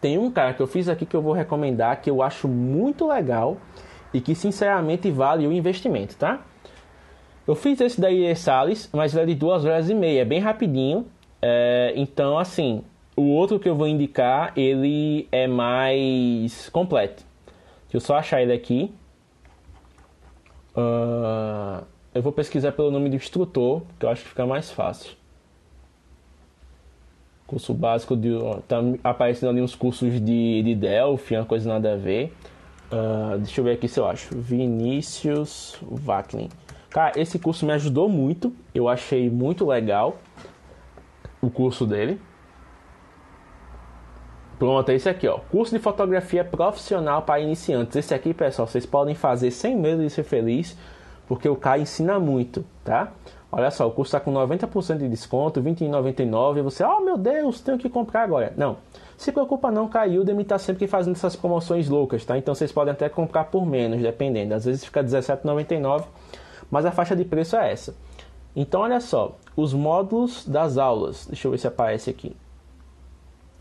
Tem 0.00 0.18
um 0.18 0.30
cara 0.30 0.52
que 0.54 0.62
eu 0.62 0.66
fiz 0.66 0.88
aqui 0.88 1.06
que 1.06 1.16
eu 1.16 1.22
vou 1.22 1.32
recomendar 1.32 2.00
que 2.00 2.10
eu 2.10 2.22
acho 2.22 2.46
muito 2.46 3.08
legal 3.08 3.56
e 4.12 4.20
que 4.20 4.34
sinceramente 4.34 5.10
vale 5.10 5.46
o 5.46 5.52
investimento, 5.52 6.16
tá? 6.16 6.40
Eu 7.46 7.54
fiz 7.54 7.80
esse 7.80 8.00
daí 8.00 8.34
Salles, 8.34 8.90
mas 8.92 9.14
ele 9.14 9.22
é 9.22 9.26
de 9.26 9.34
duas 9.36 9.64
horas 9.64 9.88
e 9.88 9.94
meia, 9.94 10.22
é 10.22 10.24
bem 10.24 10.40
rapidinho. 10.40 11.06
É, 11.40 11.92
então, 11.94 12.38
assim, 12.38 12.82
o 13.16 13.30
outro 13.30 13.60
que 13.60 13.68
eu 13.68 13.76
vou 13.76 13.86
indicar, 13.86 14.52
ele 14.56 15.28
é 15.30 15.46
mais 15.46 16.68
completo. 16.70 17.24
Deixa 17.96 18.04
eu 18.04 18.08
só 18.08 18.16
achar 18.16 18.42
ele 18.42 18.52
aqui. 18.52 18.92
Uh, 20.76 21.82
eu 22.14 22.20
vou 22.20 22.30
pesquisar 22.30 22.72
pelo 22.72 22.90
nome 22.90 23.08
do 23.08 23.16
instrutor, 23.16 23.80
que 23.98 24.04
eu 24.04 24.10
acho 24.10 24.22
que 24.22 24.28
fica 24.28 24.44
mais 24.44 24.70
fácil. 24.70 25.12
Curso 27.46 27.72
básico 27.72 28.14
de. 28.14 28.32
Tá 28.68 28.82
aparecendo 29.02 29.48
ali 29.48 29.62
uns 29.62 29.74
cursos 29.74 30.12
de, 30.20 30.62
de 30.62 30.74
Delphi, 30.74 31.36
uma 31.36 31.46
coisa 31.46 31.66
nada 31.70 31.94
a 31.94 31.96
ver. 31.96 32.34
Uh, 32.92 33.38
deixa 33.38 33.62
eu 33.62 33.64
ver 33.64 33.72
aqui 33.72 33.88
se 33.88 33.98
eu 33.98 34.06
acho. 34.06 34.36
Vinícius 34.36 35.78
Vacklin. 35.80 36.50
Cara, 36.90 37.18
esse 37.18 37.38
curso 37.38 37.64
me 37.64 37.72
ajudou 37.72 38.10
muito. 38.10 38.54
Eu 38.74 38.90
achei 38.90 39.30
muito 39.30 39.64
legal 39.64 40.18
o 41.40 41.48
curso 41.48 41.86
dele. 41.86 42.20
Pronto, 44.58 44.88
é 44.88 44.94
esse 44.94 45.08
aqui, 45.08 45.28
ó. 45.28 45.38
Curso 45.50 45.76
de 45.76 45.82
fotografia 45.82 46.42
profissional 46.42 47.22
para 47.22 47.40
iniciantes. 47.40 47.96
Esse 47.96 48.14
aqui, 48.14 48.32
pessoal, 48.32 48.66
vocês 48.66 48.86
podem 48.86 49.14
fazer 49.14 49.50
sem 49.50 49.76
medo 49.76 50.02
de 50.02 50.08
ser 50.08 50.22
feliz, 50.22 50.76
porque 51.28 51.46
o 51.46 51.56
Kai 51.56 51.82
ensina 51.82 52.18
muito, 52.18 52.64
tá? 52.82 53.12
Olha 53.52 53.70
só, 53.70 53.86
o 53.86 53.90
curso 53.90 54.16
está 54.16 54.20
com 54.20 54.32
90% 54.32 54.98
de 54.98 55.08
desconto, 55.08 55.60
R$ 55.60 55.70
21,99. 55.70 56.62
Você, 56.62 56.82
oh 56.84 57.00
meu 57.00 57.18
Deus, 57.18 57.60
tenho 57.60 57.76
que 57.76 57.88
comprar 57.90 58.22
agora. 58.22 58.52
Não, 58.56 58.78
se 59.16 59.30
preocupa 59.30 59.70
não, 59.70 59.90
a 59.92 60.04
Udemy 60.04 60.42
está 60.42 60.58
sempre 60.58 60.86
fazendo 60.86 61.14
essas 61.16 61.36
promoções 61.36 61.88
loucas, 61.88 62.24
tá? 62.24 62.36
Então 62.38 62.54
vocês 62.54 62.72
podem 62.72 62.92
até 62.92 63.08
comprar 63.08 63.44
por 63.44 63.66
menos, 63.66 64.00
dependendo. 64.00 64.54
Às 64.54 64.64
vezes 64.64 64.84
fica 64.84 65.00
R$ 65.00 65.06
17,99, 65.06 66.04
mas 66.70 66.86
a 66.86 66.90
faixa 66.90 67.14
de 67.14 67.24
preço 67.24 67.56
é 67.56 67.72
essa. 67.72 67.94
Então 68.54 68.80
olha 68.80 69.00
só, 69.00 69.36
os 69.54 69.74
módulos 69.74 70.46
das 70.46 70.78
aulas. 70.78 71.26
Deixa 71.26 71.46
eu 71.46 71.52
ver 71.52 71.58
se 71.58 71.66
aparece 71.66 72.08
aqui. 72.08 72.34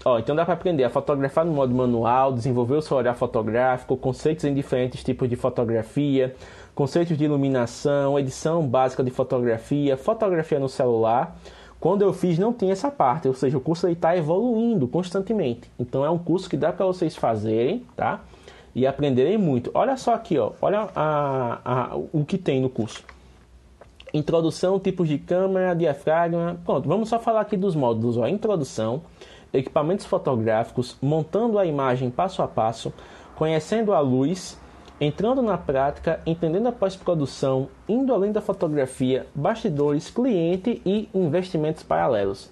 Ó, 0.04 0.20
então 0.20 0.36
dá 0.36 0.46
para 0.46 0.54
aprender 0.54 0.84
a 0.84 0.90
fotografar 0.90 1.46
no 1.46 1.54
modo 1.54 1.74
manual, 1.74 2.34
desenvolver 2.34 2.76
o 2.76 2.82
seu 2.82 2.98
olhar 2.98 3.16
fotográfico, 3.16 3.96
conceitos 3.98 4.46
em 4.46 4.54
diferentes 4.54 5.04
tipos 5.04 5.28
de 5.28 5.36
fotografia, 5.36 6.36
conceitos 6.76 7.18
de 7.18 7.24
iluminação, 7.24 8.20
edição 8.20 8.68
básica 8.68 9.04
de 9.04 9.10
fotografia, 9.10 9.98
fotografia 9.98 10.60
no 10.60 10.70
celular. 10.70 11.36
Quando 11.80 12.02
eu 12.02 12.14
fiz 12.14 12.38
não 12.38 12.54
tinha 12.54 12.74
essa 12.74 12.90
parte, 12.92 13.28
ou 13.28 13.34
seja, 13.34 13.58
o 13.58 13.62
curso 13.62 13.88
está 13.88 14.16
evoluindo 14.16 14.88
constantemente. 14.88 15.70
Então 15.80 16.04
é 16.04 16.10
um 16.10 16.18
curso 16.18 16.50
que 16.50 16.58
dá 16.58 16.74
para 16.74 16.86
vocês 16.86 17.16
fazerem, 17.16 17.86
tá? 17.96 18.22
E 18.74 18.86
aprenderem 18.86 19.38
muito. 19.38 19.72
Olha 19.74 19.96
só 19.96 20.14
aqui, 20.14 20.38
ó. 20.38 20.52
Olha 20.62 20.90
a, 20.96 21.60
a, 21.64 21.96
o 22.12 22.26
que 22.26 22.38
tem 22.38 22.62
no 22.62 22.70
curso. 22.70 23.04
Introdução, 24.14 24.80
tipos 24.80 25.08
de 25.08 25.18
câmera, 25.18 25.74
diafragma. 25.74 26.58
Pronto, 26.66 26.88
vamos 26.88 27.10
só 27.10 27.20
falar 27.20 27.42
aqui 27.42 27.56
dos 27.56 27.76
módulos. 27.76 28.18
Ó. 28.18 28.28
Introdução, 28.28 29.02
equipamentos 29.58 30.06
fotográficos, 30.06 30.98
montando 31.02 31.58
a 31.58 31.66
imagem 31.66 32.10
passo 32.10 32.42
a 32.42 32.48
passo, 32.48 32.94
conhecendo 33.36 33.94
a 33.94 34.00
luz, 34.00 34.60
entrando 35.00 35.42
na 35.42 35.58
prática, 35.58 36.20
entendendo 36.26 36.68
a 36.68 36.72
pós-produção, 36.72 37.68
indo 37.88 38.14
além 38.14 38.32
da 38.32 38.42
fotografia, 38.42 39.28
bastidores, 39.34 40.10
cliente 40.10 40.82
e 40.86 41.10
investimentos 41.14 41.84
paralelos. 41.84 42.50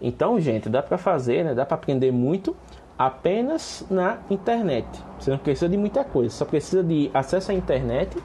Então, 0.00 0.38
gente, 0.38 0.68
dá 0.68 0.82
para 0.82 0.98
fazer, 0.98 1.44
né? 1.44 1.54
dá 1.54 1.64
para 1.64 1.76
aprender 1.76 2.12
muito 2.12 2.54
apenas 2.98 3.84
na 3.90 4.18
internet. 4.30 4.86
Você 5.18 5.30
não 5.30 5.38
precisa 5.38 5.68
de 5.68 5.76
muita 5.76 6.04
coisa, 6.04 6.30
só 6.30 6.44
precisa 6.44 6.82
de 6.82 7.10
acesso 7.12 7.50
à 7.50 7.54
internet, 7.54 8.16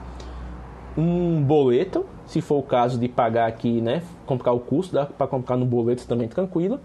um 0.97 1.41
boleto, 1.41 2.05
se 2.25 2.41
for 2.41 2.59
o 2.59 2.63
caso 2.63 2.99
de 2.99 3.07
pagar 3.07 3.47
aqui, 3.47 3.82
né, 3.82 4.01
comprar 4.25 4.51
o 4.51 4.59
curso, 4.59 4.93
dá 4.93 5.05
para 5.05 5.27
comprar 5.27 5.55
no 5.57 5.65
boleto 5.65 6.05
também 6.07 6.27
tranquilo, 6.27 6.79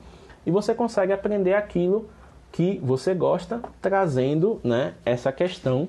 e 0.46 0.50
você 0.50 0.72
consegue 0.74 1.12
aprender 1.12 1.52
aquilo 1.54 2.08
que 2.52 2.80
você 2.82 3.12
gosta, 3.12 3.60
trazendo, 3.82 4.60
né, 4.64 4.94
essa 5.04 5.30
questão 5.30 5.88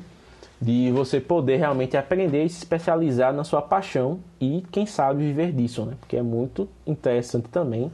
de 0.60 0.91
você 0.91 1.22
poder 1.22 1.58
realmente 1.58 1.95
aprender 1.95 2.43
e 2.43 2.49
se 2.49 2.58
especializar 2.58 3.32
na 3.32 3.43
sua 3.43 3.62
paixão 3.62 4.20
e 4.41 4.66
quem 4.72 4.86
sabe 4.86 5.24
viver 5.24 5.51
disso, 5.51 5.86
né? 5.86 5.93
Porque 5.99 6.18
é 6.18 6.22
muito 6.22 6.68
interessante 6.86 7.47
também 7.47 7.91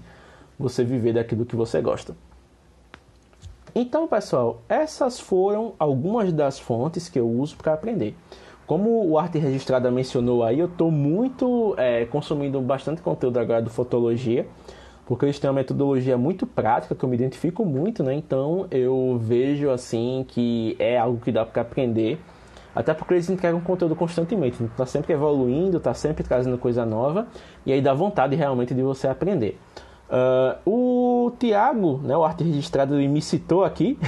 você 0.58 0.84
viver 0.84 1.14
daquilo 1.14 1.46
que 1.46 1.58
você 1.58 1.82
gosta. 1.82 2.16
Então, 3.76 4.08
pessoal, 4.08 4.62
essas 4.70 5.20
foram 5.20 5.74
algumas 5.78 6.32
das 6.32 6.58
fontes 6.58 7.10
que 7.10 7.20
eu 7.20 7.28
uso 7.30 7.58
para 7.58 7.74
aprender. 7.74 8.16
Como 8.66 9.06
o 9.10 9.20
Arte 9.20 9.38
Registrada 9.38 9.92
mencionou 9.92 10.44
aí, 10.44 10.60
eu 10.60 10.68
estou 10.68 10.90
muito 10.90 11.76
é, 11.78 12.06
consumindo 12.06 12.62
bastante 12.62 13.02
conteúdo 13.02 13.38
agora 13.38 13.62
do 13.62 13.70
Fotologia, 13.70 14.48
porque 15.14 15.26
eles 15.26 15.38
têm 15.38 15.48
uma 15.48 15.58
metodologia 15.58 16.18
muito 16.18 16.48
prática 16.48 16.96
que 16.96 17.06
eu 17.06 17.08
me 17.08 17.16
identifico 17.16 17.64
muito, 17.64 18.04
né? 18.04 18.16
Então 18.16 18.66
eu 18.72 19.16
vejo 19.22 19.70
assim 19.70 20.26
que 20.28 20.76
é 20.80 20.98
algo 20.98 21.20
que 21.24 21.32
dá 21.32 21.46
para 21.46 21.62
aprender 21.62 22.20
até 22.74 22.96
porque 22.96 23.14
eles 23.14 23.30
entregam 23.30 23.62
conteúdo 23.62 23.96
constantemente, 23.96 24.56
então 24.56 24.76
tá 24.76 24.88
sempre 24.88 25.14
evoluindo, 25.14 25.80
tá 25.80 25.94
sempre 25.94 26.24
trazendo 26.24 26.58
coisa 26.58 26.84
nova, 26.84 27.28
e 27.64 27.72
aí 27.72 27.80
dá 27.80 27.94
vontade 27.94 28.36
realmente 28.36 28.74
de 28.74 28.82
você 28.82 29.08
aprender. 29.08 29.60
Uh, 30.10 31.28
o 31.28 31.32
Tiago, 31.38 32.02
né, 32.04 32.18
o 32.18 32.24
arte 32.24 32.44
registrado, 32.44 32.96
ele 32.96 33.08
me 33.08 33.22
citou 33.22 33.64
aqui 33.64 34.00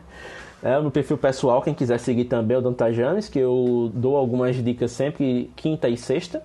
é, 0.64 0.80
no 0.80 0.90
perfil 0.90 1.18
pessoal. 1.18 1.60
Quem 1.60 1.74
quiser 1.74 2.00
seguir 2.00 2.24
também 2.24 2.54
é 2.54 2.58
o 2.58 2.62
Dantajanes, 2.62 3.28
que 3.28 3.38
eu 3.38 3.90
dou 3.92 4.16
algumas 4.16 4.56
dicas 4.56 4.90
sempre 4.92 5.50
quinta 5.54 5.86
e 5.86 5.98
sexta. 5.98 6.42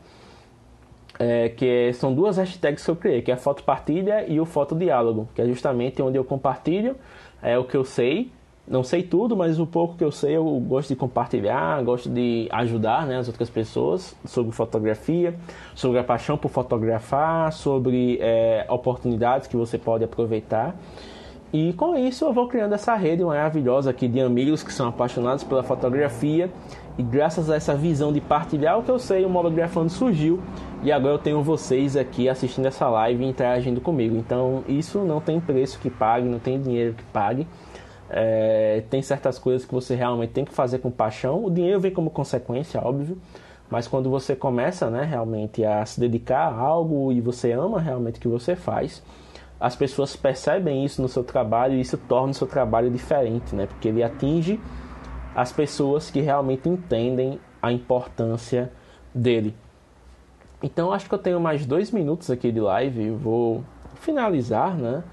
É, 1.21 1.49
que 1.49 1.93
são 1.93 2.13
duas 2.13 2.37
hashtags 2.37 2.83
que 2.83 2.89
eu 2.89 2.95
criei, 2.95 3.21
que 3.21 3.29
é 3.29 3.35
a 3.35 3.37
foto 3.37 3.63
partilha 3.63 4.25
e 4.27 4.39
o 4.39 4.45
foto 4.45 4.75
diálogo, 4.75 5.29
que 5.35 5.41
é 5.41 5.45
justamente 5.45 6.01
onde 6.01 6.17
eu 6.17 6.23
compartilho 6.23 6.95
é, 7.41 7.57
o 7.57 7.63
que 7.63 7.77
eu 7.77 7.85
sei 7.85 8.31
não 8.67 8.83
sei 8.83 9.03
tudo, 9.03 9.35
mas 9.35 9.59
o 9.59 9.65
pouco 9.65 9.95
que 9.97 10.03
eu 10.03 10.11
sei 10.11 10.37
eu 10.37 10.45
gosto 10.61 10.89
de 10.89 10.95
compartilhar, 10.95 11.83
gosto 11.83 12.09
de 12.09 12.47
ajudar 12.51 13.05
né, 13.05 13.17
as 13.17 13.27
outras 13.27 13.49
pessoas 13.49 14.15
sobre 14.25 14.51
fotografia, 14.51 15.35
sobre 15.75 15.99
a 15.99 16.03
paixão 16.03 16.37
por 16.37 16.49
fotografar, 16.49 17.51
sobre 17.51 18.17
é, 18.21 18.65
oportunidades 18.69 19.47
que 19.47 19.57
você 19.57 19.77
pode 19.77 20.03
aproveitar. 20.03 20.75
E 21.51 21.73
com 21.73 21.97
isso 21.97 22.23
eu 22.23 22.31
vou 22.31 22.47
criando 22.47 22.73
essa 22.73 22.95
rede 22.95 23.23
maravilhosa 23.25 23.89
aqui 23.89 24.07
de 24.07 24.21
amigos 24.21 24.63
que 24.63 24.71
são 24.71 24.87
apaixonados 24.87 25.43
pela 25.43 25.63
fotografia. 25.63 26.49
E 26.97 27.03
graças 27.03 27.49
a 27.49 27.55
essa 27.55 27.75
visão 27.75 28.11
de 28.11 28.19
partilhar 28.19 28.77
o 28.77 28.83
que 28.83 28.91
eu 28.91 28.99
sei, 28.99 29.25
o 29.25 29.29
Mobografando 29.29 29.89
surgiu. 29.89 30.39
E 30.83 30.91
agora 30.91 31.15
eu 31.15 31.19
tenho 31.19 31.41
vocês 31.41 31.95
aqui 31.95 32.27
assistindo 32.27 32.65
essa 32.65 32.89
live 32.89 33.23
e 33.23 33.27
interagindo 33.27 33.79
comigo. 33.79 34.17
Então 34.17 34.63
isso 34.67 34.99
não 34.99 35.21
tem 35.21 35.39
preço 35.39 35.79
que 35.79 35.89
pague, 35.89 36.27
não 36.27 36.39
tem 36.39 36.59
dinheiro 36.59 36.93
que 36.93 37.03
pague. 37.05 37.47
É, 38.09 38.83
tem 38.89 39.01
certas 39.01 39.39
coisas 39.39 39.65
que 39.65 39.73
você 39.73 39.95
realmente 39.95 40.31
tem 40.31 40.43
que 40.43 40.53
fazer 40.53 40.79
com 40.79 40.91
paixão. 40.91 41.45
O 41.45 41.49
dinheiro 41.49 41.79
vem 41.79 41.91
como 41.91 42.09
consequência, 42.09 42.81
óbvio. 42.83 43.17
Mas 43.69 43.87
quando 43.87 44.09
você 44.09 44.35
começa 44.35 44.89
né, 44.89 45.03
realmente 45.03 45.63
a 45.63 45.85
se 45.85 45.97
dedicar 45.97 46.49
a 46.49 46.59
algo 46.59 47.11
e 47.13 47.21
você 47.21 47.53
ama 47.53 47.79
realmente 47.79 48.17
o 48.17 48.21
que 48.21 48.27
você 48.27 48.53
faz, 48.53 49.01
as 49.57 49.77
pessoas 49.77 50.13
percebem 50.13 50.83
isso 50.83 51.01
no 51.01 51.07
seu 51.07 51.23
trabalho 51.23 51.75
e 51.75 51.81
isso 51.81 51.97
torna 51.97 52.31
o 52.31 52.33
seu 52.33 52.47
trabalho 52.47 52.91
diferente, 52.91 53.55
né? 53.55 53.67
Porque 53.67 53.87
ele 53.87 54.03
atinge 54.03 54.59
as 55.35 55.51
pessoas 55.51 56.09
que 56.09 56.21
realmente 56.21 56.67
entendem 56.67 57.39
a 57.61 57.71
importância 57.71 58.71
dele. 59.13 59.55
Então 60.61 60.91
acho 60.91 61.07
que 61.07 61.15
eu 61.15 61.19
tenho 61.19 61.39
mais 61.39 61.65
dois 61.65 61.91
minutos 61.91 62.29
aqui 62.29 62.51
de 62.51 62.59
live, 62.59 63.11
vou 63.11 63.63
finalizar, 63.95 64.75
né? 64.75 65.03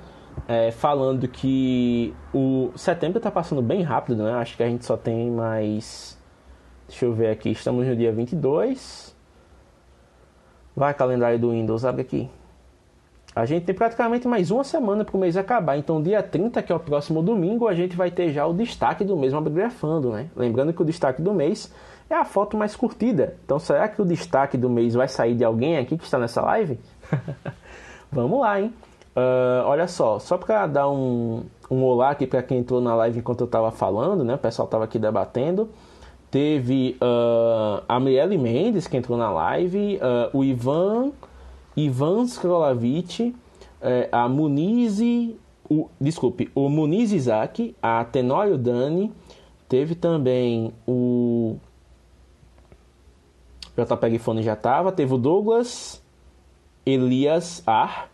é, 0.47 0.71
falando 0.71 1.27
que 1.27 2.15
o 2.33 2.71
setembro 2.77 3.19
está 3.19 3.31
passando 3.31 3.63
bem 3.63 3.83
rápido, 3.83 4.23
né? 4.23 4.35
Acho 4.35 4.57
que 4.57 4.63
a 4.63 4.69
gente 4.69 4.85
só 4.85 4.97
tem 4.97 5.31
mais. 5.31 6.19
Deixa 6.87 7.05
eu 7.05 7.13
ver 7.13 7.31
aqui, 7.31 7.51
estamos 7.51 7.87
no 7.87 7.97
dia 7.97 8.13
22. 8.13 9.17
Vai, 10.77 10.95
calendário 10.95 11.39
do 11.39 11.51
Windows, 11.51 11.85
abre 11.85 12.03
aqui. 12.03 12.31
A 13.39 13.45
gente 13.45 13.67
tem 13.67 13.75
praticamente 13.75 14.27
mais 14.27 14.51
uma 14.51 14.65
semana 14.65 15.05
para 15.05 15.17
o 15.17 15.21
mês 15.21 15.37
acabar. 15.37 15.79
Então, 15.79 16.03
dia 16.03 16.21
30, 16.21 16.61
que 16.61 16.73
é 16.73 16.75
o 16.75 16.81
próximo 16.81 17.23
domingo, 17.23 17.69
a 17.69 17.75
gente 17.75 17.97
vai 17.97 18.11
ter 18.11 18.33
já 18.33 18.45
o 18.45 18.53
destaque 18.53 19.05
do 19.05 19.17
mês 19.17 19.33
abgrafando, 19.33 20.11
né? 20.11 20.27
Lembrando 20.35 20.73
que 20.73 20.83
o 20.83 20.85
destaque 20.85 21.23
do 21.23 21.33
mês 21.33 21.73
é 22.11 22.17
a 22.17 22.25
foto 22.25 22.57
mais 22.57 22.75
curtida. 22.75 23.37
Então, 23.45 23.61
será 23.61 23.87
que 23.87 24.03
o 24.03 24.05
destaque 24.05 24.57
do 24.57 24.69
mês 24.69 24.95
vai 24.95 25.07
sair 25.07 25.37
de 25.37 25.45
alguém 25.45 25.79
aqui 25.79 25.97
que 25.97 26.03
está 26.03 26.19
nessa 26.19 26.43
live? 26.43 26.81
Vamos 28.11 28.41
lá, 28.41 28.61
hein? 28.61 28.75
Uh, 29.17 29.63
olha 29.67 29.87
só, 29.87 30.19
só 30.19 30.37
para 30.37 30.67
dar 30.67 30.91
um, 30.91 31.45
um 31.71 31.85
olá 31.85 32.11
aqui 32.11 32.27
para 32.27 32.43
quem 32.43 32.59
entrou 32.59 32.81
na 32.81 32.97
live 32.97 33.21
enquanto 33.21 33.43
eu 33.43 33.47
estava 33.47 33.71
falando, 33.71 34.25
né? 34.25 34.35
O 34.35 34.39
pessoal 34.39 34.67
estava 34.67 34.83
aqui 34.83 34.99
debatendo. 34.99 35.69
Teve 36.29 36.97
uh, 37.01 37.85
a 37.89 38.01
Miele 38.01 38.37
Mendes 38.37 38.89
que 38.89 38.97
entrou 38.97 39.17
na 39.17 39.31
live, 39.31 40.01
uh, 40.03 40.37
o 40.37 40.43
Ivan, 40.43 41.13
Ivan 41.77 42.25
Skrolavich, 42.25 43.23
uh, 43.23 43.35
a 44.11 44.29
Muniz, 44.29 45.01
o, 45.69 45.89
desculpe, 46.01 46.51
o 46.55 46.69
Muniz 46.69 47.13
Isaac, 47.13 47.75
a 47.83 48.05
Tenório 48.05 48.59
Dani, 48.59 49.13
teve 49.69 49.95
também 49.95 50.73
o 50.87 51.57
JPEG 53.77 54.19
Fone 54.19 54.43
já 54.43 54.55
estava, 54.55 54.91
teve 54.91 55.15
o 55.15 55.19
Douglas 55.19 56.03
Elias 56.85 57.63
Ar 57.67 58.11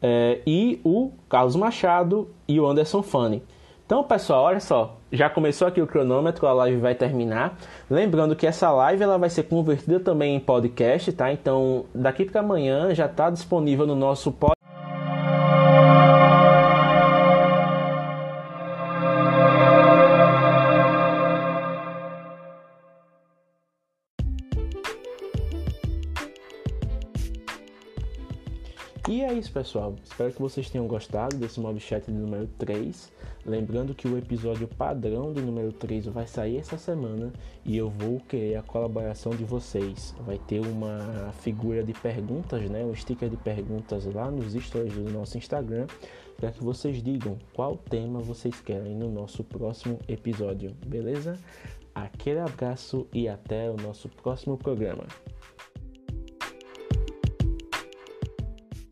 é, 0.00 0.40
e 0.46 0.80
o 0.84 1.10
Carlos 1.28 1.56
Machado 1.56 2.28
e 2.46 2.60
o 2.60 2.66
Anderson 2.66 3.02
Fane. 3.02 3.42
Então, 3.84 4.04
pessoal, 4.04 4.44
olha 4.44 4.60
só, 4.60 4.96
já 5.10 5.28
começou 5.28 5.68
aqui 5.68 5.82
o 5.82 5.86
cronômetro, 5.86 6.46
a 6.46 6.52
live 6.52 6.78
vai 6.78 6.94
terminar. 6.94 7.58
Lembrando 7.90 8.34
que 8.34 8.46
essa 8.46 8.70
live 8.70 9.02
ela 9.02 9.18
vai 9.18 9.28
ser 9.28 9.42
convertida 9.42 10.00
também 10.00 10.34
em 10.34 10.40
podcast, 10.40 11.12
tá? 11.12 11.32
Então, 11.32 11.84
daqui 11.94 12.24
para 12.24 12.40
amanhã 12.40 12.94
já 12.94 13.06
está 13.06 13.28
disponível 13.28 13.86
no 13.86 13.94
nosso 13.94 14.32
podcast 14.32 14.61
é 29.32 29.38
isso, 29.38 29.50
pessoal. 29.50 29.96
Espero 30.04 30.32
que 30.32 30.40
vocês 30.40 30.68
tenham 30.68 30.86
gostado 30.86 31.36
desse 31.36 31.58
mob 31.58 31.80
chat 31.80 32.04
de 32.04 32.12
número 32.12 32.46
3. 32.58 33.10
Lembrando 33.46 33.94
que 33.94 34.06
o 34.06 34.18
episódio 34.18 34.68
padrão 34.68 35.32
do 35.32 35.40
número 35.40 35.72
3 35.72 36.06
vai 36.06 36.26
sair 36.26 36.58
essa 36.58 36.76
semana 36.76 37.32
e 37.64 37.76
eu 37.76 37.88
vou 37.88 38.20
querer 38.20 38.56
a 38.56 38.62
colaboração 38.62 39.32
de 39.32 39.44
vocês. 39.44 40.14
Vai 40.20 40.38
ter 40.38 40.60
uma 40.60 41.32
figura 41.40 41.82
de 41.82 41.94
perguntas, 41.94 42.68
né? 42.68 42.84
Um 42.84 42.94
sticker 42.94 43.30
de 43.30 43.38
perguntas 43.38 44.04
lá 44.04 44.30
nos 44.30 44.52
stories 44.52 44.94
do 44.94 45.10
nosso 45.10 45.38
Instagram 45.38 45.86
para 46.36 46.52
que 46.52 46.62
vocês 46.62 47.02
digam 47.02 47.38
qual 47.54 47.76
tema 47.76 48.20
vocês 48.20 48.60
querem 48.60 48.94
no 48.94 49.10
nosso 49.10 49.42
próximo 49.42 49.98
episódio, 50.08 50.74
beleza? 50.86 51.38
Aquele 51.94 52.40
abraço 52.40 53.06
e 53.14 53.28
até 53.28 53.70
o 53.70 53.76
nosso 53.76 54.08
próximo 54.08 54.58
programa. 54.58 55.04